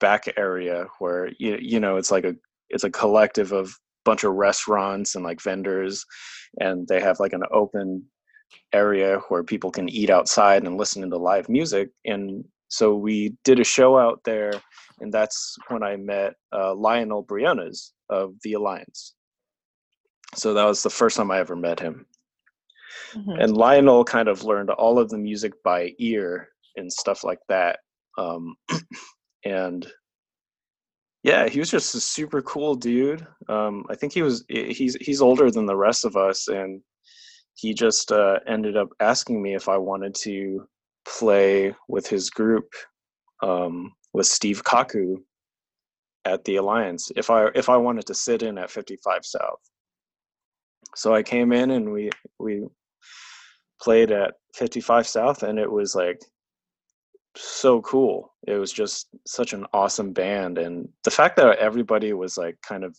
back 0.00 0.32
area 0.36 0.86
where 0.98 1.30
you, 1.38 1.58
you 1.60 1.80
know 1.80 1.96
it's 1.96 2.10
like 2.10 2.24
a 2.24 2.34
it's 2.70 2.84
a 2.84 2.90
collective 2.90 3.52
of 3.52 3.74
bunch 4.04 4.24
of 4.24 4.34
restaurants 4.34 5.14
and 5.14 5.24
like 5.24 5.40
vendors 5.40 6.04
and 6.60 6.86
they 6.88 7.00
have 7.00 7.18
like 7.20 7.32
an 7.32 7.42
open 7.50 8.04
area 8.72 9.18
where 9.28 9.42
people 9.42 9.70
can 9.70 9.88
eat 9.88 10.10
outside 10.10 10.64
and 10.64 10.76
listen 10.76 11.08
to 11.08 11.16
live 11.16 11.48
music 11.48 11.88
and 12.04 12.44
so 12.74 12.94
we 12.94 13.36
did 13.44 13.60
a 13.60 13.64
show 13.64 13.98
out 13.98 14.20
there 14.24 14.52
and 15.00 15.12
that's 15.12 15.56
when 15.68 15.82
I 15.82 15.96
met 15.96 16.34
uh, 16.52 16.74
Lionel 16.74 17.22
Briones 17.22 17.92
of 18.10 18.34
the 18.42 18.54
Alliance. 18.54 19.14
So 20.34 20.54
that 20.54 20.64
was 20.64 20.82
the 20.82 20.90
first 20.90 21.16
time 21.16 21.30
I 21.30 21.38
ever 21.38 21.56
met 21.56 21.80
him. 21.80 22.06
Mhm. 23.12 23.42
And 23.42 23.56
Lionel 23.56 24.04
kind 24.04 24.28
of 24.28 24.44
learned 24.44 24.70
all 24.70 24.98
of 24.98 25.10
the 25.10 25.18
music 25.18 25.52
by 25.62 25.94
ear 25.98 26.48
and 26.76 26.92
stuff 26.92 27.24
like 27.24 27.40
that. 27.48 27.80
Um, 28.18 28.56
and 29.44 29.86
yeah, 31.22 31.48
he 31.48 31.58
was 31.58 31.70
just 31.70 31.94
a 31.94 32.00
super 32.00 32.42
cool 32.42 32.74
dude. 32.74 33.26
Um, 33.48 33.84
I 33.88 33.94
think 33.94 34.12
he 34.12 34.22
was 34.22 34.44
he's 34.48 34.94
he's 34.96 35.22
older 35.22 35.50
than 35.50 35.66
the 35.66 35.76
rest 35.76 36.04
of 36.04 36.16
us, 36.16 36.48
and 36.48 36.82
he 37.54 37.72
just 37.72 38.12
uh, 38.12 38.40
ended 38.46 38.76
up 38.76 38.88
asking 39.00 39.42
me 39.42 39.54
if 39.54 39.68
I 39.68 39.78
wanted 39.78 40.14
to 40.16 40.68
play 41.06 41.74
with 41.88 42.06
his 42.06 42.30
group 42.30 42.72
um, 43.42 43.92
with 44.12 44.26
Steve 44.26 44.64
Kaku 44.64 45.16
at 46.24 46.44
the 46.44 46.56
Alliance 46.56 47.10
if 47.16 47.28
I 47.30 47.48
if 47.54 47.68
I 47.68 47.76
wanted 47.76 48.06
to 48.06 48.14
sit 48.14 48.42
in 48.42 48.56
at 48.58 48.70
55 48.70 49.24
South. 49.24 49.60
So 50.96 51.14
I 51.14 51.22
came 51.22 51.52
in 51.52 51.70
and 51.72 51.92
we 51.92 52.10
we 52.38 52.64
played 53.82 54.10
at 54.10 54.34
55 54.54 55.06
South 55.06 55.42
and 55.42 55.58
it 55.58 55.70
was 55.70 55.94
like 55.94 56.20
so 57.36 57.82
cool. 57.82 58.32
It 58.46 58.54
was 58.54 58.72
just 58.72 59.08
such 59.26 59.52
an 59.52 59.66
awesome 59.72 60.12
band 60.12 60.58
and 60.58 60.88
the 61.02 61.10
fact 61.10 61.36
that 61.36 61.58
everybody 61.58 62.12
was 62.12 62.36
like 62.38 62.56
kind 62.62 62.84
of 62.84 62.96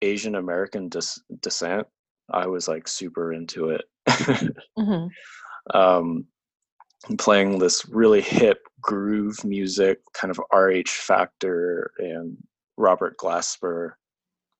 Asian 0.00 0.34
American 0.34 0.88
dis- 0.88 1.20
descent, 1.42 1.86
I 2.30 2.46
was 2.46 2.66
like 2.66 2.88
super 2.88 3.32
into 3.32 3.68
it. 3.70 3.84
Mhm. 4.78 5.08
um, 5.74 6.26
playing 7.18 7.58
this 7.58 7.86
really 7.88 8.20
hip 8.20 8.66
groove 8.80 9.44
music, 9.44 10.00
kind 10.12 10.30
of 10.30 10.40
RH 10.52 10.88
Factor 10.88 11.92
and 11.98 12.36
Robert 12.76 13.16
Glasper 13.16 13.92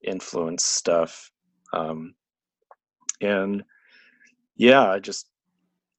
influence 0.02 0.64
stuff. 0.64 1.30
Um, 1.72 2.14
and 3.20 3.62
yeah, 4.56 4.90
I 4.90 4.98
just 4.98 5.28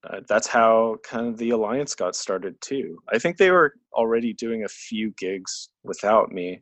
uh, 0.10 0.20
that's 0.28 0.48
how 0.48 0.98
kind 1.04 1.28
of 1.28 1.38
the 1.38 1.52
alliance 1.52 1.96
got 1.96 2.16
started 2.16 2.60
too. 2.62 2.98
I 3.12 3.20
think 3.20 3.38
they 3.38 3.52
were 3.52 3.74
already 3.94 4.34
doing 4.34 4.64
a 4.64 4.70
few 4.70 5.12
gigs 5.18 5.70
without 5.84 6.32
me, 6.32 6.62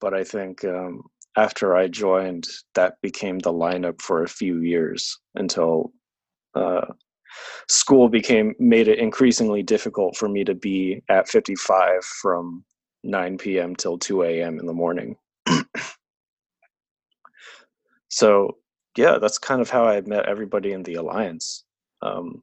but 0.00 0.12
I 0.12 0.24
think 0.24 0.62
um, 0.64 1.02
after 1.36 1.74
I 1.74 1.88
joined, 1.88 2.46
that 2.74 3.00
became 3.00 3.38
the 3.38 3.52
lineup 3.52 4.00
for 4.02 4.22
a 4.22 4.28
few 4.28 4.58
years 4.60 5.18
until 5.34 5.92
uh, 6.54 6.86
school 7.68 8.08
became 8.08 8.54
made 8.58 8.88
it 8.88 8.98
increasingly 8.98 9.62
difficult 9.62 10.16
for 10.16 10.28
me 10.28 10.44
to 10.44 10.54
be 10.54 11.02
at 11.08 11.28
55 11.28 12.04
from 12.04 12.64
9 13.02 13.38
p.m. 13.38 13.76
till 13.76 13.98
2 13.98 14.22
a.m. 14.24 14.58
in 14.58 14.66
the 14.66 14.72
morning. 14.72 15.16
so 18.08 18.56
yeah, 18.96 19.18
that's 19.18 19.38
kind 19.38 19.60
of 19.60 19.70
how 19.70 19.84
I 19.84 20.00
met 20.02 20.26
everybody 20.26 20.72
in 20.72 20.82
the 20.82 20.94
alliance. 20.94 21.64
Um, 22.02 22.42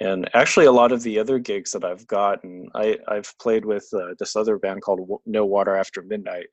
and 0.00 0.28
actually, 0.34 0.66
a 0.66 0.72
lot 0.72 0.90
of 0.90 1.02
the 1.02 1.18
other 1.18 1.38
gigs 1.38 1.70
that 1.72 1.84
I've 1.84 2.06
gotten, 2.08 2.68
I, 2.74 2.98
I've 3.06 3.32
played 3.38 3.64
with 3.64 3.86
uh, 3.94 4.14
this 4.18 4.34
other 4.34 4.58
band 4.58 4.82
called 4.82 5.20
No 5.26 5.44
Water 5.44 5.76
After 5.76 6.02
Midnight, 6.02 6.46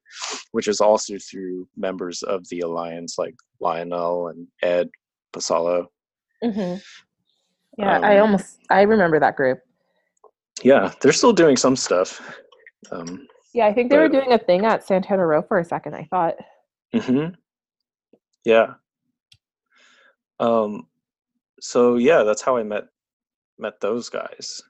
which 0.52 0.68
is 0.68 0.82
also 0.82 1.16
through 1.18 1.68
members 1.76 2.22
of 2.22 2.48
the 2.50 2.60
alliance 2.60 3.18
like 3.18 3.36
Lionel 3.60 4.28
and 4.28 4.48
Ed 4.62 4.90
Pasalo. 5.34 5.88
Mhm. 6.44 6.82
Yeah, 7.80 8.00
I 8.04 8.18
Um, 8.18 8.24
almost 8.24 8.60
I 8.70 8.82
remember 8.82 9.20
that 9.22 9.38
group. 9.38 9.62
Yeah, 10.64 10.92
they're 11.02 11.14
still 11.14 11.32
doing 11.32 11.56
some 11.56 11.76
stuff. 11.78 12.22
Um, 12.92 13.26
Yeah, 13.54 13.66
I 13.68 13.74
think 13.74 13.90
they 13.90 13.98
were 13.98 14.10
doing 14.10 14.34
a 14.34 14.38
thing 14.38 14.66
at 14.66 14.84
Santana 14.86 15.26
Row 15.26 15.42
for 15.42 15.60
a 15.60 15.64
second. 15.66 15.96
I 15.96 16.04
thought. 16.12 16.36
hmm 16.94 17.28
Yeah. 18.44 18.74
Um, 20.40 20.88
so 21.62 21.96
yeah, 21.96 22.24
that's 22.24 22.42
how 22.42 22.58
I 22.58 22.64
met 22.64 22.86
met 23.58 23.80
those 23.80 24.10
guys. 24.10 24.62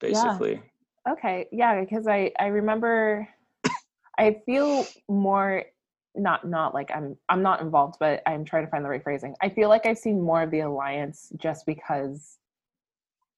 Yeah. 0.00 0.08
Basically. 0.08 0.62
Okay, 1.08 1.48
yeah, 1.50 1.80
because 1.80 2.06
I 2.06 2.30
I 2.38 2.46
remember 2.46 3.28
I 4.16 4.40
feel 4.46 4.86
more 5.08 5.64
not 6.18 6.46
not 6.46 6.74
like 6.74 6.90
I'm 6.94 7.16
I'm 7.28 7.42
not 7.42 7.60
involved, 7.60 7.96
but 8.00 8.22
I'm 8.26 8.44
trying 8.44 8.64
to 8.64 8.70
find 8.70 8.84
the 8.84 8.88
right 8.88 9.02
phrasing. 9.02 9.34
I 9.40 9.48
feel 9.48 9.68
like 9.68 9.86
I've 9.86 9.98
seen 9.98 10.20
more 10.20 10.42
of 10.42 10.50
the 10.50 10.60
alliance 10.60 11.32
just 11.36 11.66
because 11.66 12.38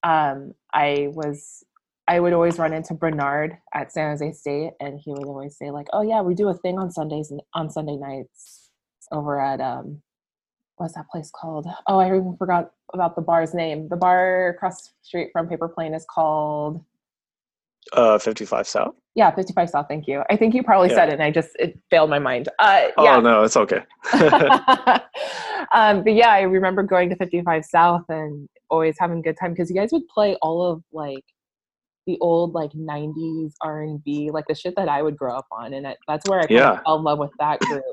um 0.02 0.54
I 0.72 1.08
was 1.12 1.64
I 2.08 2.18
would 2.20 2.32
always 2.32 2.58
run 2.58 2.72
into 2.72 2.94
Bernard 2.94 3.56
at 3.74 3.92
San 3.92 4.10
Jose 4.10 4.32
State 4.32 4.72
and 4.80 4.98
he 4.98 5.12
would 5.12 5.24
always 5.24 5.56
say 5.56 5.70
like, 5.70 5.86
"Oh 5.92 6.02
yeah, 6.02 6.22
we 6.22 6.34
do 6.34 6.48
a 6.48 6.54
thing 6.54 6.78
on 6.78 6.90
Sundays 6.90 7.30
and 7.30 7.40
on 7.54 7.70
Sunday 7.70 7.96
nights 7.96 8.70
over 9.12 9.40
at 9.40 9.60
um 9.60 10.02
what's 10.76 10.94
that 10.94 11.08
place 11.10 11.30
called? 11.30 11.66
Oh, 11.86 11.98
I 11.98 12.06
even 12.06 12.36
forgot 12.38 12.72
about 12.94 13.14
the 13.14 13.22
bar's 13.22 13.54
name. 13.54 13.88
The 13.88 13.96
bar 13.96 14.48
across 14.48 14.88
the 14.88 14.90
street 15.02 15.28
from 15.32 15.46
Paper 15.46 15.68
Plane 15.68 15.94
is 15.94 16.06
called 16.08 16.82
Uh, 17.92 18.18
55 18.18 18.66
South. 18.68 18.94
yeah, 19.14 19.34
55 19.34 19.70
South. 19.70 19.86
Thank 19.88 20.06
you. 20.06 20.22
I 20.30 20.36
think 20.36 20.54
you 20.54 20.62
probably 20.62 20.88
Yeah. 20.90 20.94
said 20.96 21.08
it, 21.08 21.14
and 21.14 21.22
I 21.22 21.30
just 21.30 21.50
it 21.58 21.78
failed 21.90 22.10
my 22.10 22.18
mind. 22.18 22.48
Uh, 22.58 22.88
Oh 22.96 23.04
yeah. 23.04 23.20
no, 23.20 23.42
it's 23.42 23.56
okay. 23.56 23.82
um, 25.74 26.04
but 26.04 26.14
yeah, 26.14 26.30
I 26.30 26.42
remember 26.42 26.82
going 26.82 27.08
to 27.10 27.16
55 27.16 27.64
South 27.64 28.02
and 28.08 28.48
always 28.70 28.96
having 28.98 29.18
a 29.18 29.22
good 29.22 29.36
time 29.38 29.52
because 29.52 29.68
you 29.70 29.76
guys 29.76 29.90
would 29.92 30.06
play 30.08 30.36
all 30.42 30.62
of 30.62 30.82
like 30.92 31.24
the 32.06 32.16
old 32.20 32.54
like 32.54 32.70
90s 32.72 33.52
R&B, 33.62 34.30
like 34.32 34.46
the 34.48 34.54
shit 34.54 34.74
that 34.76 34.88
I 34.88 35.02
would 35.02 35.16
grow 35.16 35.36
up 35.36 35.46
on, 35.52 35.74
and 35.74 35.86
that's 36.08 36.28
where 36.28 36.40
I 36.40 36.46
Yeah. 36.48 36.80
fell 36.84 36.96
in 36.98 37.04
love 37.04 37.18
with 37.18 37.30
that 37.38 37.58
group. 37.60 37.84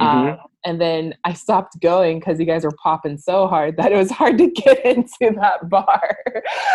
Mhm. 0.00 0.32
Um, 0.32 0.38
and 0.64 0.80
then 0.80 1.14
I 1.24 1.32
stopped 1.32 1.80
going 1.80 2.18
because 2.18 2.38
you 2.40 2.44
guys 2.44 2.64
were 2.64 2.74
popping 2.82 3.16
so 3.18 3.46
hard 3.46 3.76
that 3.76 3.92
it 3.92 3.96
was 3.96 4.10
hard 4.10 4.36
to 4.38 4.50
get 4.50 4.84
into 4.84 5.34
that 5.40 5.68
bar. 5.70 6.18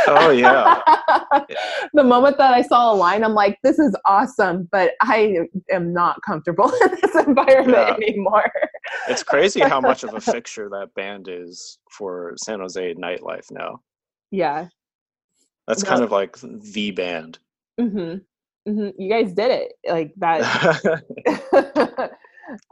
Oh, 0.08 0.32
yeah. 0.32 0.82
the 1.94 2.04
moment 2.04 2.38
that 2.38 2.54
I 2.54 2.62
saw 2.62 2.94
a 2.94 2.96
line, 2.96 3.24
I'm 3.24 3.34
like, 3.34 3.60
this 3.64 3.78
is 3.80 3.96
awesome, 4.06 4.70
but 4.72 4.94
I 5.02 5.40
am 5.70 5.92
not 5.94 6.22
comfortable 6.26 6.72
in 6.82 6.98
this 7.02 7.16
environment 7.28 7.78
Yeah. 7.78 7.94
anymore. 7.96 8.50
It's 9.10 9.24
crazy 9.24 9.60
how 9.60 9.82
much 9.82 10.04
of 10.04 10.14
a 10.14 10.22
fixture 10.22 10.70
that 10.70 10.94
band 10.96 11.28
is 11.30 11.80
for 11.92 12.34
San 12.38 12.60
Jose 12.62 12.96
nightlife 12.96 13.52
now. 13.52 13.82
Yeah. 14.32 14.68
That's 15.68 15.84
No. 15.84 15.90
kind 15.90 16.04
of 16.04 16.12
like 16.12 16.38
the 16.40 16.92
band. 16.92 17.40
hmm 17.78 18.16
hmm 18.66 18.90
You 18.98 19.10
guys 19.10 19.34
did 19.34 19.52
it. 19.52 19.74
Like 19.88 20.14
that. 20.18 22.12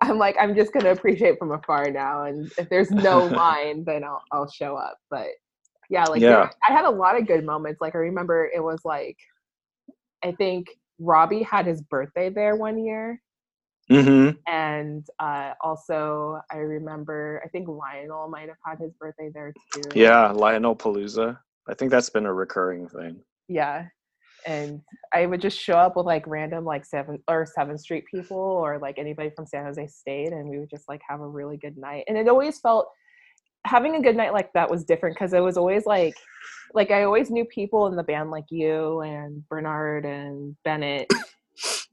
I'm 0.01 0.17
like, 0.17 0.35
I'm 0.39 0.55
just 0.55 0.73
gonna 0.73 0.91
appreciate 0.91 1.37
from 1.39 1.51
afar 1.51 1.89
now, 1.91 2.25
and 2.25 2.51
if 2.57 2.69
there's 2.69 2.91
no 2.91 3.25
line, 3.35 3.83
then 3.85 4.03
I'll 4.03 4.21
I'll 4.31 4.49
show 4.49 4.75
up. 4.75 4.97
But 5.09 5.27
yeah, 5.89 6.05
like 6.05 6.21
there- 6.21 6.51
I 6.67 6.71
had 6.71 6.85
a 6.85 6.89
lot 6.89 7.19
of 7.19 7.27
good 7.27 7.45
moments. 7.45 7.81
Like 7.81 7.95
I 7.95 7.99
remember 7.99 8.49
it 8.53 8.63
was 8.63 8.81
like, 8.85 9.17
I 10.23 10.31
think 10.33 10.67
Robbie 10.99 11.43
had 11.43 11.65
his 11.65 11.81
birthday 11.81 12.29
there 12.29 12.55
one 12.55 12.83
year, 12.83 13.21
hmm 13.89 14.29
and 14.47 15.05
uh, 15.19 15.53
also 15.61 16.39
I 16.51 16.57
remember 16.57 17.41
I 17.45 17.49
think 17.49 17.67
Lionel 17.67 18.29
might 18.29 18.47
have 18.49 18.57
had 18.65 18.79
his 18.79 18.93
birthday 18.99 19.29
there 19.33 19.53
too. 19.73 19.81
Yeah, 19.95 20.31
Lionel 20.31 20.75
Palooza. 20.75 21.37
I 21.67 21.73
think 21.75 21.91
that's 21.91 22.09
been 22.09 22.25
a 22.25 22.33
recurring 22.33 22.87
thing. 22.89 23.21
yeah 23.47 23.85
and 24.45 24.81
i 25.13 25.25
would 25.25 25.41
just 25.41 25.57
show 25.59 25.73
up 25.73 25.95
with 25.95 26.05
like 26.05 26.25
random 26.27 26.63
like 26.65 26.85
seven 26.85 27.21
or 27.27 27.45
seventh 27.45 27.79
street 27.81 28.05
people 28.09 28.37
or 28.37 28.77
like 28.79 28.97
anybody 28.97 29.29
from 29.35 29.45
san 29.45 29.65
jose 29.65 29.87
state 29.87 30.31
and 30.31 30.47
we 30.49 30.59
would 30.59 30.69
just 30.69 30.87
like 30.87 31.01
have 31.07 31.21
a 31.21 31.27
really 31.27 31.57
good 31.57 31.77
night 31.77 32.03
and 32.07 32.17
it 32.17 32.27
always 32.27 32.59
felt 32.59 32.87
having 33.65 33.95
a 33.95 34.01
good 34.01 34.15
night 34.15 34.33
like 34.33 34.51
that 34.53 34.69
was 34.69 34.83
different 34.85 35.15
because 35.15 35.33
it 35.33 35.39
was 35.41 35.57
always 35.57 35.85
like 35.85 36.15
like 36.73 36.91
i 36.91 37.03
always 37.03 37.29
knew 37.29 37.45
people 37.45 37.87
in 37.87 37.95
the 37.95 38.03
band 38.03 38.31
like 38.31 38.45
you 38.49 39.01
and 39.01 39.47
bernard 39.49 40.05
and 40.05 40.55
bennett 40.63 41.07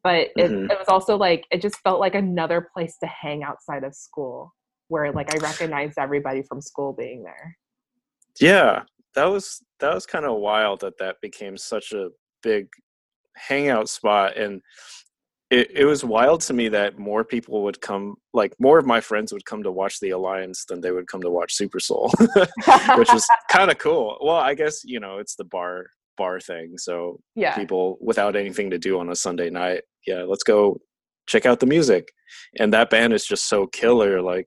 but 0.05 0.29
it, 0.37 0.51
Mhm. 0.51 0.71
it 0.71 0.79
was 0.79 0.89
also 0.89 1.17
like 1.17 1.45
it 1.51 1.61
just 1.61 1.77
felt 1.81 1.99
like 1.99 2.15
another 2.15 2.69
place 2.73 2.97
to 2.99 3.07
hang 3.07 3.43
outside 3.43 3.83
of 3.83 3.95
school 3.95 4.55
where 4.89 5.11
like 5.13 5.35
i 5.35 5.39
recognized 5.39 5.99
everybody 5.99 6.43
from 6.43 6.61
school 6.61 6.93
being 6.93 7.25
there 7.25 7.57
Yeah, 8.41 8.83
that 9.15 9.25
was 9.25 9.65
that 9.81 9.95
was 9.95 10.07
kind 10.07 10.25
of 10.27 10.37
wild 10.39 10.81
that 10.83 10.99
that 10.99 11.17
became 11.21 11.57
such 11.57 11.93
a 11.93 12.11
big 12.47 12.69
hangout 13.35 13.89
spot, 13.89 14.37
and 14.37 14.63
it 15.51 15.71
it 15.73 15.85
was 15.85 16.05
wild 16.05 16.41
to 16.43 16.55
me 16.55 16.69
that 16.69 16.99
more 16.99 17.25
people 17.25 17.63
would 17.65 17.81
come, 17.81 18.15
like 18.33 18.55
more 18.59 18.79
of 18.79 18.87
my 18.87 19.01
friends 19.01 19.33
would 19.33 19.45
come 19.45 19.63
to 19.65 19.73
watch 19.73 19.99
the 20.01 20.11
Alliance 20.11 20.65
than 20.69 20.81
they 20.81 20.93
would 20.93 21.09
come 21.09 21.23
to 21.23 21.31
watch 21.31 21.55
Super 21.55 21.81
Soul, 21.81 22.11
which 22.97 23.13
was 23.13 23.27
kind 23.51 23.71
of 23.71 23.79
cool. 23.79 24.19
Well, 24.23 24.37
I 24.37 24.55
guess 24.55 24.83
you 24.85 25.01
know 25.01 25.19
it's 25.19 25.37
the 25.37 25.45
bar 25.45 25.87
bar 26.17 26.41
thing, 26.41 26.79
so 26.79 27.21
yeah 27.35 27.55
people 27.55 27.99
without 28.01 28.37
anything 28.37 28.71
to 28.71 28.79
do 28.79 28.99
on 29.01 29.11
a 29.11 29.17
Sunday 29.17 29.51
night. 29.51 29.83
Yeah, 30.07 30.23
let's 30.23 30.45
go 30.45 30.81
check 31.27 31.47
out 31.47 31.61
the 31.61 31.67
music. 31.67 32.13
And 32.59 32.73
that 32.73 32.91
band 32.91 33.13
is 33.13 33.27
just 33.27 33.49
so 33.49 33.67
killer. 33.67 34.23
Like 34.23 34.47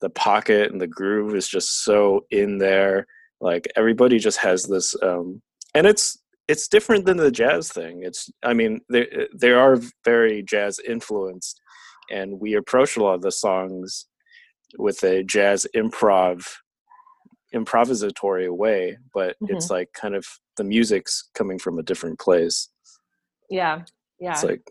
the 0.00 0.10
pocket 0.10 0.72
and 0.72 0.80
the 0.80 0.86
groove 0.86 1.34
is 1.34 1.48
just 1.48 1.84
so 1.84 2.24
in 2.30 2.58
there. 2.58 3.06
Like 3.40 3.68
everybody 3.76 4.18
just 4.18 4.38
has 4.38 4.64
this 4.64 4.94
um 5.02 5.40
and 5.74 5.86
it's 5.86 6.18
it's 6.48 6.68
different 6.68 7.04
than 7.06 7.16
the 7.16 7.30
jazz 7.30 7.70
thing. 7.70 8.02
It's 8.02 8.30
I 8.42 8.52
mean 8.54 8.80
they 8.90 9.06
they 9.34 9.52
are 9.52 9.78
very 10.04 10.42
jazz 10.42 10.78
influenced 10.86 11.60
and 12.10 12.40
we 12.40 12.54
approach 12.54 12.96
a 12.96 13.02
lot 13.02 13.14
of 13.14 13.22
the 13.22 13.30
songs 13.32 14.06
with 14.78 15.02
a 15.04 15.22
jazz 15.24 15.66
improv 15.76 16.44
improvisatory 17.54 18.48
way, 18.50 18.96
but 19.12 19.36
it's 19.48 19.70
like 19.70 19.92
kind 19.92 20.14
of 20.14 20.24
the 20.56 20.62
music's 20.64 21.30
coming 21.34 21.58
from 21.58 21.78
a 21.78 21.82
different 21.82 22.18
place. 22.18 22.68
yeah 23.50 23.82
yeah 24.20 24.32
It's 24.32 24.44
like 24.44 24.62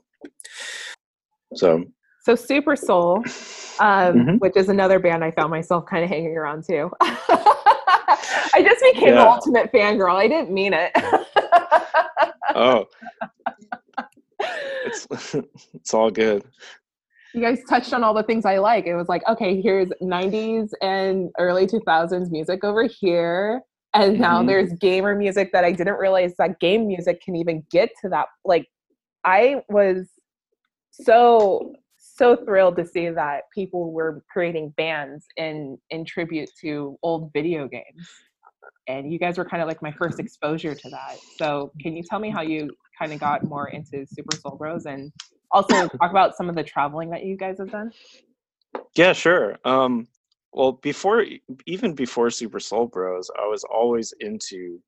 so 1.56 1.84
So 2.24 2.36
Super 2.36 2.76
Soul, 2.76 3.18
um, 3.80 4.14
Mhm. 4.16 4.40
which 4.40 4.56
is 4.56 4.70
another 4.70 5.00
band 5.00 5.24
I 5.24 5.32
found 5.32 5.50
myself 5.50 5.86
kind 5.88 6.04
of 6.04 6.10
hanging 6.10 6.38
around 6.38 6.64
too. 6.66 6.92
I 7.02 8.62
just 8.64 8.82
became 8.94 9.16
the 9.16 9.28
ultimate 9.28 9.72
fangirl. 9.72 10.16
I 10.16 10.28
didn't 10.28 10.52
mean 10.52 10.74
it. 10.74 10.92
oh 12.56 12.86
it's 14.86 15.08
it's 15.74 15.94
all 15.94 16.10
good. 16.10 16.44
you 17.34 17.42
guys 17.42 17.60
touched 17.70 17.94
on 17.94 18.04
all 18.04 18.14
the 18.14 18.24
things 18.24 18.46
I 18.46 18.58
like. 18.58 18.88
It 18.88 18.96
was 18.96 19.08
like, 19.08 19.22
okay, 19.28 19.62
here's 19.62 19.90
90s 20.02 20.72
and 20.82 21.30
early 21.38 21.68
2000s 21.68 22.32
music 22.32 22.64
over 22.64 22.84
here. 22.86 23.62
And 23.94 24.20
now 24.20 24.42
Mhm. 24.42 24.48
there's 24.48 24.74
gamer 24.74 25.16
music 25.16 25.52
that 25.54 25.64
I 25.64 25.72
didn't 25.72 25.98
realize 25.98 26.36
that 26.38 26.60
game 26.60 26.88
music 26.88 27.22
can 27.22 27.36
even 27.36 27.64
get 27.72 27.90
to 28.02 28.10
that. 28.10 28.28
Like, 28.46 28.68
I 29.24 29.62
was 29.70 30.10
so 30.92 31.74
so 31.98 32.36
thrilled 32.36 32.76
to 32.78 32.86
see 32.86 33.10
that 33.10 33.44
people 33.54 33.92
were 33.92 34.24
creating 34.32 34.74
bands 34.78 35.26
in 35.38 35.78
in 35.90 36.06
tribute 36.06 36.50
to 36.62 36.98
old 37.04 37.32
video 37.34 37.68
games 37.68 38.08
and 38.90 39.14
you 39.14 39.20
guys 39.20 39.38
were 39.38 39.46
kind 39.46 39.62
of 39.62 39.68
like 39.68 39.82
my 39.82 39.92
first 39.92 40.20
exposure 40.20 40.76
to 40.76 40.90
that 40.90 41.18
so 41.38 41.72
can 41.80 41.96
you 41.96 42.04
tell 42.04 42.20
me 42.20 42.30
how 42.30 42.42
you 42.42 42.70
kind 42.98 43.14
of 43.14 43.20
got 43.20 43.44
more 43.46 43.70
into 43.70 44.06
super 44.06 44.36
soul 44.36 44.58
bros 44.58 44.86
and 44.86 45.14
also 45.52 45.88
talk 45.88 46.12
about 46.12 46.36
some 46.36 46.50
of 46.50 46.56
the 46.56 46.64
traveling 46.64 47.10
that 47.10 47.24
you 47.24 47.38
guys 47.38 47.58
have 47.60 47.72
done 47.72 47.92
Yeah, 48.96 49.14
sure. 49.14 49.58
Um 49.66 50.08
well 50.52 50.74
before 50.74 51.26
even 51.66 51.94
before 51.94 52.30
Super 52.32 52.60
Soul 52.60 52.88
Bros, 52.88 53.30
I 53.38 53.46
was 53.46 53.64
always 53.64 54.14
into 54.20 54.80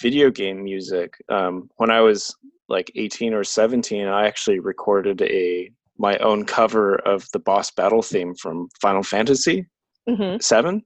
video 0.00 0.30
game 0.30 0.62
music. 0.62 1.14
Um 1.28 1.68
when 1.76 1.90
I 1.90 2.00
was 2.00 2.34
like 2.68 2.90
18 2.94 3.34
or 3.34 3.44
17, 3.44 4.06
I 4.06 4.26
actually 4.26 4.60
recorded 4.60 5.22
a 5.22 5.70
my 5.98 6.16
own 6.18 6.44
cover 6.44 6.96
of 7.06 7.26
the 7.32 7.38
boss 7.38 7.70
battle 7.70 8.02
theme 8.02 8.34
from 8.34 8.68
Final 8.80 9.02
Fantasy 9.02 9.66
mm-hmm. 10.08 10.38
7 10.40 10.82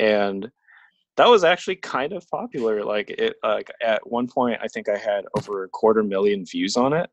and 0.00 0.50
that 1.16 1.28
was 1.28 1.44
actually 1.44 1.76
kind 1.76 2.12
of 2.12 2.28
popular 2.28 2.84
like 2.84 3.10
it 3.10 3.36
like 3.42 3.70
at 3.82 4.04
one 4.10 4.26
point 4.26 4.58
i 4.62 4.68
think 4.68 4.88
i 4.88 4.96
had 4.96 5.24
over 5.38 5.64
a 5.64 5.68
quarter 5.68 6.02
million 6.02 6.44
views 6.44 6.76
on 6.76 6.92
it. 6.92 7.08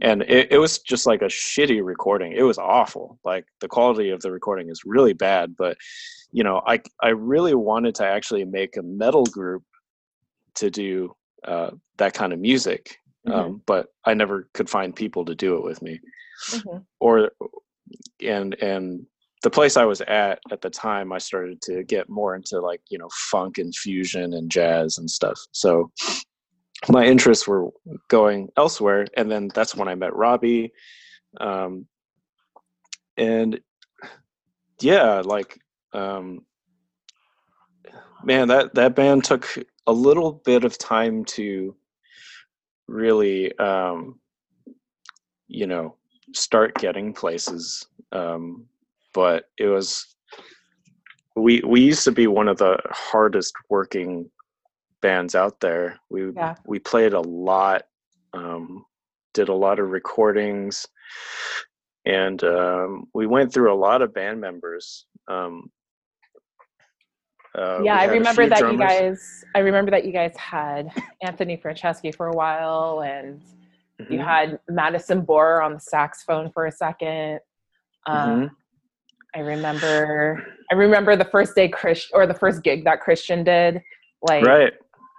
And 0.00 0.22
it, 0.22 0.50
it 0.50 0.58
was 0.58 0.80
just 0.80 1.06
like 1.06 1.22
a 1.22 1.26
shitty 1.26 1.84
recording. 1.84 2.32
It 2.32 2.42
was 2.42 2.58
awful. 2.58 3.20
Like 3.24 3.44
the 3.60 3.68
quality 3.68 4.10
of 4.10 4.20
the 4.20 4.32
recording 4.32 4.68
is 4.68 4.82
really 4.84 5.12
bad 5.12 5.54
but 5.56 5.76
you 6.32 6.42
know 6.42 6.62
i 6.66 6.80
i 7.02 7.10
really 7.10 7.54
wanted 7.54 7.94
to 7.94 8.04
actually 8.04 8.44
make 8.44 8.76
a 8.76 8.82
metal 8.82 9.24
group 9.26 9.62
to 10.54 10.70
do 10.70 11.14
uh, 11.44 11.70
that 11.98 12.14
kind 12.14 12.32
of 12.32 12.38
music 12.40 12.96
um, 13.30 13.62
but 13.66 13.86
i 14.04 14.14
never 14.14 14.48
could 14.54 14.68
find 14.68 14.96
people 14.96 15.24
to 15.24 15.34
do 15.34 15.56
it 15.56 15.62
with 15.62 15.80
me. 15.82 16.00
Mm-hmm. 16.50 16.78
or 16.98 17.30
and 18.20 18.54
and 18.54 19.06
the 19.42 19.50
place 19.50 19.76
I 19.76 19.84
was 19.84 20.00
at 20.02 20.40
at 20.50 20.60
the 20.60 20.70
time, 20.70 21.12
I 21.12 21.18
started 21.18 21.60
to 21.62 21.82
get 21.84 22.08
more 22.08 22.34
into 22.36 22.60
like 22.60 22.80
you 22.88 22.98
know 22.98 23.08
funk 23.30 23.58
and 23.58 23.74
fusion 23.74 24.34
and 24.34 24.50
jazz 24.50 24.98
and 24.98 25.10
stuff. 25.10 25.38
So 25.52 25.90
my 26.88 27.04
interests 27.04 27.46
were 27.46 27.70
going 28.08 28.48
elsewhere, 28.56 29.06
and 29.16 29.30
then 29.30 29.50
that's 29.54 29.74
when 29.74 29.88
I 29.88 29.94
met 29.94 30.14
Robbie, 30.14 30.72
um, 31.40 31.86
and 33.16 33.60
yeah, 34.80 35.22
like 35.24 35.58
um, 35.92 36.44
man, 38.24 38.48
that 38.48 38.74
that 38.74 38.94
band 38.94 39.24
took 39.24 39.48
a 39.86 39.92
little 39.92 40.40
bit 40.44 40.64
of 40.64 40.78
time 40.78 41.24
to 41.24 41.74
really, 42.88 43.56
um, 43.58 44.20
you 45.48 45.66
know, 45.66 45.96
start 46.32 46.74
getting 46.76 47.12
places. 47.12 47.86
Um, 48.12 48.66
but 49.14 49.44
it 49.58 49.66
was 49.66 50.16
we 51.36 51.62
we 51.66 51.80
used 51.80 52.04
to 52.04 52.12
be 52.12 52.26
one 52.26 52.48
of 52.48 52.58
the 52.58 52.78
hardest 52.90 53.54
working 53.70 54.30
bands 55.00 55.34
out 55.34 55.60
there. 55.60 55.98
We 56.10 56.30
Yeah. 56.32 56.54
we 56.64 56.78
played 56.78 57.12
a 57.12 57.20
lot, 57.20 57.82
um, 58.34 58.84
did 59.34 59.48
a 59.48 59.54
lot 59.54 59.78
of 59.78 59.90
recordings, 59.90 60.86
and 62.04 62.42
um, 62.44 63.08
we 63.14 63.26
went 63.26 63.52
through 63.52 63.72
a 63.72 63.74
lot 63.74 64.02
of 64.02 64.12
band 64.14 64.40
members 64.40 65.06
Um, 65.28 65.70
uh, 67.54 67.82
yeah, 67.84 67.96
I 67.96 68.04
remember 68.04 68.48
that 68.48 68.72
you 68.72 68.78
guys. 68.78 69.44
I 69.54 69.58
remember 69.58 69.90
that 69.90 70.04
you 70.06 70.12
guys 70.12 70.34
had 70.36 70.90
Anthony 71.22 71.56
Franceschi 71.56 72.14
for 72.14 72.28
a 72.28 72.32
while, 72.32 73.02
and 73.02 73.42
you 74.08 74.18
Mhm, 74.18 74.24
had 74.24 74.60
Madison 74.68 75.20
Borer 75.22 75.62
on 75.62 75.74
the 75.74 75.80
saxophone 75.80 76.50
for 76.50 76.66
a 76.66 76.72
second. 76.72 77.40
Um, 78.06 78.16
mhm. 78.16 78.50
I 79.34 79.40
remember. 79.40 80.44
I 80.70 80.74
remember 80.74 81.16
the 81.16 81.24
first 81.26 81.54
day 81.54 81.68
Chris 81.68 82.08
or 82.12 82.26
the 82.26 82.34
first 82.34 82.62
gig 82.62 82.84
that 82.84 83.00
Christian 83.00 83.44
did. 83.44 83.82
Like, 84.22 84.44
right. 84.44 84.72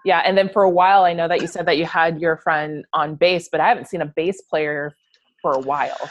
yeah, 0.06 0.20
and 0.26 0.38
then 0.38 0.50
for 0.50 0.64
a 0.64 0.70
while, 0.70 1.04
I 1.04 1.14
know 1.14 1.28
that 1.28 1.42
you 1.42 1.48
said 1.48 1.66
that 1.68 1.78
you 1.78 1.86
had 1.86 2.22
your 2.22 2.38
friend 2.38 2.86
on 2.94 3.16
bass, 3.16 3.50
but 3.52 3.60
I 3.60 3.68
haven't 3.68 3.88
seen 3.88 4.02
a 4.02 4.06
bass 4.16 4.42
player 4.42 4.96
for 5.42 5.54
a 5.54 5.60
while. 5.60 6.10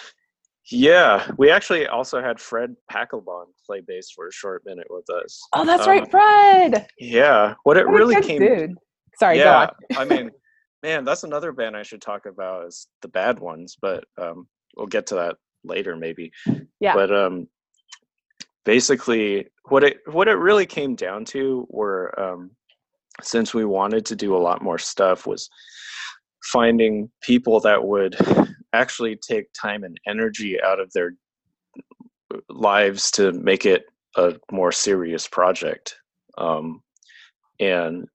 Yeah, 0.71 1.29
we 1.39 1.51
actually 1.51 1.87
also 1.89 2.23
had 2.23 2.39
Fred 2.39 2.77
Packelbon 2.91 3.47
play 3.67 3.81
bass 3.87 4.11
for 4.15 4.29
a 4.29 4.33
short 4.33 4.63
minute 4.65 4.87
with 4.91 5.09
us. 5.11 5.41
Oh, 5.55 5.65
that's 5.65 5.85
Um, 5.85 5.89
right, 5.89 6.11
Fred. 6.11 6.87
Yeah, 6.99 7.55
what 7.65 7.77
it 7.77 7.87
What 7.87 7.97
really 7.97 8.21
came. 8.23 8.39
dude. 8.41 8.75
Sorry, 9.19 9.39
go 9.39 9.45
yeah, 9.45 9.69
on. 9.97 9.99
I 9.99 10.05
mean, 10.05 10.31
man, 10.83 11.05
that's 11.05 11.25
another 11.25 11.53
band 11.53 11.77
I 11.77 11.83
should 11.83 12.01
talk 12.01 12.27
about 12.27 12.67
is 12.67 12.87
the 13.03 13.09
bad 13.09 13.39
ones, 13.41 13.77
but 13.81 14.05
um, 14.21 14.47
we'll 14.77 14.87
get 14.87 15.07
to 15.09 15.15
that 15.17 15.37
later 15.65 15.97
maybe. 15.97 16.31
Yeah. 16.81 16.95
But 16.95 17.13
um, 17.15 17.49
basically, 18.65 19.47
what 19.69 19.85
it 19.85 19.99
what 20.07 20.29
it 20.29 20.35
really 20.35 20.67
came 20.67 20.95
down 20.95 21.25
to 21.27 21.67
were 21.71 22.19
um, 22.21 22.51
since 23.23 23.55
we 23.55 23.65
wanted 23.65 24.07
to 24.07 24.17
do 24.17 24.37
a 24.37 24.39
lot 24.39 24.63
more 24.63 24.79
stuff 24.79 25.27
was 25.27 25.49
finding 26.45 27.11
people 27.23 27.61
that 27.61 27.83
would 27.83 28.17
actually 28.73 29.17
take 29.17 29.47
time 29.53 29.85
and 29.85 29.97
energy 30.07 30.61
out 30.63 30.81
of 30.81 30.91
their 30.93 31.15
lives 32.49 33.11
to 33.13 33.33
make 33.33 33.67
it 33.67 33.85
a 34.17 34.35
more 34.51 34.73
serious 34.73 35.29
project. 35.29 35.95
Um, 36.39 36.83
and 37.61 38.07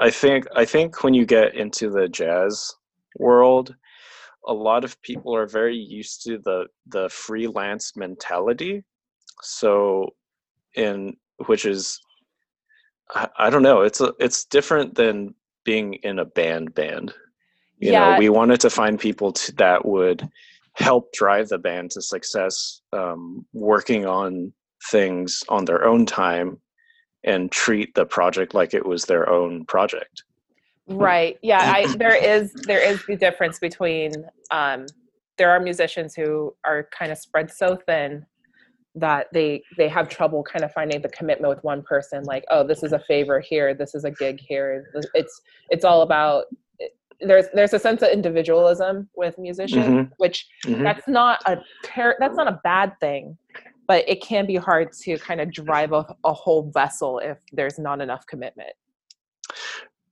i 0.00 0.10
think 0.10 0.46
i 0.56 0.64
think 0.64 1.02
when 1.02 1.14
you 1.14 1.24
get 1.24 1.54
into 1.54 1.90
the 1.90 2.08
jazz 2.08 2.72
world 3.18 3.74
a 4.46 4.52
lot 4.52 4.84
of 4.84 5.00
people 5.02 5.34
are 5.34 5.46
very 5.46 5.76
used 5.76 6.22
to 6.24 6.38
the 6.38 6.66
the 6.86 7.08
freelance 7.08 7.96
mentality. 7.96 8.82
So 9.42 10.10
in 10.76 11.16
which 11.46 11.64
is 11.66 12.00
I, 13.14 13.28
I 13.38 13.50
don't 13.50 13.62
know 13.62 13.82
it's 13.82 14.00
a, 14.00 14.12
it's 14.18 14.44
different 14.44 14.94
than 14.94 15.34
being 15.64 15.94
in 15.94 16.18
a 16.18 16.24
band 16.24 16.74
band. 16.74 17.14
You 17.78 17.92
Yeah. 17.92 18.12
know 18.12 18.18
we 18.18 18.28
wanted 18.28 18.60
to 18.60 18.70
find 18.70 18.98
people 18.98 19.32
to, 19.32 19.52
that 19.56 19.84
would 19.86 20.28
help 20.74 21.12
drive 21.12 21.48
the 21.48 21.58
band 21.58 21.90
to 21.92 22.02
success 22.02 22.80
um, 22.92 23.46
working 23.52 24.06
on 24.06 24.52
things 24.90 25.42
on 25.48 25.64
their 25.64 25.84
own 25.84 26.04
time 26.04 26.60
and 27.24 27.50
treat 27.50 27.94
the 27.94 28.04
project 28.04 28.54
like 28.54 28.74
it 28.74 28.84
was 28.84 29.04
their 29.04 29.28
own 29.30 29.64
project 29.66 30.24
Right. 30.86 31.38
Yeah. 31.42 31.60
I 31.74 31.94
there 31.96 32.14
is 32.16 32.52
there 32.66 32.80
is 32.82 33.04
the 33.06 33.16
difference 33.16 33.58
between 33.58 34.12
um, 34.50 34.86
there 35.38 35.50
are 35.50 35.58
musicians 35.60 36.14
who 36.14 36.54
are 36.64 36.88
kind 36.96 37.10
of 37.10 37.18
spread 37.18 37.50
so 37.50 37.76
thin 37.86 38.26
that 38.94 39.26
they 39.32 39.62
they 39.76 39.88
have 39.88 40.08
trouble 40.08 40.42
kind 40.44 40.64
of 40.64 40.72
finding 40.72 41.00
the 41.00 41.08
commitment 41.08 41.48
with 41.54 41.64
one 41.64 41.82
person. 41.82 42.22
Like, 42.24 42.44
oh, 42.50 42.66
this 42.66 42.82
is 42.82 42.92
a 42.92 42.98
favor 43.00 43.40
here. 43.40 43.74
This 43.74 43.94
is 43.94 44.04
a 44.04 44.10
gig 44.10 44.38
here. 44.40 44.84
It's 45.14 45.40
it's 45.70 45.84
all 45.84 46.02
about. 46.02 46.44
There's 47.20 47.46
there's 47.54 47.72
a 47.72 47.78
sense 47.78 48.02
of 48.02 48.10
individualism 48.10 49.08
with 49.16 49.38
musicians, 49.38 49.86
Mhm. 49.86 50.10
which 50.18 50.46
Mhm. 50.66 50.82
that's 50.82 51.08
not 51.08 51.40
a 51.46 51.58
ter- 51.82 52.16
that's 52.18 52.36
not 52.36 52.48
a 52.48 52.60
bad 52.64 52.92
thing, 53.00 53.38
but 53.86 54.06
it 54.08 54.20
can 54.20 54.46
be 54.46 54.56
hard 54.56 54.92
to 55.04 55.16
kind 55.18 55.40
of 55.40 55.50
drive 55.52 55.92
a, 55.92 56.04
a 56.24 56.32
whole 56.32 56.70
vessel 56.72 57.20
if 57.20 57.38
there's 57.52 57.78
not 57.78 58.00
enough 58.02 58.26
commitment. 58.26 58.72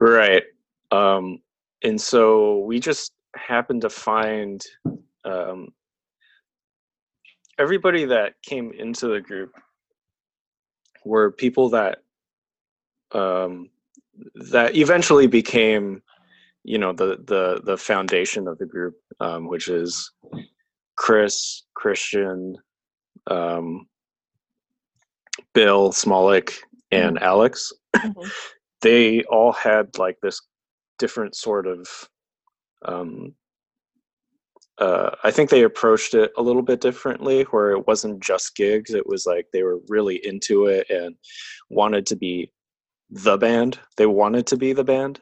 Right. 0.01 0.45
Um, 0.93 1.39
and 1.83 2.01
so 2.01 2.59
we 2.59 2.79
just 2.79 3.13
happened 3.35 3.83
to 3.83 3.91
find 3.91 4.63
um, 5.25 5.69
everybody 7.59 8.05
that 8.05 8.35
came 8.43 8.73
into 8.73 9.09
the 9.09 9.21
group 9.21 9.53
were 11.05 11.33
people 11.33 11.71
that 11.71 11.99
um, 13.13 13.71
that 14.51 14.77
eventually 14.77 15.27
became, 15.27 16.03
you 16.63 16.79
know, 16.79 16.93
the 16.93 17.19
the 17.25 17.61
the 17.65 17.77
foundation 17.77 18.47
of 18.47 18.59
the 18.59 18.67
group, 18.67 18.95
um, 19.21 19.49
which 19.49 19.69
is 19.69 20.13
Chris, 20.97 21.65
Christian, 21.75 22.57
um, 23.27 23.89
Bill 25.55 25.91
Smolik, 25.91 26.59
and 26.91 27.19
Alex 27.23 27.73
Mhm. 27.97 28.31
they 28.83 29.23
all 29.25 29.53
had 29.53 29.97
like 29.99 30.19
this 30.21 30.41
different 31.03 31.35
sort 31.35 31.67
of 31.67 31.79
um 32.85 33.35
uh 34.79 35.11
i 35.25 35.31
think 35.33 35.51
they 35.51 35.65
approached 35.65 36.15
it 36.15 36.31
a 36.37 36.43
little 36.49 36.63
bit 36.71 36.81
differently 36.81 37.43
where 37.51 37.71
it 37.73 37.87
wasn't 37.89 38.23
just 38.31 38.55
gigs 38.55 38.95
it 38.95 39.07
was 39.13 39.27
like 39.27 39.47
they 39.53 39.65
were 39.65 39.81
really 39.89 40.19
into 40.31 40.67
it 40.67 40.89
and 40.91 41.17
wanted 41.71 42.07
to 42.07 42.17
be 42.17 42.51
the 43.27 43.37
band. 43.37 43.79
They 43.99 44.07
wanted 44.07 44.47
to 44.47 44.57
be 44.57 44.73
the 44.73 44.85
band 44.85 45.21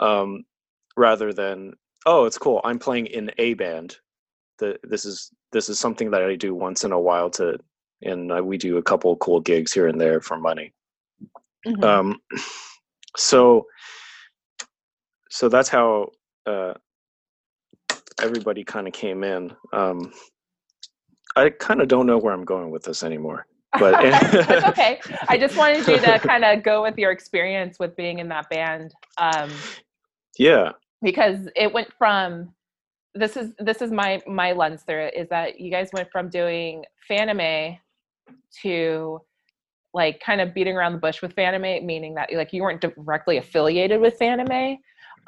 um 0.00 0.44
rather 0.96 1.32
than 1.32 1.74
oh 2.06 2.24
it's 2.28 2.38
cool 2.38 2.60
i'm 2.64 2.78
playing 2.78 3.06
in 3.18 3.30
a 3.38 3.54
band. 3.54 3.90
The, 4.60 4.78
this 4.92 5.04
is 5.04 5.30
this 5.54 5.68
is 5.68 5.78
something 5.78 6.10
that 6.12 6.22
i 6.22 6.36
do 6.36 6.54
once 6.54 6.84
in 6.84 6.92
a 6.92 7.00
while 7.08 7.30
to 7.38 7.58
and 8.02 8.30
uh, 8.32 8.42
we 8.50 8.56
do 8.58 8.76
a 8.78 8.82
couple 8.90 9.16
cool 9.16 9.40
gigs 9.40 9.72
here 9.72 9.88
and 9.88 10.00
there 10.00 10.20
for 10.20 10.38
money. 10.38 10.72
Mhm. 11.66 11.84
um 11.84 12.08
so 13.16 13.66
so 15.30 15.48
that's 15.48 15.68
how 15.68 16.08
uh 16.46 16.72
everybody 18.20 18.64
kind 18.64 18.86
of 18.86 18.92
came 18.92 19.22
in 19.22 19.52
um 19.72 20.12
i 21.36 21.48
kind 21.50 21.80
of 21.80 21.88
don't 21.88 22.06
know 22.06 22.18
where 22.18 22.32
i'm 22.32 22.44
going 22.44 22.70
with 22.70 22.82
this 22.82 23.02
anymore 23.02 23.46
but 23.78 23.92
That's 24.02 24.64
okay. 24.68 24.98
I 25.28 25.36
just 25.36 25.54
wanted 25.54 25.86
you 25.86 25.98
to 25.98 26.18
kind 26.22 26.42
of 26.42 26.62
go 26.62 26.82
with 26.82 26.96
your 26.96 27.10
experience 27.10 27.78
with 27.78 27.94
being 27.96 28.18
in 28.18 28.26
that 28.28 28.48
band, 28.48 28.94
um, 29.18 29.50
yeah 30.38 30.72
because 31.02 31.48
it 31.54 31.72
went 31.72 31.92
from 31.98 32.52
this 33.14 33.36
is 33.36 33.52
this 33.58 33.82
is 33.82 33.90
my 33.90 34.20
my 34.26 34.52
lens 34.52 34.82
through 34.82 35.04
it 35.04 35.14
is 35.14 35.28
that 35.28 35.60
you 35.60 35.70
guys 35.70 35.90
went 35.92 36.10
from 36.10 36.28
doing 36.28 36.84
fanime 37.10 37.78
to 38.62 39.20
like 39.94 40.20
kind 40.20 40.40
of 40.40 40.54
beating 40.54 40.76
around 40.76 40.92
the 40.92 40.98
bush 40.98 41.22
with 41.22 41.34
fanime, 41.34 41.84
meaning 41.84 42.14
that 42.14 42.32
like 42.32 42.52
you 42.52 42.62
weren't 42.62 42.80
directly 42.80 43.38
affiliated 43.38 44.00
with 44.00 44.18
fanime. 44.18 44.76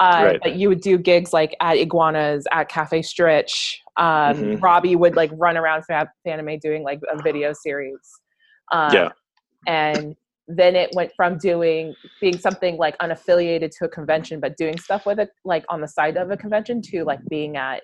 Uh, 0.01 0.23
Right. 0.25 0.41
But 0.43 0.57
you 0.57 0.69
would 0.71 0.81
do 0.81 0.97
gigs 0.99 1.33
like 1.33 1.55
at 1.61 1.77
Iguanas, 1.77 2.47
at 2.53 2.69
Cafe 2.69 3.01
Stritch. 3.01 3.77
Um, 3.99 4.35
Mhm. 4.37 4.63
Robbie 4.63 4.97
would 4.97 5.15
like 5.15 5.31
run 5.35 5.57
around 5.59 5.83
Fa- 5.85 6.11
Fanime 6.27 6.59
doing 6.61 6.83
like 6.83 7.01
a 7.13 7.23
video 7.23 7.53
series. 7.53 8.01
Um, 8.73 8.93
Yeah. 8.95 9.09
And 9.67 10.17
then 10.49 10.75
it 10.75 10.91
went 10.95 11.13
from 11.15 11.37
doing 11.39 11.95
being 12.21 12.39
something 12.39 12.77
like 12.79 12.97
unaffiliated 12.99 13.71
to 13.79 13.85
a 13.85 13.89
convention, 13.89 14.41
but 14.41 14.57
doing 14.57 14.77
stuff 14.79 15.05
with 15.07 15.21
it 15.21 15.31
like 15.45 15.65
on 15.69 15.81
the 15.81 15.87
side 15.87 16.17
of 16.17 16.31
a 16.31 16.37
convention 16.37 16.81
to 16.83 17.05
like 17.05 17.21
being 17.29 17.57
at 17.57 17.83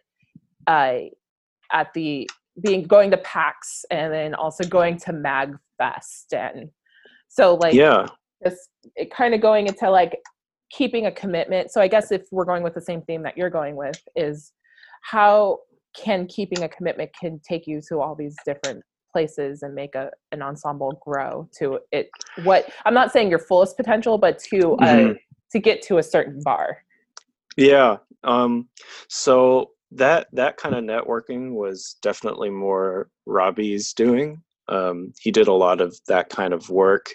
uh, 0.67 0.99
at 1.73 1.93
the 1.95 2.29
being 2.63 2.83
going 2.85 3.11
to 3.11 3.19
PAX 3.19 3.85
and 3.91 4.13
then 4.13 4.35
also 4.35 4.65
going 4.65 4.97
to 4.97 5.13
MagFest 5.13 6.33
and 6.33 6.71
so 7.29 7.55
like 7.57 7.75
yeah 7.75 8.07
just 8.45 8.71
it 8.97 9.11
kind 9.13 9.35
of 9.35 9.41
going 9.41 9.67
into 9.67 9.91
like 9.91 10.19
keeping 10.71 11.07
a 11.07 11.13
commitment. 11.13 11.71
So 11.71 11.81
I 11.81 11.89
guess 11.89 12.11
if 12.11 12.23
we're 12.33 12.45
going 12.45 12.63
with 12.63 12.75
the 12.75 12.81
same 12.81 13.03
theme 13.03 13.23
that 13.23 13.37
you're 13.37 13.51
going 13.51 13.77
with 13.77 14.01
is 14.15 14.53
how 15.03 15.61
can 15.95 16.27
keeping 16.27 16.63
a 16.65 16.69
commitment 16.69 17.11
can 17.19 17.41
take 17.49 17.67
you 17.67 17.81
to 17.89 18.01
all 18.01 18.15
these 18.15 18.37
different 18.45 18.83
places 19.13 19.63
and 19.63 19.75
make 19.75 19.95
a 19.95 20.11
an 20.33 20.43
ensemble 20.43 21.01
grow 21.03 21.49
to 21.59 21.79
it 21.91 22.11
what 22.45 22.71
I'm 22.85 22.93
not 22.93 23.13
saying 23.13 23.31
your 23.31 23.39
fullest 23.39 23.75
potential 23.77 24.19
but 24.19 24.39
to 24.51 24.75
uh 24.75 24.87
Mhm. 24.87 25.19
to 25.53 25.59
get 25.59 25.81
to 25.83 25.97
a 25.97 26.03
certain 26.03 26.43
bar. 26.43 26.83
Yeah. 27.57 27.97
Um, 28.25 28.69
so 29.09 29.71
that 29.93 30.27
that 30.33 30.59
kind 30.59 30.75
of 30.75 30.85
networking 30.85 31.53
was 31.53 31.97
definitely 32.03 32.51
more 32.51 33.09
Robbie's 33.25 33.95
doing. 33.95 34.43
Um, 34.69 35.13
he 35.21 35.31
did 35.31 35.49
a 35.49 35.53
lot 35.53 35.81
of 35.81 35.97
that 36.09 36.29
kind 36.29 36.53
of 36.53 36.69
work, 36.69 37.15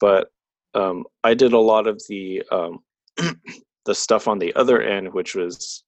but 0.00 0.28
um, 0.74 1.04
I 1.24 1.34
did 1.34 1.52
a 1.52 1.58
lot 1.58 1.86
of 1.86 2.02
the 2.08 2.42
um, 2.50 2.80
the 3.84 3.94
stuff 3.94 4.28
on 4.28 4.38
the 4.38 4.54
other 4.54 4.80
end, 4.80 5.12
which 5.12 5.34
was, 5.34 5.84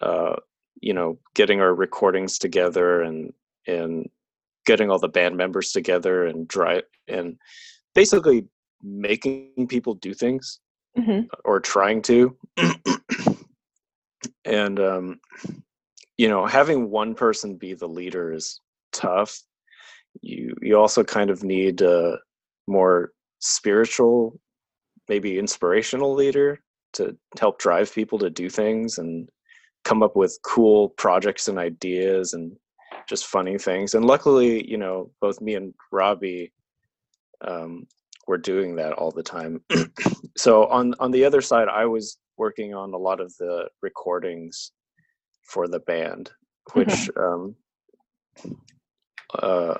uh, 0.00 0.36
you 0.80 0.92
know, 0.92 1.18
getting 1.34 1.60
our 1.60 1.74
recordings 1.74 2.38
together 2.38 3.02
and 3.02 3.32
and 3.66 4.08
getting 4.66 4.90
all 4.90 4.98
the 4.98 5.08
band 5.08 5.36
members 5.36 5.72
together 5.72 6.24
and 6.26 6.46
drive 6.48 6.82
and 7.08 7.36
basically 7.94 8.46
making 8.82 9.66
people 9.68 9.94
do 9.94 10.12
things 10.14 10.58
Mhm. 10.98 11.28
or 11.44 11.58
trying 11.60 12.02
to 12.02 12.36
and 14.44 14.78
um 14.80 15.20
you 16.18 16.28
know 16.28 16.44
having 16.46 16.90
one 16.90 17.14
person 17.14 17.56
be 17.56 17.74
the 17.74 17.88
leader 17.88 18.32
is 18.32 18.60
tough 18.92 19.40
you 20.20 20.54
you 20.60 20.76
also 20.76 21.02
kind 21.02 21.30
of 21.30 21.42
need 21.44 21.80
a 21.80 22.18
more 22.66 23.12
spiritual, 23.42 24.40
maybe 25.08 25.38
inspirational 25.38 26.14
leader 26.14 26.60
to 26.94 27.16
help 27.38 27.58
drive 27.58 27.92
people 27.92 28.18
to 28.18 28.30
do 28.30 28.48
things 28.48 28.98
and 28.98 29.28
come 29.84 30.02
up 30.02 30.16
with 30.16 30.38
cool 30.42 30.90
projects 30.90 31.48
and 31.48 31.58
ideas 31.58 32.32
and 32.32 32.56
just 33.08 33.26
funny 33.26 33.58
things. 33.58 33.94
And 33.94 34.04
luckily, 34.04 34.68
you 34.70 34.78
know, 34.78 35.10
both 35.20 35.40
me 35.40 35.56
and 35.56 35.74
Robbie 35.90 36.52
um, 37.40 37.86
were 38.28 38.38
doing 38.38 38.76
that 38.76 38.92
all 38.92 39.10
the 39.10 39.22
time. 39.22 39.60
so 40.36 40.66
on 40.66 40.94
on 41.00 41.10
the 41.10 41.24
other 41.24 41.40
side, 41.40 41.68
I 41.68 41.84
was 41.86 42.18
working 42.36 42.74
on 42.74 42.94
a 42.94 42.98
lot 42.98 43.20
of 43.20 43.34
the 43.38 43.68
recordings 43.82 44.72
for 45.42 45.66
the 45.66 45.80
band, 45.80 46.30
which 46.74 47.10
um, 47.16 47.56
uh, 49.34 49.74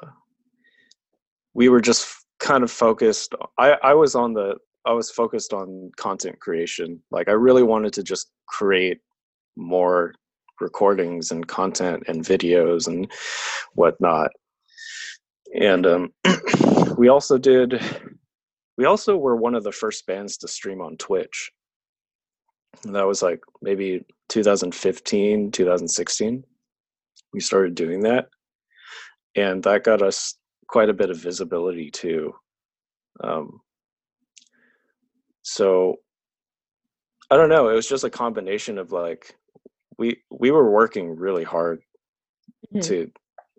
we 1.54 1.68
were 1.68 1.80
just 1.80 2.21
kind 2.42 2.62
of 2.62 2.70
focused. 2.70 3.34
I 3.56 3.78
I 3.82 3.94
was 3.94 4.14
on 4.14 4.34
the 4.34 4.56
I 4.84 4.92
was 4.92 5.10
focused 5.10 5.54
on 5.54 5.90
content 5.96 6.38
creation. 6.40 7.00
Like 7.10 7.28
I 7.28 7.32
really 7.32 7.62
wanted 7.62 7.92
to 7.94 8.02
just 8.02 8.30
create 8.46 8.98
more 9.56 10.14
recordings 10.60 11.30
and 11.30 11.46
content 11.46 12.02
and 12.08 12.24
videos 12.24 12.88
and 12.88 13.10
whatnot. 13.74 14.30
And 15.58 15.86
um, 15.86 16.12
we 16.98 17.08
also 17.08 17.38
did. 17.38 17.80
We 18.76 18.86
also 18.86 19.16
were 19.16 19.36
one 19.36 19.54
of 19.54 19.64
the 19.64 19.72
first 19.72 20.06
bands 20.06 20.36
to 20.38 20.48
stream 20.48 20.80
on 20.80 20.96
Twitch. 20.96 21.50
And 22.84 22.94
that 22.94 23.06
was 23.06 23.22
like 23.22 23.40
maybe 23.60 24.04
2015, 24.30 25.50
2016. 25.52 26.44
We 27.34 27.40
started 27.40 27.74
doing 27.74 28.00
that, 28.00 28.28
and 29.36 29.62
that 29.62 29.84
got 29.84 30.02
us 30.02 30.34
quite 30.72 30.88
a 30.88 30.94
bit 30.94 31.10
of 31.10 31.18
visibility 31.18 31.90
too. 31.90 32.34
Um, 33.22 33.60
so 35.42 35.96
I 37.30 37.36
don't 37.36 37.50
know. 37.50 37.68
It 37.68 37.74
was 37.74 37.88
just 37.88 38.04
a 38.04 38.10
combination 38.10 38.78
of 38.78 38.90
like 38.90 39.36
we 39.98 40.16
we 40.30 40.50
were 40.50 40.70
working 40.70 41.14
really 41.14 41.44
hard 41.44 41.80
Mhm. 42.74 42.82
to 42.84 43.10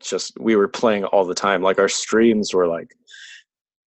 just 0.01 0.33
we 0.39 0.55
were 0.55 0.67
playing 0.67 1.05
all 1.05 1.23
the 1.25 1.35
time. 1.35 1.61
Like 1.61 1.77
our 1.79 1.87
streams 1.89 2.53
were 2.53 2.67
like 2.67 2.91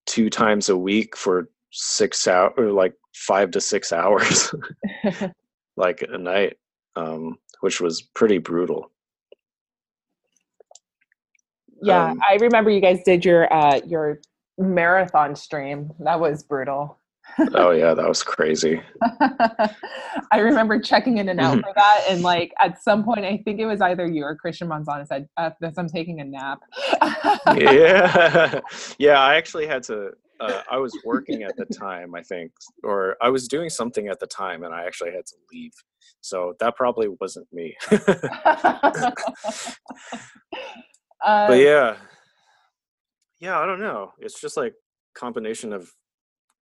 two 0.06 0.30
times 0.30 0.68
a 0.68 0.76
week 0.76 1.16
for 1.16 1.48
six 1.72 2.28
hour 2.28 2.50
or 2.56 2.70
like 2.70 2.94
five 3.14 3.50
to 3.50 3.60
six 3.60 3.92
hours 4.00 4.54
like 5.76 6.02
a 6.08 6.16
night 6.16 6.56
um 6.94 7.36
which 7.60 7.80
was 7.80 8.02
pretty 8.14 8.38
brutal 8.38 8.90
yeah, 11.86 12.10
Um, 12.10 12.20
I 12.28 12.34
remember 12.40 12.70
you 12.70 12.80
guys 12.80 13.00
did 13.04 13.24
your 13.24 13.52
uh 13.52 13.80
your 13.86 14.20
marathon 14.58 15.34
stream. 15.36 15.90
That 16.00 16.18
was 16.20 16.42
brutal. 16.42 16.98
oh 17.54 17.72
yeah 17.72 17.92
that 17.92 18.08
was 18.08 18.22
crazy 18.22 18.80
I 20.32 20.38
remember 20.38 20.78
checking 20.78 21.18
in 21.18 21.28
and 21.28 21.40
out 21.40 21.56
Mhm. 21.58 21.62
for 21.62 21.72
that, 21.74 22.04
and 22.08 22.22
like 22.22 22.52
at 22.60 22.80
some 22.82 23.02
point, 23.04 23.24
I 23.24 23.38
think 23.44 23.58
it 23.58 23.66
was 23.66 23.80
either 23.80 24.06
you 24.06 24.22
or 24.24 24.36
Christian 24.36 24.68
Manzana 24.68 25.06
said, 25.08 25.28
uh, 25.36 25.50
"This, 25.60 25.74
I'm 25.76 25.88
taking 25.88 26.20
a 26.20 26.24
nap." 26.24 26.60
yeah 27.56 28.60
yeah 28.98 29.18
i 29.20 29.34
actually 29.36 29.66
had 29.66 29.82
to 29.84 30.10
uh, 30.40 30.60
i 30.70 30.78
was 30.78 30.92
working 31.04 31.42
at 31.42 31.56
the 31.56 31.64
time 31.66 32.14
i 32.14 32.22
think 32.22 32.50
or 32.84 33.16
i 33.22 33.28
was 33.28 33.48
doing 33.48 33.70
something 33.70 34.08
at 34.08 34.18
the 34.20 34.26
time 34.26 34.62
and 34.64 34.72
i 34.74 34.84
actually 34.84 35.10
had 35.12 35.24
to 35.26 35.36
leave 35.52 35.72
so 36.20 36.54
that 36.60 36.74
probably 36.76 37.08
wasn't 37.20 37.46
me 37.52 37.76
Uh, 41.24 41.48
but 41.48 41.58
yeah. 41.58 41.96
Yeah 43.40 43.58
i 43.58 43.66
don't 43.66 43.80
know. 43.80 44.12
It's 44.18 44.40
just 44.40 44.56
like 44.56 44.74
combination 45.14 45.72
of 45.72 45.90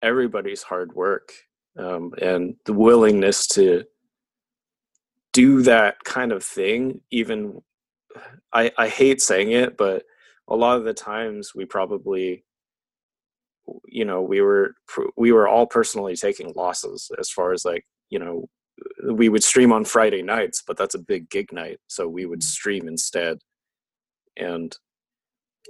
everybody's 0.02 0.62
hard 0.62 0.94
work 0.94 1.32
um, 1.78 2.12
and 2.20 2.56
the 2.64 2.72
willingness 2.72 3.46
to 3.48 3.84
do 5.32 5.62
that 5.62 6.02
kind 6.04 6.32
of 6.32 6.42
thing 6.42 7.00
even 7.10 7.62
I, 8.52 8.72
I 8.76 8.88
hate 8.88 9.22
saying 9.22 9.52
it 9.52 9.76
but 9.76 10.04
a 10.48 10.56
lot 10.56 10.78
of 10.78 10.84
the 10.84 10.94
times 10.94 11.54
we 11.54 11.64
probably 11.64 12.44
you 13.86 14.04
know 14.04 14.22
we 14.22 14.40
were 14.40 14.74
we 15.16 15.30
were 15.32 15.46
all 15.46 15.66
personally 15.66 16.16
taking 16.16 16.52
losses 16.56 17.10
as 17.18 17.30
far 17.30 17.52
as 17.52 17.64
like 17.64 17.84
you 18.08 18.18
know 18.18 18.48
we 19.12 19.28
would 19.28 19.44
stream 19.44 19.72
on 19.72 19.84
friday 19.84 20.22
nights 20.22 20.62
but 20.66 20.76
that's 20.76 20.96
a 20.96 20.98
big 20.98 21.30
gig 21.30 21.52
night 21.52 21.78
so 21.86 22.08
we 22.08 22.26
would 22.26 22.42
stream 22.42 22.88
instead 22.88 23.38
and 24.40 24.76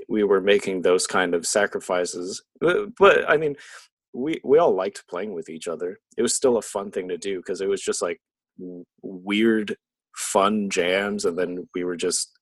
we 0.08 0.22
were 0.24 0.40
making 0.40 0.82
those 0.82 1.06
kind 1.06 1.34
of 1.34 1.46
sacrifices. 1.46 2.42
But, 2.60 2.94
but 2.98 3.28
i 3.28 3.36
mean 3.36 3.56
we 4.12 4.40
we 4.44 4.58
all 4.58 4.74
liked 4.74 5.04
playing 5.08 5.34
with 5.34 5.48
each 5.48 5.68
other. 5.68 5.98
It 6.16 6.22
was 6.22 6.34
still 6.34 6.56
a 6.56 6.62
fun 6.62 6.90
thing 6.90 7.08
to 7.08 7.18
do 7.18 7.38
because 7.38 7.60
it 7.60 7.68
was 7.68 7.82
just 7.82 8.02
like 8.02 8.20
weird 9.02 9.76
fun 10.16 10.68
jams 10.68 11.24
and 11.24 11.38
then 11.38 11.68
we 11.74 11.84
were 11.84 11.96
just 11.96 12.32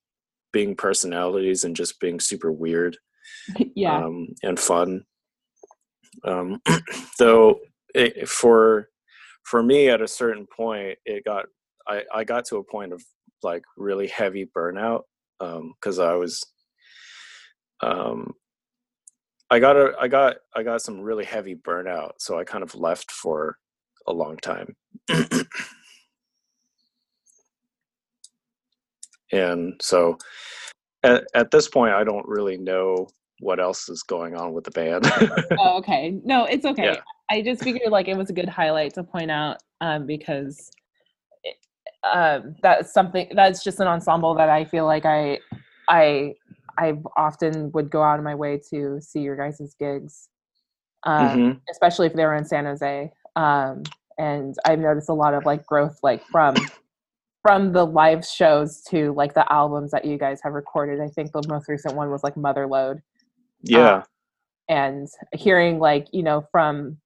being 0.53 0.75
personalities 0.75 1.65
and 1.65 1.77
just 1.77 2.01
being 2.01 2.19
super 2.19 2.51
weird 2.51 2.97
yeah, 3.75 4.05
um, 4.05 4.29
and 4.43 4.59
fun. 4.59 5.05
Um, 6.25 6.61
though 7.19 7.61
it, 7.95 8.29
for 8.29 8.89
for 9.45 9.63
me, 9.63 9.89
at 9.89 10.03
a 10.03 10.09
certain 10.09 10.47
point, 10.55 10.99
it 11.05 11.25
got 11.25 11.47
I, 11.87 12.03
I 12.15 12.25
got 12.25 12.45
to 12.47 12.57
a 12.57 12.65
point 12.65 12.93
of 12.93 13.03
like 13.43 13.63
really 13.77 14.09
heavy 14.09 14.47
burnout 14.47 15.03
because 15.39 15.99
I 15.99 16.15
was 16.15 16.43
um, 17.81 18.33
I 19.51 19.59
got 19.59 19.77
a 19.77 19.93
I 20.01 20.09
got 20.09 20.37
I 20.55 20.63
got 20.63 20.83
some 20.83 21.01
really 21.01 21.25
heavy 21.25 21.55
burnout, 21.55 22.13
so 22.19 22.39
I 22.39 22.45
kind 22.45 22.63
of 22.63 22.75
left 22.75 23.11
for 23.11 23.57
a 24.07 24.13
long 24.13 24.37
time. 24.39 24.75
and 29.33 29.75
so 29.83 30.17
at, 31.03 31.25
at 31.35 31.51
this 31.51 31.69
point 31.69 31.93
i 31.93 32.03
don't 32.03 32.27
really 32.27 32.57
know 32.57 33.07
what 33.41 33.61
else 33.61 33.89
is 33.89 34.03
going 34.03 34.35
on 34.35 34.53
with 34.53 34.65
the 34.65 34.71
band 34.71 35.05
oh, 35.59 35.77
okay. 35.79 36.19
No, 36.25 36.45
it's 36.45 36.65
okay. 36.65 36.85
Yeah. 36.85 36.97
I 37.31 37.43
just 37.43 37.63
figured 37.63 37.93
like 37.93 38.09
it 38.09 38.17
was 38.17 38.31
a 38.31 38.33
good 38.33 38.49
highlight 38.49 38.95
to 38.95 39.05
point 39.05 39.31
out 39.31 39.59
um, 39.81 40.07
because 40.07 40.71
um, 42.05 42.55
that's 42.63 42.93
something 42.93 43.29
that's 43.35 43.63
just 43.65 43.81
an 43.81 43.89
ensemble 43.89 44.35
that 44.35 44.49
I 44.49 44.65
feel 44.65 44.87
like 44.87 45.05
I 45.05 45.41
I 45.89 46.35
I 46.79 46.95
often 47.17 47.73
would 47.73 47.91
go 47.91 48.03
out 48.03 48.19
of 48.19 48.25
my 48.25 48.35
way 48.35 48.61
to 48.71 49.01
see 49.01 49.21
your 49.21 49.37
guys' 49.37 49.75
gigs, 49.79 50.29
um, 51.05 51.29
Mhm. 51.29 51.61
especially 51.71 52.07
if 52.07 52.15
they 52.15 52.25
were 52.25 52.37
in 52.37 52.45
San 52.45 52.65
Jose. 52.67 53.13
Um, 53.37 53.83
and 54.19 54.55
I've 54.65 54.79
noticed 54.79 55.09
a 55.09 55.15
lot 55.15 55.35
of 55.35 55.45
like 55.45 55.67
growth, 55.67 55.99
like 56.03 56.25
from 56.27 56.57
from 57.43 57.73
the 57.73 57.87
live 57.87 58.25
shows 58.25 58.83
to 58.83 59.13
like 59.15 59.35
the 59.35 59.51
albums 59.53 59.91
that 59.93 60.05
you 60.05 60.19
guys 60.19 60.41
have 60.43 60.53
recorded. 60.55 61.01
I 61.01 61.09
think 61.09 61.33
the 61.33 61.43
most 61.49 61.69
recent 61.69 61.95
one 61.95 62.11
was 62.11 62.23
like 62.25 62.35
Motherload 62.35 63.01
yeah 63.63 64.03
and 64.69 65.09
hearing 65.33 65.79
like 65.79 66.07
you 66.13 66.23
know 66.23 66.45
from 66.53 66.99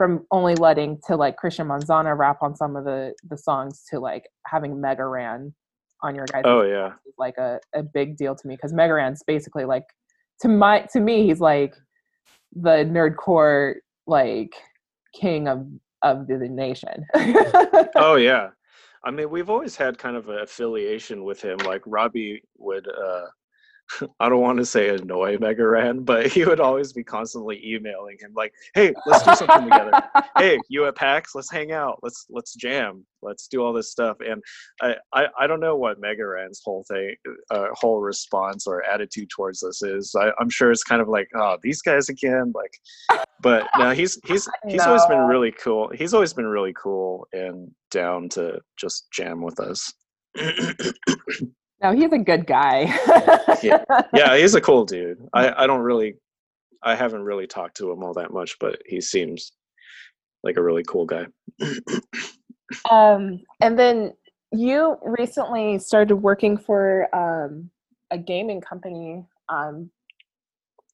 from 0.00 0.24
only 0.30 0.54
letting 0.54 0.98
to 1.06 1.14
like 1.14 1.36
Christian 1.36 1.68
Manzana 1.68 2.16
rap 2.16 2.38
on 2.40 2.56
some 2.56 2.74
of 2.74 2.86
the 2.86 3.12
the 3.28 3.36
songs 3.36 3.84
to 3.90 4.00
like 4.00 4.30
having 4.46 4.80
Mega 4.80 5.04
Ran 5.04 5.54
on 6.02 6.14
your 6.14 6.24
guys' 6.24 6.44
oh 6.46 6.62
yeah 6.62 6.94
is 7.06 7.12
like 7.18 7.36
a, 7.36 7.60
a 7.74 7.82
big 7.82 8.16
deal 8.16 8.34
to 8.34 8.48
me 8.48 8.56
because 8.56 8.72
Mega 8.72 8.94
Ran's 8.94 9.22
basically 9.26 9.66
like 9.66 9.84
to 10.40 10.48
my 10.48 10.86
to 10.94 11.00
me 11.00 11.26
he's 11.26 11.38
like 11.38 11.74
the 12.56 12.82
nerdcore 12.90 13.74
like 14.06 14.54
king 15.14 15.46
of 15.46 15.66
of 16.00 16.26
the 16.26 16.38
nation. 16.48 17.04
oh 17.96 18.16
yeah 18.16 18.48
i 19.04 19.10
mean 19.10 19.28
we've 19.28 19.50
always 19.50 19.76
had 19.76 19.98
kind 19.98 20.16
of 20.16 20.30
an 20.30 20.38
affiliation 20.38 21.24
with 21.24 21.42
him 21.42 21.58
like 21.66 21.82
robbie 21.84 22.42
would 22.56 22.88
uh 22.88 23.26
I 24.20 24.28
don't 24.28 24.40
want 24.40 24.58
to 24.58 24.66
say 24.66 24.88
annoy 24.90 25.38
Mega 25.38 25.66
Ran, 25.66 26.00
but 26.00 26.26
he 26.26 26.44
would 26.44 26.60
always 26.60 26.92
be 26.92 27.04
constantly 27.04 27.60
emailing 27.64 28.16
him 28.20 28.32
like, 28.34 28.52
"Hey, 28.74 28.94
let's 29.06 29.24
do 29.24 29.34
something 29.34 29.70
together. 29.70 30.02
Hey, 30.36 30.58
you 30.68 30.86
at 30.86 30.96
PAX? 30.96 31.34
Let's 31.34 31.50
hang 31.50 31.72
out. 31.72 31.98
Let's 32.02 32.26
let's 32.30 32.54
jam. 32.54 33.04
Let's 33.20 33.46
do 33.48 33.62
all 33.62 33.72
this 33.72 33.90
stuff." 33.90 34.18
And 34.20 34.42
I 34.80 34.96
I, 35.12 35.26
I 35.40 35.46
don't 35.46 35.60
know 35.60 35.76
what 35.76 36.00
Mega 36.00 36.26
Ran's 36.26 36.60
whole 36.64 36.84
thing, 36.88 37.14
uh, 37.50 37.68
whole 37.72 38.00
response 38.00 38.66
or 38.66 38.84
attitude 38.84 39.28
towards 39.30 39.60
this 39.60 39.82
is. 39.82 40.14
I, 40.18 40.30
I'm 40.38 40.50
sure 40.50 40.70
it's 40.70 40.84
kind 40.84 41.02
of 41.02 41.08
like, 41.08 41.28
"Oh, 41.34 41.58
these 41.62 41.82
guys 41.82 42.08
again." 42.08 42.52
Like, 42.54 43.22
but 43.40 43.68
no, 43.78 43.90
he's 43.90 44.18
he's 44.26 44.48
he's 44.68 44.82
always 44.82 45.04
been 45.06 45.26
really 45.26 45.52
cool. 45.52 45.90
He's 45.94 46.14
always 46.14 46.32
been 46.32 46.46
really 46.46 46.74
cool 46.74 47.26
and 47.32 47.70
down 47.90 48.28
to 48.30 48.60
just 48.76 49.10
jam 49.12 49.42
with 49.42 49.60
us. 49.60 49.92
no, 51.82 51.92
he's 51.92 52.12
a 52.12 52.18
good 52.18 52.46
guy. 52.46 52.82
Yeah. 53.62 53.84
yeah, 54.14 54.36
he's 54.38 54.54
a 54.54 54.60
cool 54.60 54.84
dude. 54.84 55.18
I, 55.34 55.64
I 55.64 55.66
don't 55.66 55.82
really, 55.82 56.14
I 56.82 56.94
haven't 56.94 57.22
really 57.22 57.46
talked 57.46 57.76
to 57.78 57.90
him 57.90 58.02
all 58.02 58.14
that 58.14 58.32
much, 58.32 58.56
but 58.58 58.80
he 58.86 59.00
seems 59.00 59.52
like 60.42 60.56
a 60.56 60.62
really 60.62 60.84
cool 60.84 61.04
guy. 61.04 61.26
Um, 62.90 63.40
and 63.60 63.78
then 63.78 64.12
you 64.52 64.96
recently 65.02 65.78
started 65.78 66.16
working 66.16 66.56
for 66.56 67.14
um, 67.14 67.70
a 68.10 68.18
gaming 68.18 68.60
company. 68.60 69.24
Um, 69.48 69.90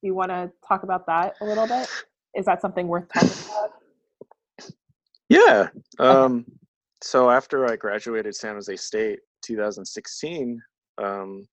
Do 0.01 0.07
you 0.07 0.15
want 0.15 0.31
to 0.31 0.51
talk 0.67 0.83
about 0.83 1.07
that 1.07 1.35
a 1.41 1.45
little 1.45 1.67
bit? 1.67 1.89
Is 2.35 2.47
that 2.47 2.61
something 2.61 2.89
worth 2.89 3.09
talking 3.13 3.31
about? 3.49 3.73
Yeah. 5.29 5.69
Um, 5.99 6.45
so 7.03 7.31
after 7.31 7.71
I 7.71 7.77
graduated 7.77 8.35
San 8.35 8.55
Jose 8.55 8.77
State 8.77 9.21
2016, 9.43 10.61
um, 10.99 11.47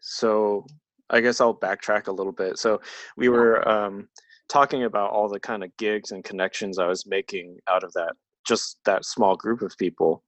so 0.00 0.66
I 1.10 1.20
guess 1.20 1.40
I'll 1.40 1.54
backtrack 1.54 2.08
a 2.08 2.12
little 2.12 2.32
bit. 2.32 2.58
So 2.58 2.80
we 3.16 3.28
were 3.28 3.66
um, 3.68 4.08
talking 4.48 4.84
about 4.84 5.10
all 5.10 5.28
the 5.28 5.40
kind 5.40 5.62
of 5.62 5.76
gigs 5.76 6.10
and 6.10 6.24
connections 6.24 6.78
I 6.78 6.86
was 6.86 7.06
making 7.06 7.58
out 7.68 7.84
of 7.84 7.92
that, 7.92 8.12
just 8.46 8.78
that 8.84 9.04
small 9.04 9.36
group 9.36 9.62
of 9.62 9.76
people, 9.78 10.24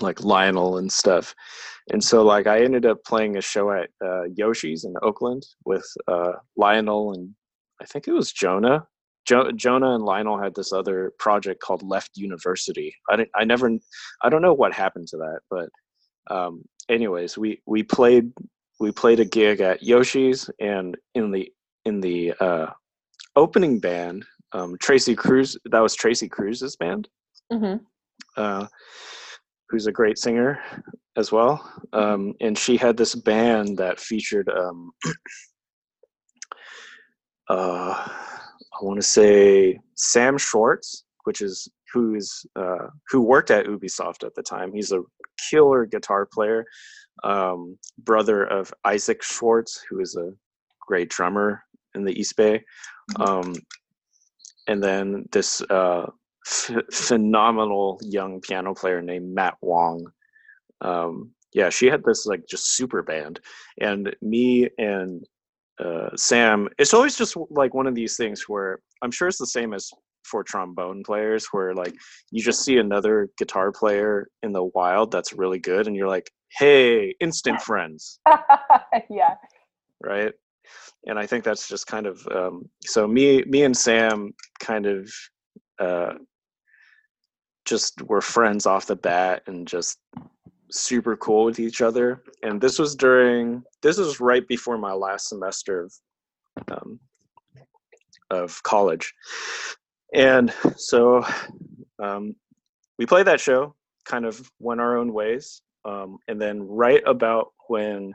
like 0.00 0.22
Lionel 0.22 0.78
and 0.78 0.90
stuff. 0.92 1.34
And 1.90 2.02
so, 2.02 2.22
like, 2.22 2.46
I 2.46 2.62
ended 2.62 2.86
up 2.86 3.02
playing 3.04 3.36
a 3.36 3.40
show 3.40 3.72
at 3.72 3.90
uh, 4.04 4.24
Yoshi's 4.34 4.84
in 4.84 4.94
Oakland 5.02 5.44
with 5.64 5.86
uh, 6.06 6.32
Lionel 6.56 7.14
and 7.14 7.34
I 7.80 7.84
think 7.84 8.08
it 8.08 8.12
was 8.12 8.32
Jonah. 8.32 8.86
Jo- 9.26 9.52
Jonah 9.52 9.94
and 9.94 10.04
Lionel 10.04 10.38
had 10.38 10.54
this 10.54 10.72
other 10.72 11.12
project 11.18 11.60
called 11.60 11.82
Left 11.82 12.10
University. 12.16 12.94
I 13.10 13.16
didn't, 13.16 13.30
I 13.34 13.44
never, 13.44 13.70
I 14.22 14.28
don't 14.28 14.42
know 14.42 14.54
what 14.54 14.72
happened 14.72 15.08
to 15.08 15.16
that, 15.18 15.40
but 15.50 15.68
um, 16.30 16.64
anyways, 16.88 17.36
we 17.38 17.60
we 17.66 17.82
played 17.82 18.32
we 18.80 18.92
played 18.92 19.20
a 19.20 19.24
gig 19.24 19.60
at 19.60 19.82
Yoshi's, 19.82 20.50
and 20.60 20.96
in 21.14 21.30
the 21.30 21.50
in 21.84 22.00
the 22.00 22.32
uh, 22.40 22.66
opening 23.36 23.78
band, 23.80 24.24
um, 24.52 24.76
Tracy 24.80 25.14
Cruz. 25.14 25.56
That 25.66 25.80
was 25.80 25.94
Tracy 25.94 26.28
Cruz's 26.28 26.76
band, 26.76 27.08
Mm-hmm. 27.52 27.82
uh, 28.36 28.66
who's 29.70 29.86
a 29.86 29.92
great 29.92 30.18
singer 30.18 30.60
as 31.16 31.32
well. 31.32 31.60
Um, 31.92 32.34
and 32.40 32.56
she 32.56 32.76
had 32.76 32.96
this 32.96 33.14
band 33.14 33.78
that 33.78 33.98
featured. 34.00 34.48
Um, 34.48 34.92
uh, 37.48 38.08
I 38.80 38.84
want 38.84 39.00
to 39.00 39.06
say 39.06 39.78
Sam 39.96 40.38
Schwartz, 40.38 41.04
which 41.24 41.40
is 41.40 41.68
who 41.92 42.14
is 42.14 42.46
uh, 42.56 42.88
who 43.08 43.20
worked 43.20 43.50
at 43.50 43.66
Ubisoft 43.66 44.24
at 44.24 44.34
the 44.34 44.42
time. 44.42 44.72
He's 44.72 44.92
a 44.92 45.02
killer 45.50 45.86
guitar 45.86 46.26
player, 46.26 46.64
um, 47.24 47.78
brother 47.98 48.44
of 48.44 48.72
Isaac 48.84 49.22
Schwartz, 49.22 49.82
who 49.88 50.00
is 50.00 50.16
a 50.16 50.32
great 50.80 51.10
drummer 51.10 51.62
in 51.94 52.04
the 52.04 52.18
East 52.18 52.36
Bay, 52.36 52.64
um, 53.16 53.54
and 54.66 54.82
then 54.82 55.24
this 55.32 55.60
uh, 55.70 56.06
ph 56.46 56.84
phenomenal 56.92 57.98
young 58.02 58.40
piano 58.40 58.74
player 58.74 59.02
named 59.02 59.34
Matt 59.34 59.56
Wong. 59.62 60.06
Um, 60.80 61.32
yeah, 61.54 61.70
she 61.70 61.86
had 61.86 62.04
this 62.04 62.26
like 62.26 62.46
just 62.46 62.76
super 62.76 63.02
band, 63.02 63.40
and 63.80 64.14
me 64.20 64.68
and 64.78 65.24
uh, 65.82 66.10
Sam. 66.16 66.68
It's 66.78 66.94
always 66.94 67.16
just 67.16 67.36
like 67.50 67.74
one 67.74 67.86
of 67.86 67.94
these 67.94 68.16
things 68.16 68.48
where 68.48 68.80
I'm 69.02 69.10
sure 69.10 69.28
it's 69.28 69.38
the 69.38 69.46
same 69.46 69.72
as 69.74 69.90
for 70.28 70.44
trombone 70.44 71.02
players, 71.02 71.46
where 71.52 71.74
like 71.74 71.94
you 72.30 72.42
just 72.42 72.64
see 72.64 72.78
another 72.78 73.28
guitar 73.38 73.72
player 73.72 74.28
in 74.42 74.52
the 74.52 74.64
wild 74.64 75.10
that's 75.10 75.32
really 75.32 75.58
good, 75.58 75.86
and 75.86 75.96
you're 75.96 76.08
like, 76.08 76.30
hey, 76.58 77.14
instant 77.20 77.60
friends, 77.60 78.20
yeah. 79.10 79.34
right? 80.02 80.32
And 81.06 81.18
I 81.18 81.26
think 81.26 81.44
that's 81.44 81.68
just 81.68 81.86
kind 81.86 82.06
of 82.06 82.26
um, 82.34 82.68
so. 82.84 83.06
Me, 83.06 83.42
me 83.44 83.64
and 83.64 83.76
Sam 83.76 84.34
kind 84.60 84.86
of 84.86 85.10
uh, 85.78 86.14
just 87.64 88.02
were 88.02 88.20
friends 88.20 88.66
off 88.66 88.86
the 88.86 88.96
bat, 88.96 89.42
and 89.46 89.66
just 89.66 89.98
super 90.70 91.16
cool 91.16 91.44
with 91.44 91.58
each 91.58 91.80
other. 91.80 92.22
And 92.42 92.60
this 92.60 92.78
was 92.78 92.94
during 92.94 93.62
this 93.82 93.98
was 93.98 94.20
right 94.20 94.46
before 94.46 94.78
my 94.78 94.92
last 94.92 95.28
semester 95.28 95.82
of 95.82 95.92
um, 96.70 97.00
of 98.30 98.62
college, 98.62 99.12
and 100.14 100.52
so 100.76 101.24
um, 102.02 102.34
we 102.98 103.06
played 103.06 103.26
that 103.26 103.40
show. 103.40 103.74
Kind 104.04 104.24
of 104.24 104.50
went 104.58 104.80
our 104.80 104.96
own 104.96 105.12
ways, 105.12 105.62
um, 105.84 106.18
and 106.28 106.40
then 106.40 106.62
right 106.62 107.02
about 107.06 107.52
when 107.68 108.14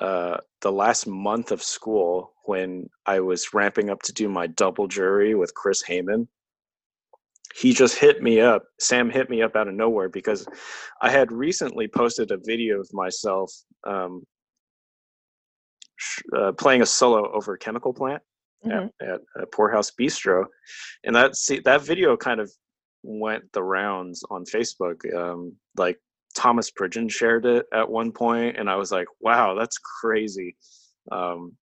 uh, 0.00 0.38
the 0.62 0.72
last 0.72 1.06
month 1.06 1.52
of 1.52 1.62
school, 1.62 2.32
when 2.44 2.88
I 3.06 3.20
was 3.20 3.54
ramping 3.54 3.90
up 3.90 4.02
to 4.02 4.12
do 4.12 4.28
my 4.28 4.48
double 4.48 4.88
jury 4.88 5.36
with 5.36 5.54
Chris 5.54 5.84
Heyman, 5.84 6.26
he 7.54 7.72
just 7.72 7.96
hit 7.96 8.20
me 8.22 8.40
up. 8.40 8.64
Sam 8.80 9.10
hit 9.10 9.30
me 9.30 9.42
up 9.42 9.54
out 9.54 9.68
of 9.68 9.74
nowhere 9.74 10.08
because 10.08 10.46
I 11.00 11.10
had 11.10 11.30
recently 11.30 11.86
posted 11.86 12.32
a 12.32 12.38
video 12.38 12.80
of 12.80 12.88
myself 12.92 13.52
um, 13.86 14.24
sh- 15.96 16.22
uh, 16.36 16.52
playing 16.52 16.82
a 16.82 16.86
solo 16.86 17.30
over 17.32 17.54
a 17.54 17.58
Chemical 17.58 17.92
Plant 17.92 18.22
Mhm. 18.64 18.90
at, 19.00 19.08
at, 19.08 19.20
at 19.40 19.52
Poorhouse 19.52 19.90
Bistro, 19.90 20.44
and 21.04 21.14
that 21.16 21.36
see 21.36 21.60
that 21.60 21.82
video 21.82 22.16
kind 22.16 22.40
of 22.40 22.50
went 23.02 23.52
the 23.52 23.62
rounds 23.62 24.22
on 24.30 24.44
Facebook. 24.44 24.98
Um, 25.14 25.56
like 25.76 25.98
Thomas 26.36 26.70
Pridgen 26.70 27.10
shared 27.10 27.44
it 27.46 27.66
at 27.74 27.88
one 27.90 28.12
point, 28.12 28.56
and 28.56 28.70
I 28.70 28.76
was 28.76 28.92
like, 28.92 29.08
"Wow, 29.20 29.54
that's 29.54 29.78
crazy." 29.78 30.56
Um, 31.10 31.56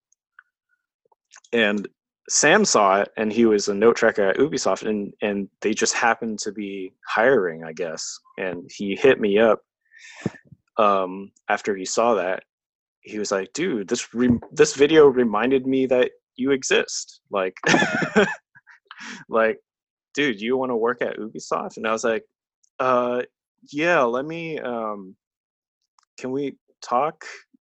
and 1.53 1.87
Sam 2.29 2.63
saw 2.65 3.01
it, 3.01 3.09
and 3.17 3.31
he 3.33 3.45
was 3.45 3.67
a 3.67 3.73
note 3.73 3.95
tracker 3.97 4.29
at 4.29 4.37
Ubisoft, 4.37 4.87
and 4.87 5.13
and 5.21 5.49
they 5.61 5.73
just 5.73 5.93
happened 5.93 6.39
to 6.39 6.51
be 6.51 6.93
hiring, 7.07 7.63
I 7.63 7.73
guess. 7.73 8.19
And 8.37 8.69
he 8.73 8.95
hit 8.95 9.19
me 9.19 9.39
up 9.39 9.59
um, 10.77 11.31
after 11.49 11.75
he 11.75 11.85
saw 11.85 12.15
that. 12.15 12.43
He 13.01 13.17
was 13.17 13.31
like, 13.31 13.51
"Dude, 13.53 13.87
this 13.87 14.13
re- 14.13 14.39
this 14.51 14.75
video 14.75 15.07
reminded 15.07 15.65
me 15.65 15.87
that 15.87 16.11
you 16.35 16.51
exist. 16.51 17.21
Like, 17.29 17.55
like, 19.29 19.57
dude, 20.13 20.41
you 20.41 20.57
want 20.57 20.71
to 20.71 20.75
work 20.75 21.01
at 21.01 21.17
Ubisoft?" 21.17 21.77
And 21.77 21.87
I 21.87 21.91
was 21.91 22.03
like, 22.03 22.23
"Uh, 22.79 23.23
yeah. 23.71 24.01
Let 24.01 24.25
me. 24.25 24.59
Um, 24.59 25.15
can 26.19 26.31
we 26.31 26.55
talk 26.81 27.25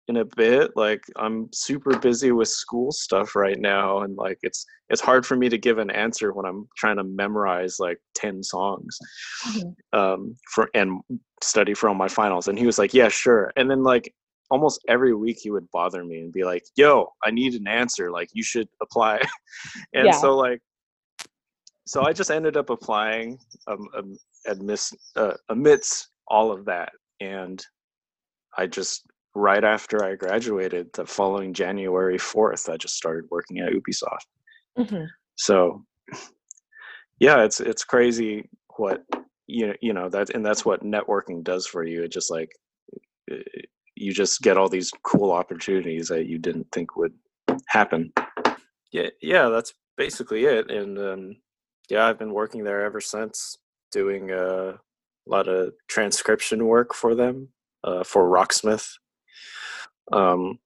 in 0.08 0.18
a 0.18 0.26
bit 0.38 0.72
like 0.76 1.02
i'm 1.16 1.50
super 1.52 1.98
busy 1.98 2.32
with 2.32 2.48
school 2.48 2.92
stuff 2.92 3.36
right 3.36 3.60
now 3.60 4.02
and 4.02 4.16
like 4.18 4.38
it's 4.44 4.66
it's 4.90 5.02
hard 5.02 5.26
for 5.26 5.36
me 5.36 5.50
to 5.50 5.58
give 5.58 5.80
an 5.80 5.90
answer 5.90 6.32
when 6.32 6.46
i'm 6.46 6.68
trying 6.78 6.98
to 6.98 7.04
memorize 7.04 7.78
like 7.80 7.98
10 8.14 8.44
songs 8.44 8.98
Mhm. 9.48 9.76
um 9.94 10.36
for 10.54 10.70
and 10.76 11.02
study 11.42 11.74
for 11.74 11.90
all 11.90 11.96
my 11.96 12.08
finals 12.08 12.48
and 12.48 12.60
he 12.60 12.68
was 12.68 12.78
like 12.78 12.94
yeah 12.94 13.10
sure 13.10 13.52
and 13.56 13.70
then 13.70 13.82
like 13.82 14.14
almost 14.52 14.80
every 14.88 15.14
week 15.14 15.38
he 15.42 15.50
would 15.50 15.70
bother 15.72 16.04
me 16.04 16.20
and 16.20 16.32
be 16.34 16.44
like 16.44 16.64
yo 16.76 17.08
i 17.24 17.32
need 17.32 17.54
an 17.56 17.68
answer 17.68 18.12
like 18.12 18.30
you 18.34 18.44
should 18.44 18.68
apply 18.82 19.20
and 19.94 20.06
Yeah. 20.08 20.12
so 20.12 20.36
like 20.36 20.62
so 21.86 22.04
i 22.06 22.14
just 22.14 22.32
ended 22.32 22.58
up 22.58 22.70
applying 22.70 23.38
um, 23.68 23.88
um 23.98 24.18
amidst, 24.48 24.96
uh, 25.16 25.34
amidst 25.50 26.10
all 26.28 26.52
of 26.52 26.66
that 26.66 26.92
and 27.20 27.64
i 28.58 28.66
just 28.68 29.06
right 29.36 29.66
after 29.66 30.04
I 30.04 30.16
graduated, 30.16 30.88
the 30.94 31.06
following 31.06 31.54
January 31.54 32.18
4th, 32.18 32.70
I 32.72 32.78
just 32.78 32.96
started 32.96 33.26
working 33.30 33.60
at 33.60 33.74
Ubisoft. 33.74 34.28
Mhm. 34.78 35.08
So 35.36 35.84
yeah, 37.20 37.44
it's 37.44 37.60
it's 37.60 37.84
crazy 37.84 38.50
what 38.78 39.04
you 39.48 39.68
know, 39.68 39.74
you 39.82 39.94
know 39.94 40.10
that 40.10 40.30
and 40.32 40.46
that's 40.46 40.66
what 40.66 40.84
networking 40.84 41.44
does 41.44 41.68
for 41.68 41.84
you. 41.84 42.04
It 42.04 42.12
just 42.14 42.32
like 42.32 42.50
you 43.96 44.14
just 44.14 44.42
get 44.42 44.58
all 44.58 44.70
these 44.70 44.92
cool 45.04 45.32
opportunities 45.32 46.08
that 46.10 46.26
you 46.26 46.38
didn't 46.38 46.68
think 46.72 46.96
would 46.96 47.14
happen. 47.68 48.12
Yeah, 48.92 49.10
yeah, 49.22 49.50
that's 49.50 49.74
basically 49.98 50.46
it. 50.46 50.70
And 50.70 50.98
um, 50.98 51.36
yeah, 51.90 52.06
I've 52.06 52.20
been 52.20 52.34
working 52.34 52.64
there 52.64 52.84
ever 52.84 53.02
since, 53.02 53.58
doing 53.92 54.32
uh, 54.32 54.74
a 54.78 55.30
lot 55.30 55.48
of 55.48 55.74
transcription 55.88 56.66
work 56.66 56.94
for 56.94 57.16
them 57.16 57.50
uh, 57.84 58.04
for 58.04 58.30
Rocksmith 58.30 58.88
um, 60.12 60.60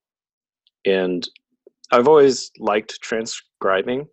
and 0.85 1.27
I've 1.91 2.07
always 2.07 2.51
liked 2.59 3.01
transcribing, 3.01 4.07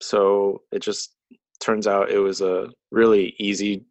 so 0.00 0.62
it 0.72 0.80
just 0.80 1.14
turns 1.60 1.86
out 1.86 2.10
it 2.10 2.18
was 2.18 2.40
a 2.40 2.68
really 2.90 3.34
easy 3.38 3.84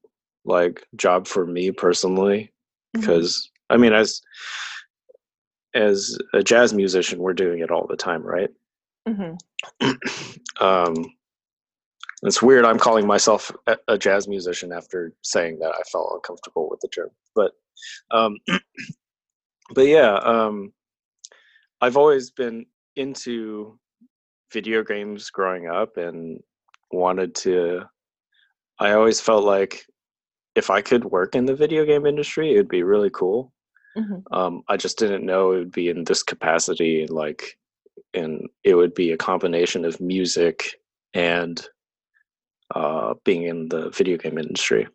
like 0.46 0.86
job 0.96 1.28
for 1.28 1.46
me 1.46 1.72
personally 1.72 2.54
Mhm. 2.96 3.02
because 3.02 3.50
I 3.70 3.78
mean 3.78 3.94
as 3.94 4.22
as 5.74 6.18
a 6.34 6.42
jazz 6.42 6.74
musician 6.74 7.20
we're 7.20 7.34
doing 7.34 7.60
it 7.60 7.72
all 7.72 7.88
the 7.88 7.98
time 7.98 8.24
right 8.24 8.50
Mhm. 9.08 9.38
um 10.62 10.96
it's 12.24 12.42
weird 12.42 12.66
i'm 12.66 12.80
calling 12.80 13.06
myself 13.06 13.52
a, 13.88 13.98
jazz 13.98 14.28
musician 14.28 14.74
after 14.74 15.14
saying 15.24 15.60
that 15.60 15.74
i 15.74 15.82
felt 15.92 16.12
uncomfortable 16.14 16.68
with 16.70 16.80
the 16.82 16.88
term 16.90 17.10
but 17.36 17.52
um 18.12 18.38
but 19.76 19.86
yeah 19.88 20.16
um 20.16 20.74
i've 21.82 21.98
always 21.98 22.32
been 22.32 22.66
into 22.96 23.78
video 24.52 24.84
games 24.84 25.30
growing 25.30 25.68
up 25.68 25.98
and 25.98 26.40
wanted 26.92 27.36
to 27.36 27.82
i 28.80 28.92
always 28.94 29.22
felt 29.22 29.44
like 29.44 29.86
if 30.56 30.70
i 30.70 30.82
could 30.82 31.06
work 31.06 31.36
in 31.36 31.46
the 31.46 31.56
video 31.56 31.86
game 31.86 32.06
industry 32.06 32.54
it 32.54 32.58
would 32.58 32.68
be 32.70 32.84
really 32.84 33.12
cool 33.12 33.54
Mhm. 33.98 34.24
um 34.32 34.64
i 34.68 34.78
just 34.78 34.98
didn't 35.00 35.26
know 35.26 35.52
it 35.54 35.58
would 35.58 35.72
be 35.72 35.90
in 35.90 36.04
this 36.04 36.22
capacity 36.24 37.08
like 37.08 37.58
and 38.14 38.48
it 38.64 38.76
would 38.76 38.94
be 38.94 39.12
a 39.12 39.18
combination 39.18 39.86
of 39.86 40.00
music 40.02 40.80
and 41.14 41.68
uh, 42.76 43.14
being 43.24 43.44
in 43.44 43.70
the 43.70 43.90
video 43.92 44.18
game 44.18 44.38
industry. 44.38 44.88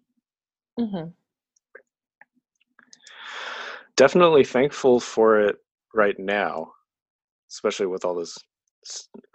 hmm 0.78 1.08
Definitely 3.96 4.44
thankful 4.44 5.00
for 5.00 5.40
it 5.40 5.56
right 5.94 6.18
now, 6.18 6.72
especially 7.50 7.86
with 7.86 8.04
all 8.04 8.14
this 8.14 8.36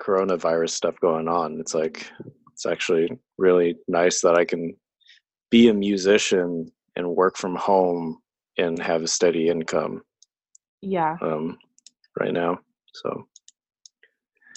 coronavirus 0.01 0.71
stuff 0.71 0.99
going 0.99 1.27
on. 1.27 1.59
It's 1.59 1.75
like 1.75 2.09
it's 2.51 2.65
actually 2.65 3.07
really 3.37 3.77
nice 3.87 4.21
that 4.21 4.35
I 4.35 4.45
can 4.45 4.75
be 5.51 5.69
a 5.69 5.73
musician 5.73 6.71
and 6.95 7.15
work 7.15 7.37
from 7.37 7.55
home 7.55 8.19
and 8.57 8.79
have 8.81 9.03
a 9.03 9.07
steady 9.07 9.49
income 9.49 10.03
Yeah, 10.81 11.17
um, 11.21 11.57
right 12.19 12.33
now. 12.33 12.59
So 12.93 13.27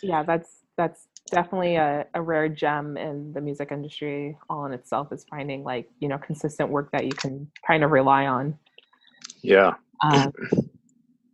yeah, 0.02 0.22
that's 0.22 0.48
that's 0.76 1.08
definitely 1.30 1.76
a, 1.76 2.06
a 2.14 2.22
rare 2.22 2.48
gem 2.48 2.96
in 2.96 3.32
the 3.32 3.40
music 3.40 3.70
industry. 3.72 4.36
All 4.48 4.66
in 4.66 4.72
itself 4.72 5.12
is 5.12 5.24
finding 5.30 5.64
like 5.64 5.88
you 6.00 6.08
know 6.08 6.18
consistent 6.18 6.70
work 6.70 6.90
that 6.92 7.04
you 7.04 7.12
can 7.12 7.50
kind 7.66 7.84
of 7.84 7.90
rely 7.90 8.26
on. 8.26 8.58
yeah, 9.42 9.74
Um, 10.02 10.32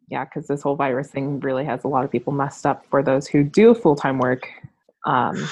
yeah, 0.08 0.24
because 0.24 0.46
this 0.48 0.62
whole 0.62 0.76
virus 0.76 1.10
thing 1.10 1.40
really 1.40 1.64
has 1.64 1.84
a 1.84 1.88
lot 1.88 2.04
of 2.04 2.10
people 2.10 2.32
messed 2.32 2.66
up 2.66 2.84
for 2.90 3.02
those 3.02 3.26
who 3.26 3.44
do 3.44 3.74
full 3.74 3.96
time 3.96 4.18
work. 4.18 4.48
Um, 5.06 5.48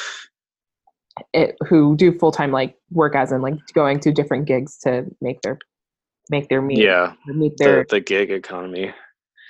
it, 1.32 1.57
who 1.69 1.97
do 1.97 2.16
full 2.19 2.32
time 2.32 2.51
like 2.51 2.77
work 2.91 3.15
as 3.15 3.32
in 3.32 3.41
like 3.41 3.55
going 3.73 4.01
to 4.01 4.12
different 4.12 4.47
gigs 4.47 4.77
to 4.78 5.05
make 5.20 5.41
their 5.43 5.59
make 6.31 6.49
their 6.49 6.63
meet 6.63 6.79
yeah, 6.79 7.13
meet 7.27 7.57
their 7.59 7.85
the 7.89 7.97
the 7.97 8.01
gig 8.01 8.31
economy. 8.31 8.93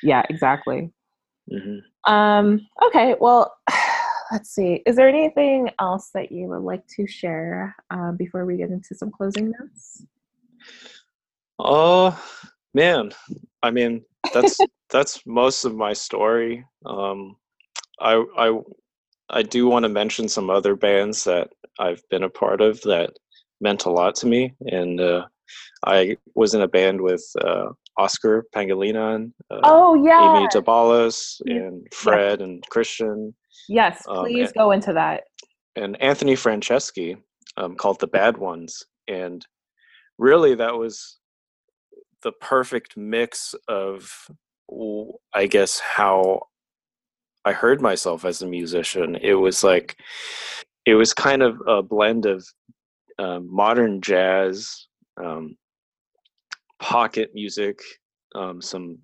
yeah 0.02 0.22
exactly. 0.28 0.92
hmm 1.50 1.78
Um, 2.10 2.60
okay, 2.86 3.16
well, 3.20 3.54
let's 4.32 4.50
see. 4.50 4.82
Is 4.86 4.96
there 4.96 5.08
anything 5.08 5.70
else 5.78 6.10
that 6.14 6.32
you 6.32 6.48
would 6.48 6.62
like 6.62 6.86
to 6.96 7.06
share 7.06 7.74
uh, 7.90 8.12
before 8.12 8.44
we 8.44 8.56
get 8.56 8.70
into 8.70 8.94
some 8.94 9.10
closing 9.10 9.52
notes? 9.58 10.04
Oh 11.58 12.18
man, 12.74 13.12
I 13.62 13.70
mean 13.70 14.04
that's 14.32 14.60
that's 14.90 15.20
most 15.26 15.64
of 15.64 15.74
my 15.74 15.92
story. 15.92 16.64
Um, 16.84 17.36
I 18.00 18.22
I 18.36 18.60
I 19.30 19.42
do 19.42 19.68
want 19.68 19.84
to 19.84 19.88
mention 19.88 20.28
some 20.28 20.50
other 20.50 20.76
bands 20.76 21.24
that 21.24 21.48
I've 21.78 22.02
been 22.10 22.24
a 22.24 22.28
part 22.28 22.60
of 22.60 22.80
that 22.82 23.10
meant 23.60 23.86
a 23.86 23.90
lot 23.90 24.14
to 24.16 24.26
me, 24.26 24.54
and 24.66 25.00
uh, 25.00 25.26
I 25.86 26.16
was 26.34 26.54
in 26.54 26.62
a 26.62 26.68
band 26.68 27.00
with 27.00 27.24
uh, 27.42 27.66
Oscar 27.98 28.44
Pangilinan, 28.54 29.32
uh, 29.50 29.60
Oh 29.64 29.94
yeah, 29.94 30.36
Amy 30.38 30.48
Dabalos, 30.48 31.40
Yeah. 31.44 31.56
and 31.56 31.86
Fred 31.92 32.40
and 32.42 32.62
Christian, 32.70 33.34
yes. 33.68 34.02
um, 34.08 34.24
Please 34.24 34.48
and- 34.48 34.54
go 34.54 34.70
into 34.72 34.92
that. 34.92 35.24
and 35.76 36.00
Anthony 36.02 36.34
Franceschi, 36.34 37.16
um, 37.56 37.76
called 37.76 38.00
The 38.00 38.06
Bad 38.08 38.36
Ones. 38.38 38.84
And 39.08 39.44
really, 40.18 40.54
that 40.54 40.74
was 40.76 41.18
the 42.22 42.32
perfect 42.32 42.96
mix 42.96 43.54
of, 43.68 44.10
I 45.34 45.46
guess, 45.46 45.78
how 45.78 46.40
I 47.44 47.52
heard 47.52 47.80
myself 47.82 48.24
as 48.24 48.40
a 48.40 48.46
musician. 48.46 49.16
It 49.16 49.34
was 49.34 49.62
like, 49.62 49.96
it 50.86 50.94
was 50.94 51.12
kind 51.12 51.42
of 51.42 51.60
a 51.66 51.82
blend 51.82 52.24
of 52.26 52.46
um, 53.18 53.48
modern 53.54 54.00
jazz, 54.00 54.86
um, 55.22 55.56
pocket 56.80 57.30
music, 57.34 57.80
um, 58.34 58.60
some 58.60 58.98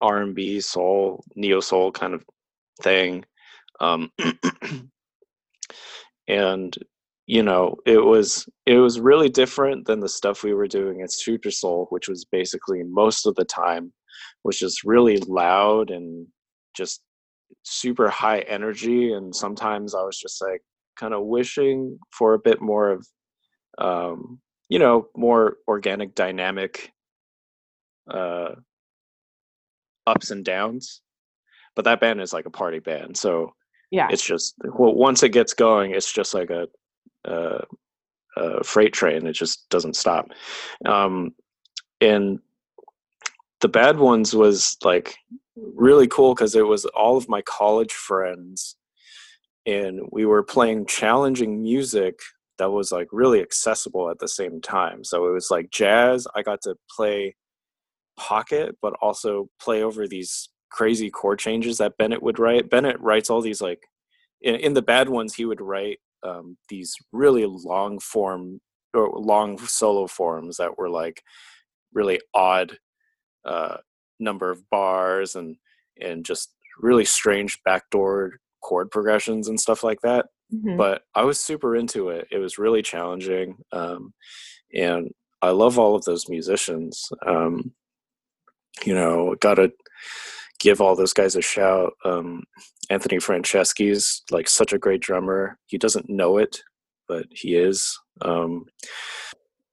R&B, 0.00 0.60
soul, 0.60 1.24
neo 1.34 1.60
soul 1.60 1.90
kind 1.90 2.14
of 2.14 2.24
thing. 2.82 3.24
Um, 3.80 4.10
and 6.28 6.76
you 7.26 7.42
know 7.42 7.76
it 7.86 7.98
was 7.98 8.46
it 8.66 8.76
was 8.76 9.00
really 9.00 9.28
different 9.28 9.86
than 9.86 10.00
the 10.00 10.08
stuff 10.08 10.42
we 10.42 10.54
were 10.54 10.68
doing 10.68 11.02
at 11.02 11.12
Super 11.12 11.50
Soul, 11.50 11.86
which 11.90 12.08
was 12.08 12.24
basically 12.24 12.82
most 12.82 13.26
of 13.26 13.34
the 13.34 13.44
time 13.44 13.92
was 14.44 14.58
just 14.58 14.84
really 14.84 15.18
loud 15.18 15.90
and 15.90 16.26
just 16.76 17.02
super 17.62 18.08
high 18.08 18.40
energy. 18.40 19.12
And 19.12 19.34
sometimes 19.34 19.94
I 19.94 20.02
was 20.02 20.18
just 20.18 20.42
like 20.42 20.62
kind 20.98 21.14
of 21.14 21.24
wishing 21.24 21.98
for 22.12 22.34
a 22.34 22.38
bit 22.38 22.60
more 22.60 22.90
of 22.90 23.06
um, 23.78 24.40
you 24.68 24.78
know 24.78 25.08
more 25.16 25.56
organic, 25.68 26.14
dynamic 26.14 26.92
uh, 28.10 28.54
ups 30.06 30.30
and 30.30 30.44
downs. 30.44 31.00
But 31.76 31.84
that 31.86 32.00
band 32.00 32.20
is 32.20 32.32
like 32.32 32.46
a 32.46 32.50
party 32.50 32.78
band, 32.78 33.16
so 33.16 33.54
Yeah. 33.90 34.08
it's 34.10 34.24
just 34.24 34.54
well 34.64 34.94
once 34.94 35.22
it 35.22 35.30
gets 35.30 35.54
going 35.54 35.92
it's 35.92 36.12
just 36.12 36.34
like 36.34 36.50
a, 36.50 36.68
a, 37.24 37.64
a 38.36 38.64
freight 38.64 38.92
train 38.92 39.26
it 39.26 39.32
just 39.32 39.68
doesn't 39.70 39.94
stop 39.96 40.26
um 40.86 41.32
and 42.00 42.40
the 43.60 43.68
bad 43.68 43.98
ones 43.98 44.34
was 44.34 44.76
like 44.84 45.16
really 45.56 46.06
cool 46.08 46.34
because 46.34 46.54
it 46.56 46.66
was 46.66 46.84
all 46.86 47.16
of 47.16 47.28
my 47.28 47.42
college 47.42 47.92
friends 47.92 48.76
and 49.66 50.00
we 50.10 50.26
were 50.26 50.42
playing 50.42 50.86
challenging 50.86 51.62
music 51.62 52.18
that 52.58 52.70
was 52.70 52.92
like 52.92 53.08
really 53.12 53.40
accessible 53.40 54.10
at 54.10 54.18
the 54.18 54.28
same 54.28 54.60
time. 54.60 55.04
So 55.04 55.26
it 55.26 55.32
was 55.32 55.50
like 55.50 55.70
jazz 55.70 56.26
i 56.34 56.42
got 56.42 56.60
to 56.62 56.76
play 56.94 57.34
pocket 58.16 58.76
but 58.80 58.94
also 59.02 59.48
play 59.60 59.82
over 59.82 60.06
these 60.06 60.48
crazy 60.70 61.10
chord 61.10 61.38
changes 61.38 61.78
that 61.78 61.96
bennett 61.98 62.22
would 62.22 62.38
write. 62.38 62.70
Bennett 62.70 63.00
writes 63.00 63.30
all 63.30 63.40
these 63.40 63.60
like 63.60 63.80
in, 64.42 64.56
in 64.56 64.74
the 64.74 64.82
bad 64.82 65.08
ones 65.08 65.34
he 65.34 65.44
would 65.44 65.60
write 65.60 65.98
um, 66.22 66.56
these 66.68 66.94
really 67.12 67.44
long 67.46 67.98
form 67.98 68.60
or 68.94 69.10
long 69.18 69.58
solo 69.58 70.06
forms 70.06 70.56
that 70.56 70.78
were 70.78 70.88
like 70.88 71.22
really 71.92 72.20
odd 72.34 72.78
uh, 73.44 73.76
number 74.18 74.50
of 74.50 74.68
bars 74.70 75.34
and 75.34 75.56
and 76.00 76.24
just 76.24 76.54
really 76.80 77.04
strange 77.04 77.58
backdoor 77.64 78.32
chord 78.62 78.90
progressions 78.90 79.48
and 79.48 79.60
stuff 79.60 79.84
like 79.84 80.00
that 80.02 80.26
Mhm. 80.52 80.76
but 80.76 81.02
i 81.14 81.22
was 81.24 81.40
super 81.40 81.74
into 81.76 82.10
it. 82.10 82.28
It 82.30 82.38
was 82.38 82.58
really 82.58 82.82
challenging 82.82 83.56
um, 83.72 84.12
and 84.74 85.10
i 85.42 85.50
love 85.50 85.78
all 85.78 85.94
of 85.96 86.04
those 86.04 86.28
musicians 86.28 87.08
um, 87.26 87.72
you 88.84 88.94
know 88.94 89.34
gotta 89.40 89.72
give 90.60 90.80
all 90.80 90.94
those 90.96 91.12
guys 91.12 91.36
a 91.36 91.42
shout 91.42 91.92
um, 92.04 92.42
anthony 92.90 93.18
franceschi's 93.18 94.22
like 94.30 94.48
such 94.48 94.72
a 94.72 94.78
great 94.78 95.00
drummer. 95.00 95.58
He 95.66 95.78
doesn't 95.78 96.08
know 96.08 96.38
it 96.38 96.60
but 97.08 97.26
he 97.30 97.54
is 97.56 97.98
um, 98.22 98.64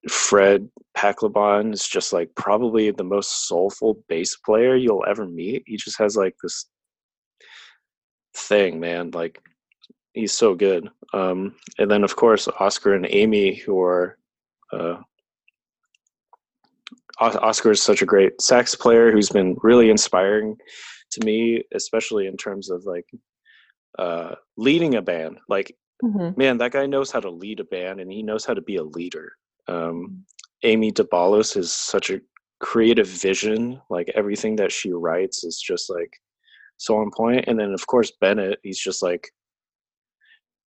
fred 0.10 0.68
Paclabon 0.98 1.74
is 1.74 1.88
just 1.88 2.12
like 2.14 2.30
probably 2.36 2.92
the 2.92 3.04
most 3.04 3.48
soulful 3.48 4.04
bass 4.10 4.36
player 4.36 4.76
you'll 4.76 5.06
ever 5.08 5.26
meet. 5.28 5.64
He 5.66 5.78
just 5.78 5.98
has 6.00 6.16
like 6.18 6.36
this 6.44 6.66
thing 8.36 8.80
man 8.80 9.12
like 9.12 9.40
he's 10.14 10.34
so 10.34 10.54
good 10.56 10.90
um, 11.14 11.56
and 11.80 11.90
then 11.90 12.04
of 12.04 12.16
course 12.16 12.48
oscar 12.60 12.94
and 12.94 13.08
amy 13.10 13.56
who 13.56 13.80
are 13.82 14.18
uh, 14.74 14.98
Os- 17.20 17.36
Oscar 17.36 17.72
is 17.72 17.82
such 17.84 18.02
a 18.02 18.06
great 18.06 18.42
sax 18.42 18.74
player 18.76 19.12
who's 19.12 19.30
been 19.30 19.56
really 19.62 19.90
inspiring 19.90 20.58
to 21.12 21.26
me, 21.26 21.64
especially 21.74 22.26
in 22.28 22.36
terms 22.38 22.70
of 22.70 22.86
like 22.86 23.06
uh, 24.00 24.36
leading 24.58 24.96
a 24.96 25.02
band. 25.02 25.38
Like, 25.50 25.76
Mhm. 26.04 26.36
man, 26.38 26.58
that 26.58 26.72
guy 26.72 26.86
knows 26.88 27.12
how 27.12 27.20
to 27.20 27.30
lead 27.30 27.60
a 27.60 27.64
band 27.66 28.00
and 28.00 28.12
he 28.12 28.24
knows 28.24 28.44
how 28.46 28.54
to 28.56 28.62
be 28.62 28.78
a 28.78 28.84
leader. 28.84 29.34
Um, 29.68 30.26
Amy 30.64 30.92
DeBalos 30.92 31.58
is 31.58 31.72
such 31.72 32.10
a 32.10 32.22
creative 32.60 33.08
vision. 33.08 33.80
Like 33.90 34.10
everything 34.16 34.56
that 34.56 34.72
she 34.72 34.92
writes 34.92 35.44
is 35.44 35.60
just 35.62 35.90
like 35.92 36.14
so 36.78 36.98
on 36.98 37.12
point. 37.12 37.46
And 37.48 37.60
then 37.60 37.74
of 37.74 37.86
course 37.86 38.12
Bennett, 38.20 38.60
he's 38.64 38.80
just 38.80 39.04
like 39.04 39.30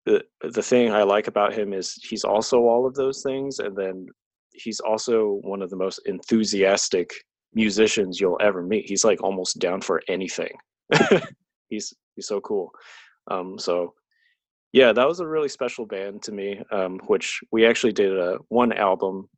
the 0.06 0.24
the 0.42 0.64
thing 0.64 0.92
I 0.92 1.04
like 1.04 1.28
about 1.28 1.54
him 1.54 1.74
is 1.74 1.94
he's 1.94 2.24
also 2.24 2.60
all 2.62 2.88
of 2.88 2.96
those 2.96 3.22
things, 3.22 3.60
and 3.60 3.76
then 3.76 4.08
he's 4.54 4.80
also 4.80 5.40
one 5.44 5.62
of 5.62 5.70
the 5.70 5.76
most 5.76 6.00
enthusiastic 6.06 7.12
musicians 7.54 8.20
you'll 8.20 8.40
ever 8.42 8.64
meet. 8.64 8.90
He's 8.90 9.04
like 9.04 9.22
almost 9.24 9.60
down 9.60 9.82
for 9.82 10.02
anything. 10.08 10.54
he's 11.70 11.94
he's 12.16 12.28
so 12.28 12.42
cool. 12.42 12.72
Um, 13.30 13.60
so 13.60 13.94
yeah, 14.74 14.94
that 14.94 15.08
was 15.08 15.20
a 15.20 15.28
really 15.28 15.50
special 15.50 15.86
band 15.86 16.24
to 16.24 16.32
me. 16.32 16.62
Um, 16.72 17.00
which 17.08 17.40
we 17.52 17.66
actually 17.66 17.94
did 17.94 18.18
a 18.18 18.38
one 18.50 18.74
album 18.74 19.30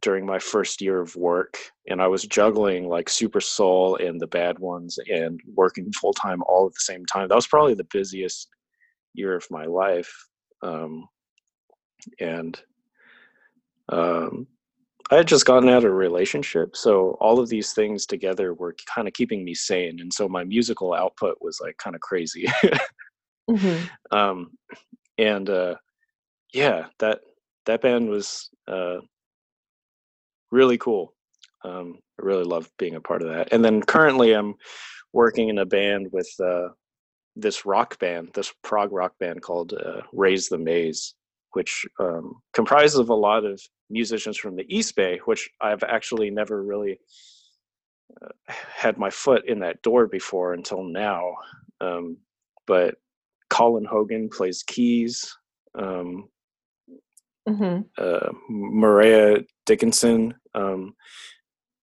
during 0.00 0.26
my 0.26 0.38
first 0.40 0.80
year 0.80 1.00
of 1.00 1.14
work, 1.14 1.56
and 1.86 2.02
I 2.02 2.08
was 2.08 2.24
juggling 2.24 2.88
like 2.88 3.08
Super 3.08 3.40
Soul 3.40 3.96
and 3.96 4.20
the 4.20 4.26
Bad 4.26 4.58
Ones 4.58 4.98
and 5.08 5.40
working 5.54 5.92
full 5.92 6.12
time 6.12 6.42
all 6.46 6.66
at 6.66 6.72
the 6.72 6.80
same 6.80 7.06
time. 7.06 7.28
That 7.28 7.36
was 7.36 7.46
probably 7.46 7.74
the 7.74 7.86
busiest 7.92 8.48
year 9.14 9.34
of 9.36 9.46
my 9.50 9.64
life 9.64 10.12
um, 10.62 11.08
and 12.20 12.60
um, 13.88 14.46
I 15.10 15.16
had 15.16 15.28
just 15.28 15.44
gotten 15.44 15.68
out 15.68 15.84
of 15.84 15.90
a 15.90 15.94
relationship, 15.94 16.76
so 16.76 17.16
all 17.20 17.38
of 17.38 17.48
these 17.48 17.72
things 17.72 18.06
together 18.06 18.54
were 18.54 18.74
kind 18.86 19.06
of 19.06 19.14
keeping 19.14 19.44
me 19.44 19.54
sane, 19.54 20.00
and 20.00 20.12
so 20.12 20.28
my 20.28 20.44
musical 20.44 20.94
output 20.94 21.36
was 21.40 21.60
like 21.60 21.76
kind 21.76 21.94
of 21.94 22.00
crazy. 22.00 22.46
hmm 23.48 23.78
um, 24.10 24.52
and 25.18 25.50
uh, 25.50 25.74
yeah, 26.54 26.86
that 26.98 27.20
that 27.66 27.82
band 27.82 28.08
was 28.08 28.48
uh, 28.68 28.98
really 30.50 30.78
cool. 30.78 31.14
Um, 31.64 31.98
I 32.20 32.24
really 32.24 32.44
love 32.44 32.70
being 32.78 32.94
a 32.94 33.00
part 33.00 33.22
of 33.22 33.28
that. 33.28 33.52
And 33.52 33.64
then 33.64 33.82
currently, 33.82 34.32
I'm 34.32 34.54
working 35.12 35.48
in 35.48 35.58
a 35.58 35.66
band 35.66 36.08
with 36.10 36.30
uh, 36.42 36.68
this 37.36 37.64
rock 37.64 37.98
band, 37.98 38.30
this 38.34 38.52
prog 38.62 38.92
rock 38.92 39.12
band 39.18 39.42
called 39.42 39.72
uh, 39.72 40.02
Raise 40.12 40.48
the 40.48 40.58
Maze, 40.58 41.14
which 41.52 41.86
um, 41.98 42.36
comprises 42.52 42.98
of 42.98 43.08
a 43.08 43.14
lot 43.14 43.44
of 43.44 43.60
musicians 43.90 44.36
from 44.36 44.56
the 44.56 44.66
East 44.74 44.96
Bay, 44.96 45.20
which 45.24 45.50
I've 45.60 45.82
actually 45.82 46.30
never 46.30 46.62
really 46.62 46.98
uh, 48.22 48.28
had 48.48 48.98
my 48.98 49.10
foot 49.10 49.46
in 49.46 49.60
that 49.60 49.82
door 49.82 50.06
before 50.06 50.54
until 50.54 50.82
now. 50.82 51.34
Um, 51.80 52.18
but 52.66 52.96
Colin 53.50 53.84
Hogan 53.84 54.28
plays 54.28 54.62
keys. 54.62 55.36
Um, 55.74 56.28
hmm 57.46 57.80
uh, 57.98 58.30
Maria 58.48 59.40
Dickinson. 59.66 60.34
Um, 60.54 60.94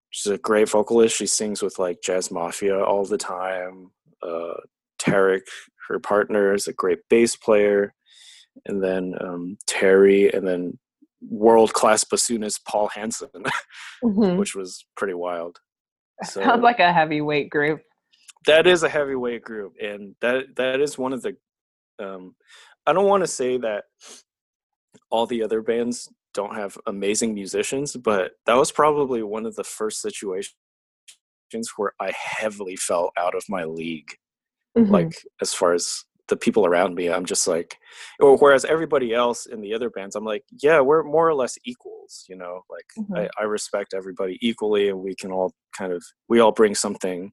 she's 0.09 0.31
a 0.31 0.37
great 0.37 0.69
vocalist. 0.69 1.17
She 1.17 1.25
sings 1.27 1.61
with 1.61 1.77
like 1.79 2.01
Jazz 2.01 2.31
Mafia 2.31 2.81
all 2.81 3.03
the 3.05 3.17
time. 3.17 3.91
Uh, 4.21 4.53
Tarek, 4.99 5.41
her 5.87 5.99
partner, 5.99 6.53
is 6.53 6.67
a 6.67 6.73
great 6.73 6.99
bass 7.09 7.35
player. 7.35 7.93
And 8.65 8.83
then 8.83 9.15
um, 9.21 9.57
Terry, 9.67 10.31
and 10.31 10.47
then 10.47 10.77
world 11.21 11.73
class 11.73 12.03
bassoonist 12.03 12.65
Paul 12.67 12.89
Hanson, 12.89 13.29
hmm 14.03 14.37
which 14.37 14.55
was 14.55 14.85
pretty 14.95 15.13
wild. 15.13 15.59
So 16.23 16.41
Sounds 16.41 16.63
like 16.63 16.79
a 16.79 16.91
heavyweight 16.91 17.49
group. 17.49 17.81
that 18.45 18.67
is 18.67 18.83
a 18.83 18.89
heavyweight 18.89 19.43
group, 19.43 19.73
and 19.81 20.15
that 20.21 20.55
that 20.57 20.79
is 20.81 20.97
one 20.97 21.13
of 21.13 21.21
the. 21.21 21.35
Um, 21.99 22.35
I 22.85 22.93
don't 22.93 23.07
want 23.07 23.23
to 23.23 23.27
say 23.27 23.57
that 23.57 23.85
all 25.11 25.25
the 25.25 25.43
other 25.43 25.61
bands 25.61 26.09
don't 26.33 26.55
have 26.55 26.77
amazing 26.87 27.33
musicians, 27.33 27.95
but 27.95 28.31
that 28.45 28.55
was 28.55 28.71
probably 28.71 29.23
one 29.23 29.45
of 29.45 29.55
the 29.55 29.63
first 29.63 30.01
situations 30.01 30.53
where 31.77 31.93
I 31.99 32.11
heavily 32.15 32.75
fell 32.75 33.11
out 33.17 33.35
of 33.35 33.43
my 33.49 33.63
league. 33.63 34.15
Mhm. 34.85 34.91
Like 34.91 35.11
as 35.41 35.53
far 35.53 35.73
as 35.73 36.03
the 36.27 36.37
people 36.37 36.65
around 36.65 36.93
me, 36.95 37.09
I'm 37.09 37.25
just 37.25 37.47
like, 37.47 37.75
or 38.19 38.37
whereas 38.37 38.63
everybody 38.65 39.13
else 39.13 39.45
in 39.47 39.61
the 39.61 39.73
other 39.73 39.89
bands, 39.89 40.15
I'm 40.15 40.25
like, 40.25 40.43
yeah, 40.61 40.79
we're 40.79 41.03
more 41.03 41.27
or 41.27 41.33
less 41.33 41.57
equals, 41.65 42.25
you 42.29 42.35
know. 42.35 42.61
Like 42.69 42.85
Mhm. 43.09 43.29
I, 43.37 43.41
I 43.41 43.43
respect 43.45 43.93
everybody 43.93 44.37
equally, 44.41 44.89
and 44.89 44.99
we 44.99 45.15
can 45.15 45.31
all 45.31 45.53
kind 45.77 45.91
of 45.93 46.03
we 46.27 46.39
all 46.39 46.51
bring 46.51 46.75
something 46.75 47.31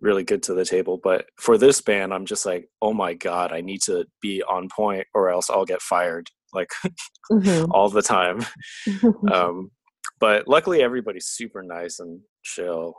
really 0.00 0.24
good 0.24 0.42
to 0.44 0.54
the 0.54 0.64
table. 0.64 0.98
But 1.02 1.26
for 1.38 1.58
this 1.58 1.80
band, 1.80 2.12
I'm 2.14 2.24
just 2.26 2.46
like, 2.46 2.68
oh 2.82 2.94
my 2.94 3.14
god, 3.14 3.52
I 3.52 3.60
need 3.60 3.82
to 3.82 4.06
be 4.20 4.42
on 4.42 4.68
point, 4.74 5.06
or 5.14 5.30
else 5.30 5.50
I'll 5.50 5.64
get 5.66 5.82
fired. 5.82 6.28
Like 6.52 6.70
Mhm. 7.32 7.68
all 7.70 7.88
the 7.88 8.02
time. 8.02 8.44
um, 9.32 9.70
but 10.18 10.48
luckily, 10.48 10.82
everybody's 10.82 11.26
super 11.28 11.62
nice 11.62 12.00
and 12.00 12.20
chill. 12.42 12.94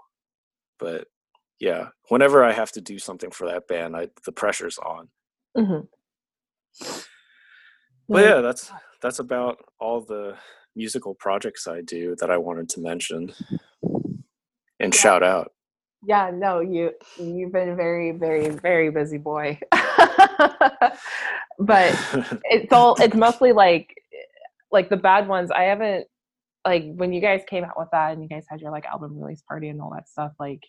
But 0.80 1.08
yeah, 1.62 1.90
whenever 2.10 2.44
I 2.44 2.52
have 2.52 2.72
to 2.74 2.82
do 2.82 3.00
something 3.00 3.32
for 3.32 3.48
that 3.48 3.68
band, 3.70 3.96
I, 3.96 4.10
the 4.26 4.34
pressure's 4.34 4.78
on. 4.80 5.10
Mhm. 5.58 5.88
But 8.10 8.26
yeah, 8.26 8.42
that's 8.42 8.72
that's 9.02 9.20
about 9.20 9.60
all 9.80 10.02
the 10.02 10.36
musical 10.76 11.16
projects 11.16 11.68
I 11.68 11.82
do 11.82 12.16
that 12.20 12.30
I 12.32 12.38
wanted 12.38 12.68
to 12.70 12.82
mention 12.82 13.32
and 14.80 14.94
shout 14.96 15.24
out. 15.24 15.52
yeah 16.04 16.32
no 16.34 16.60
you 16.62 16.92
you've 17.20 17.52
been 17.52 17.76
very 17.76 18.12
very 18.12 18.50
very 18.50 18.90
busy 18.90 19.18
boy 19.20 19.60
but 21.60 21.94
it's 22.46 22.72
all 22.74 22.96
it's 23.00 23.16
mostly 23.16 23.52
like 23.52 23.94
like 24.72 24.90
the 24.90 24.98
bad 24.98 25.28
ones 25.28 25.52
i 25.52 25.64
haven't 25.64 26.08
like 26.66 26.86
when 26.96 27.12
you 27.14 27.22
guys 27.22 27.42
came 27.48 27.64
out 27.64 27.78
with 27.78 27.90
that 27.92 28.14
and 28.14 28.24
you 28.24 28.30
guys 28.30 28.46
had 28.50 28.62
your 28.62 28.72
like 28.72 28.86
album 28.86 29.20
release 29.20 29.42
party 29.48 29.68
and 29.70 29.82
all 29.82 29.92
that 29.94 30.08
stuff 30.10 30.32
like 30.40 30.64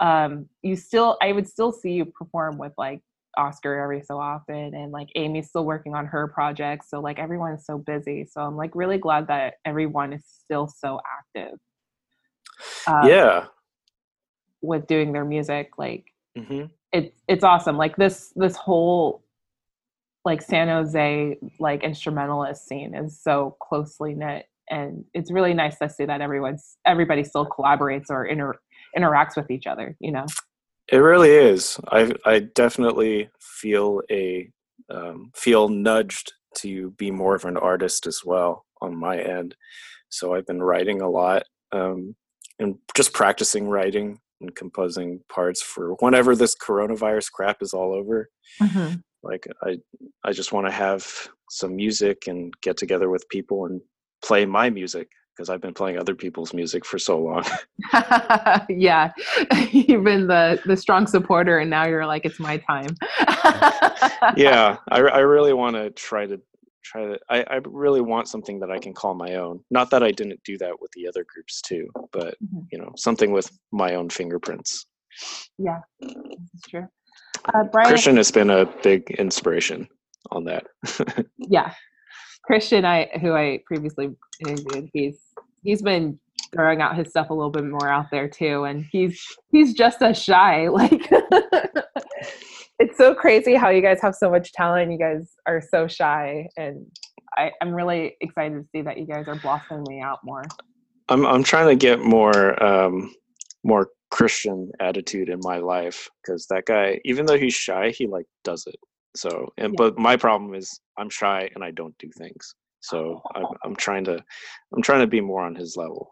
um 0.00 0.48
you 0.62 0.76
still 0.76 1.16
i 1.22 1.32
would 1.32 1.48
still 1.48 1.72
see 1.72 1.92
you 1.92 2.04
perform 2.04 2.58
with 2.58 2.72
like 2.76 3.00
oscar 3.38 3.78
every 3.78 4.02
so 4.02 4.18
often 4.18 4.74
and 4.74 4.92
like 4.92 5.08
amy's 5.14 5.48
still 5.48 5.64
working 5.64 5.94
on 5.94 6.06
her 6.06 6.28
project 6.28 6.84
so 6.88 7.00
like 7.00 7.18
everyone's 7.18 7.64
so 7.64 7.78
busy 7.78 8.26
so 8.30 8.40
i'm 8.40 8.56
like 8.56 8.70
really 8.74 8.98
glad 8.98 9.26
that 9.28 9.54
everyone 9.64 10.12
is 10.12 10.24
still 10.26 10.66
so 10.66 11.00
active 11.18 11.58
um, 12.86 13.08
yeah. 13.08 13.46
with 14.62 14.86
doing 14.86 15.12
their 15.12 15.24
music 15.24 15.70
like 15.78 16.04
hmm 16.36 16.64
it's 16.92 17.22
it's 17.28 17.44
awesome 17.44 17.76
like 17.76 17.96
this 17.96 18.32
this 18.36 18.56
whole 18.56 19.22
like 20.24 20.40
san 20.40 20.68
jose 20.68 21.36
like 21.58 21.82
instrumentalist 21.82 22.66
scene 22.66 22.94
is 22.94 23.20
so 23.20 23.56
closely 23.60 24.14
knit 24.14 24.46
and 24.70 25.04
it's 25.14 25.30
really 25.30 25.54
nice 25.54 25.78
to 25.78 25.88
see 25.88 26.04
that 26.04 26.20
everyone's 26.20 26.76
everybody 26.84 27.22
still 27.22 27.46
collaborates 27.46 28.06
or 28.10 28.24
inter- 28.24 28.58
interacts 28.96 29.36
with 29.36 29.50
each 29.50 29.66
other 29.66 29.96
you 30.00 30.10
know 30.10 30.26
It 30.88 30.98
really 30.98 31.30
is. 31.30 31.78
I 31.90 32.12
I 32.24 32.40
definitely 32.40 33.28
feel 33.40 34.02
a 34.10 34.48
um, 34.88 35.32
feel 35.34 35.68
nudged 35.68 36.32
to 36.58 36.92
be 36.92 37.10
more 37.10 37.34
of 37.34 37.44
an 37.44 37.56
artist 37.56 38.06
as 38.06 38.20
well 38.24 38.64
on 38.80 38.96
my 38.96 39.18
end. 39.18 39.56
So 40.10 40.34
I've 40.34 40.46
been 40.46 40.62
writing 40.62 41.02
a 41.02 41.10
lot 41.10 41.42
um, 41.72 42.14
and 42.60 42.76
just 42.94 43.12
practicing 43.12 43.68
writing 43.68 44.20
and 44.40 44.54
composing 44.54 45.20
parts 45.28 45.60
for 45.60 45.94
whenever 45.98 46.36
this 46.36 46.54
coronavirus 46.56 47.32
crap 47.32 47.62
is 47.62 47.74
all 47.74 47.92
over. 47.92 48.30
Like 49.24 49.46
I 49.64 49.78
I 50.24 50.30
just 50.30 50.52
want 50.52 50.68
to 50.68 50.72
have 50.72 51.04
some 51.50 51.74
music 51.74 52.28
and 52.28 52.54
get 52.62 52.76
together 52.76 53.10
with 53.10 53.28
people 53.28 53.66
and 53.66 53.80
play 54.24 54.46
my 54.46 54.70
music 54.70 55.08
because 55.36 55.50
I've 55.50 55.60
been 55.60 55.74
playing 55.74 55.98
other 55.98 56.14
people's 56.14 56.54
music 56.54 56.84
for 56.86 56.98
so 56.98 57.18
long. 57.20 57.44
yeah 58.68 59.12
you've 59.70 60.04
been 60.04 60.26
the 60.26 60.60
the 60.64 60.76
strong 60.76 61.06
supporter 61.06 61.58
and 61.58 61.68
now 61.68 61.84
you're 61.86 62.06
like 62.06 62.24
it's 62.24 62.40
my 62.40 62.56
time 62.58 62.88
yeah, 64.36 64.76
I, 64.90 64.98
I 65.00 65.18
really 65.20 65.52
want 65.52 65.76
to 65.76 65.90
try 65.90 66.26
to 66.26 66.40
try 66.84 67.04
to. 67.04 67.18
I, 67.28 67.42
I 67.50 67.60
really 67.64 68.00
want 68.00 68.28
something 68.28 68.60
that 68.60 68.70
I 68.70 68.78
can 68.78 68.92
call 68.94 69.14
my 69.14 69.34
own. 69.34 69.60
Not 69.70 69.90
that 69.90 70.02
I 70.02 70.10
didn't 70.12 70.40
do 70.44 70.56
that 70.58 70.80
with 70.80 70.90
the 70.92 71.06
other 71.08 71.24
groups 71.32 71.60
too, 71.60 71.88
but 72.12 72.34
Mhm. 72.44 72.66
you 72.72 72.78
know, 72.78 72.92
something 72.96 73.32
with 73.32 73.50
my 73.72 73.94
own 73.94 74.08
fingerprints. 74.08 74.86
yeah 75.58 75.80
that's 76.00 76.68
true 76.68 76.86
uh, 77.54 77.64
Brian, 77.72 77.88
Christian 77.88 78.16
has 78.16 78.30
been 78.30 78.50
a 78.50 78.66
big 78.82 79.10
inspiration 79.12 79.88
on 80.30 80.44
that. 80.44 80.66
yeah 81.38 81.72
christian 82.44 82.84
i 82.84 83.08
who 83.22 83.32
i 83.32 83.58
previously 83.66 84.10
interviewed 84.40 84.88
he's 84.92 85.18
he's 85.66 85.82
been 85.82 86.18
throwing 86.52 86.80
out 86.80 86.96
his 86.96 87.08
stuff 87.08 87.30
a 87.30 87.34
little 87.34 87.50
bit 87.50 87.64
more 87.64 87.88
out 87.88 88.06
there 88.10 88.28
too 88.28 88.64
and 88.64 88.84
he's 88.90 89.20
he's 89.50 89.74
just 89.74 90.00
as 90.00 90.20
shy 90.20 90.68
like 90.80 91.10
it's 92.78 92.96
so 92.96 93.14
crazy 93.14 93.54
how 93.54 93.68
you 93.68 93.82
guys 93.82 94.00
have 94.00 94.14
so 94.14 94.30
much 94.30 94.52
talent 94.52 94.90
you 94.90 94.98
guys 94.98 95.34
are 95.46 95.60
so 95.60 95.86
shy 95.86 96.48
and 96.56 96.86
I, 97.36 97.50
i'm 97.60 97.72
really 97.72 98.16
excited 98.20 98.54
to 98.54 98.68
see 98.70 98.82
that 98.82 98.96
you 98.96 99.06
guys 99.06 99.24
are 99.26 99.34
blossoming 99.34 100.02
out 100.02 100.20
more 100.24 100.42
I'm 101.08 101.24
I'm 101.24 101.42
trying 101.42 101.68
to 101.68 101.76
get 101.76 102.00
more 102.00 102.62
um, 102.62 103.14
more 103.64 103.88
Christian 104.10 104.70
attitude 104.80 105.28
in 105.28 105.40
my 105.42 105.58
life 105.58 106.08
because 106.22 106.46
that 106.48 106.66
guy, 106.66 107.00
even 107.04 107.26
though 107.26 107.38
he's 107.38 107.54
shy, 107.54 107.90
he 107.90 108.06
like 108.06 108.26
does 108.44 108.66
it. 108.66 108.76
So, 109.14 109.52
and 109.56 109.72
Yeah. 109.72 109.76
but 109.78 109.98
my 109.98 110.16
problem 110.16 110.54
is 110.54 110.80
I'm 110.98 111.10
shy 111.10 111.50
and 111.54 111.64
I 111.64 111.70
don't 111.70 111.96
do 111.98 112.10
things. 112.16 112.54
So 112.80 113.20
I'm 113.34 113.46
I'm 113.64 113.76
trying 113.76 114.04
to 114.04 114.22
I'm 114.74 114.82
trying 114.82 115.00
to 115.00 115.06
be 115.06 115.20
more 115.20 115.42
on 115.42 115.54
his 115.54 115.76
level. 115.76 116.10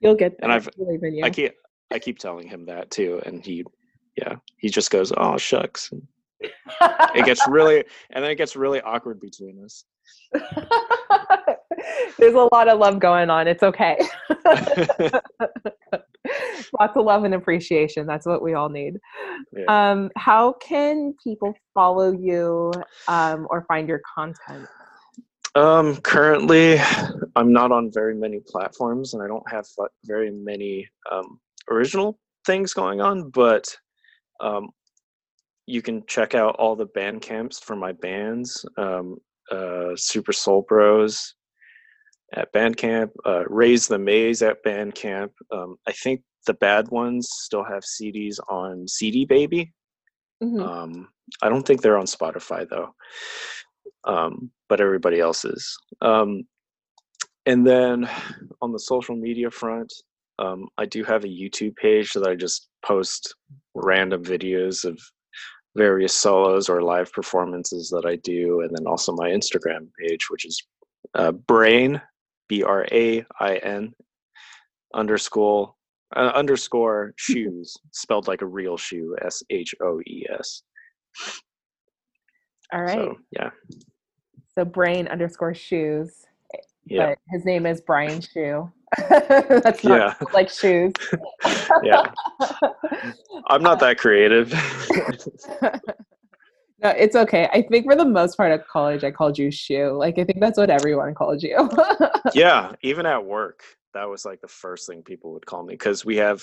you'll 0.00 0.14
get 0.16 0.34
And 0.42 0.52
I've- 0.52 0.70
I 1.24 1.30
keep 1.30 1.52
I 1.92 1.98
keep 1.98 2.18
telling 2.18 2.48
him 2.48 2.64
that 2.66 2.90
too, 2.90 3.20
and 3.26 3.44
he, 3.44 3.64
yeah, 4.16 4.36
he 4.58 4.68
just 4.68 4.90
goes, 4.92 5.12
"Oh 5.16 5.36
shucks." 5.36 5.90
It 6.40 7.24
gets 7.24 7.46
really, 7.48 7.84
and 8.10 8.22
then 8.24 8.30
it 8.30 8.36
gets 8.36 8.54
really 8.56 8.80
awkward 8.82 9.20
between 9.20 9.62
us. 9.64 9.84
There's 12.18 12.34
a 12.34 12.48
lot 12.52 12.68
of 12.68 12.78
love 12.78 13.00
going 13.00 13.28
on. 13.28 13.48
It's 13.48 13.62
okay. 13.64 13.98
Lots 16.78 16.96
of 16.96 17.04
love 17.04 17.24
and 17.24 17.34
appreciation. 17.34 18.06
That's 18.06 18.26
what 18.26 18.40
we 18.42 18.54
all 18.54 18.68
need. 18.68 18.98
Yeah. 19.52 19.64
Um, 19.90 20.10
how 20.16 20.52
can 20.52 21.14
people 21.22 21.52
follow 21.74 22.12
you 22.12 22.72
um, 23.08 23.46
or 23.50 23.64
find 23.66 23.88
your 23.88 24.00
content? 24.14 24.68
Um, 25.54 25.96
currently, 25.96 26.78
I'm 27.36 27.52
not 27.52 27.72
on 27.72 27.90
very 27.92 28.14
many 28.14 28.40
platforms, 28.46 29.14
and 29.14 29.22
I 29.22 29.26
don't 29.26 29.48
have 29.50 29.66
very 30.04 30.30
many 30.30 30.88
um, 31.10 31.40
original 31.70 32.18
things 32.46 32.72
going 32.72 33.00
on. 33.00 33.30
But 33.30 33.66
um, 34.40 34.70
you 35.66 35.82
can 35.82 36.04
check 36.06 36.34
out 36.34 36.56
all 36.56 36.76
the 36.76 36.86
band 36.86 37.22
camps 37.22 37.58
for 37.58 37.76
my 37.76 37.92
bands, 37.92 38.64
um, 38.76 39.18
uh, 39.50 39.96
Super 39.96 40.32
Soul 40.32 40.64
Bros, 40.68 41.34
at 42.34 42.52
Bandcamp. 42.52 43.10
Uh, 43.24 43.44
Raise 43.48 43.88
the 43.88 43.98
Maze 43.98 44.42
at 44.42 44.62
Bandcamp. 44.64 45.30
Um, 45.52 45.76
I 45.86 45.92
think 45.92 46.22
the 46.46 46.54
bad 46.54 46.88
ones 46.88 47.28
still 47.30 47.64
have 47.64 47.82
CDs 47.82 48.38
on 48.48 48.86
CD 48.88 49.24
Baby. 49.24 49.72
Mhm. 50.42 50.62
Um, 50.62 51.08
I 51.42 51.48
don't 51.48 51.66
think 51.66 51.82
they're 51.82 51.98
on 51.98 52.06
Spotify 52.06 52.66
though, 52.68 52.94
um, 54.04 54.50
but 54.68 54.80
everybody 54.80 55.20
else 55.20 55.44
is. 55.44 55.76
Um, 56.00 56.44
and 57.46 57.66
then 57.66 58.08
on 58.62 58.72
the 58.72 58.78
social 58.78 59.16
media 59.16 59.50
front, 59.50 59.92
um, 60.38 60.68
I 60.78 60.86
do 60.86 61.04
have 61.04 61.24
a 61.24 61.28
YouTube 61.28 61.76
page 61.76 62.12
that 62.12 62.26
I 62.26 62.34
just 62.34 62.68
post 62.84 63.34
random 63.74 64.24
videos 64.24 64.84
of 64.84 64.98
various 65.76 66.14
solos 66.14 66.68
or 66.68 66.82
live 66.82 67.12
performances 67.12 67.90
that 67.90 68.04
I 68.06 68.16
do, 68.16 68.60
and 68.62 68.70
then 68.74 68.86
also 68.86 69.12
my 69.12 69.28
Instagram 69.28 69.88
page, 70.00 70.30
which 70.30 70.44
is 70.44 70.62
uh, 71.14 71.32
Brain 71.32 72.00
B 72.48 72.62
R 72.62 72.86
A 72.90 73.24
I 73.38 73.56
N 73.56 73.92
underscore 74.94 75.74
uh, 76.16 76.32
underscore 76.34 77.12
shoes 77.16 77.76
spelled 77.92 78.26
like 78.26 78.42
a 78.42 78.46
real 78.46 78.76
shoe 78.76 79.16
S 79.22 79.42
H 79.50 79.74
O 79.82 80.00
E 80.00 80.26
S. 80.38 80.62
All 82.72 82.82
right. 82.82 82.94
So 82.94 83.18
yeah, 83.32 83.50
So, 84.54 84.64
brain 84.64 85.08
underscore 85.08 85.54
shoes. 85.54 86.26
yeah, 86.86 87.10
But 87.10 87.18
his 87.30 87.44
name 87.44 87.66
is 87.66 87.80
Brian 87.80 88.20
Shu. 88.20 88.70
That's 89.08 89.84
not 89.84 89.98
yeah, 89.98 90.14
like 90.32 90.48
shoes. 90.50 90.92
yeah. 91.84 92.10
I'm 93.48 93.62
not 93.62 93.78
that 93.80 93.98
creative. 93.98 94.50
no, 96.82 96.88
it's 96.90 97.14
okay. 97.14 97.48
I 97.52 97.62
think 97.62 97.86
for 97.86 97.94
the 97.94 98.04
most 98.04 98.36
part 98.36 98.50
at 98.52 98.66
college, 98.66 99.04
I 99.04 99.10
called 99.12 99.38
you 99.38 99.50
Shoe. 99.50 99.90
Like, 99.92 100.18
I 100.18 100.24
think 100.24 100.40
that's 100.40 100.58
what 100.58 100.70
everyone 100.70 101.14
called 101.14 101.42
you. 101.42 101.68
yeah, 102.34 102.72
even 102.82 103.06
at 103.06 103.24
work, 103.24 103.62
that 103.94 104.08
was 104.08 104.24
like 104.24 104.40
the 104.40 104.48
first 104.48 104.88
thing 104.88 105.02
people 105.02 105.32
would 105.34 105.46
call 105.46 105.62
me 105.62 105.74
because 105.74 106.04
we 106.04 106.16
have 106.16 106.42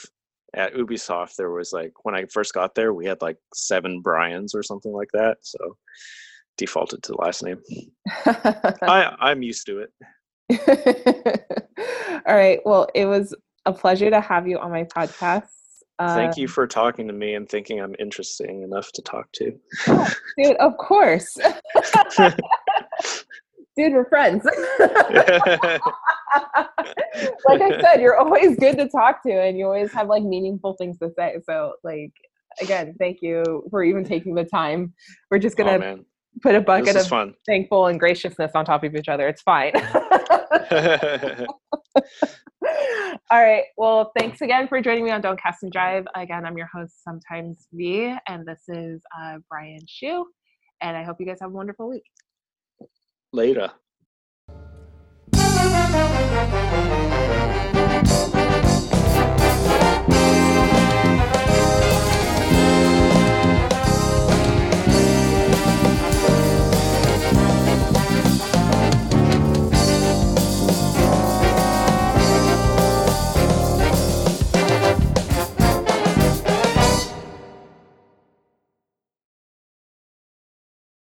at 0.54 0.74
Ubisoft 0.74 1.36
there 1.36 1.52
was 1.52 1.74
like 1.74 1.94
when 2.04 2.16
I 2.16 2.26
first 2.26 2.54
got 2.54 2.74
there 2.76 2.94
we 2.94 3.06
had 3.06 3.22
like 3.22 3.38
seven 3.54 4.02
Brian's 4.02 4.56
or 4.56 4.64
something 4.64 4.92
like 4.92 5.10
that. 5.14 5.38
So 5.42 5.78
defaulted 6.58 7.04
to 7.04 7.12
the 7.12 7.22
last 7.22 7.44
name. 7.44 7.62
I 8.26 9.16
I'm 9.20 9.44
used 9.44 9.66
to 9.68 9.80
it. 9.80 9.92
All 12.26 12.36
right. 12.36 12.60
Well, 12.66 12.88
it 12.96 13.06
was 13.06 13.36
a 13.66 13.74
pleasure 13.74 14.10
to 14.10 14.22
have 14.22 14.48
you 14.48 14.58
on 14.58 14.72
my 14.72 14.84
podcast. 14.84 15.50
Uh, 16.00 16.14
Thank 16.16 16.38
you 16.38 16.48
for 16.48 16.68
talking 16.68 17.08
to 17.08 17.14
me 17.14 17.34
and 17.34 17.50
thinking 17.50 17.82
I'm 17.82 17.96
interesting 18.00 18.62
enough 18.62 18.92
to 18.94 19.02
talk 19.02 19.32
to. 19.34 19.52
dude. 20.38 20.56
Of 20.58 20.78
course, 20.78 21.38
dude. 23.78 23.94
We're 23.94 24.10
friends. 24.10 24.44
like 27.48 27.62
I 27.62 27.80
said, 27.82 28.02
you're 28.02 28.18
always 28.18 28.58
good 28.58 28.78
to 28.78 28.90
talk 28.90 29.24
to, 29.24 29.32
and 29.32 29.58
you 29.58 29.66
always 29.66 29.94
have 29.94 30.08
like 30.08 30.24
meaningful 30.24 30.74
things 30.74 30.98
to 31.00 31.12
say. 31.18 31.38
So, 31.46 31.74
like, 31.84 32.12
again, 32.62 32.96
thank 33.00 33.20
you 33.22 33.64
for 33.70 33.84
even 33.84 34.04
taking 34.04 34.36
the 34.36 34.44
time. 34.44 34.94
We're 35.32 35.40
just 35.40 35.58
oh 35.60 35.64
gonna 35.64 35.80
man, 35.80 36.06
put 36.42 36.56
a 36.56 36.62
bucket 36.62 36.96
of 36.96 37.08
fun. 37.08 37.34
thankful 37.46 37.88
and 37.88 38.00
graciousness 38.00 38.52
on 38.56 38.66
top 38.66 38.84
of 38.84 38.96
each 38.96 39.08
other. 39.08 39.28
It's 39.28 39.42
fine. 39.44 39.72
All 43.32 43.42
right. 43.42 43.64
Well, 43.78 44.12
thanks 44.18 44.42
again 44.42 44.68
for 44.68 44.82
joining 44.82 45.04
me 45.06 45.12
on 45.12 45.22
Don't 45.22 45.40
Cast 45.42 45.64
and 45.64 45.72
Drive. 45.72 46.06
Again, 46.16 46.46
I'm 46.46 46.58
your 46.58 46.70
host, 46.74 47.04
Sometimes 47.04 47.68
V, 47.74 48.14
and 48.28 48.46
this 48.46 48.64
is 48.68 49.02
uh, 49.20 49.38
Brian 49.50 49.82
Shu. 49.88 50.26
And 50.82 50.96
I 50.96 51.04
hope 51.04 51.18
you 51.20 51.26
guys 51.26 51.38
have 51.42 51.50
a 51.50 51.54
wonderful 51.54 51.90
week. 51.90 52.04
Later. 53.34 53.74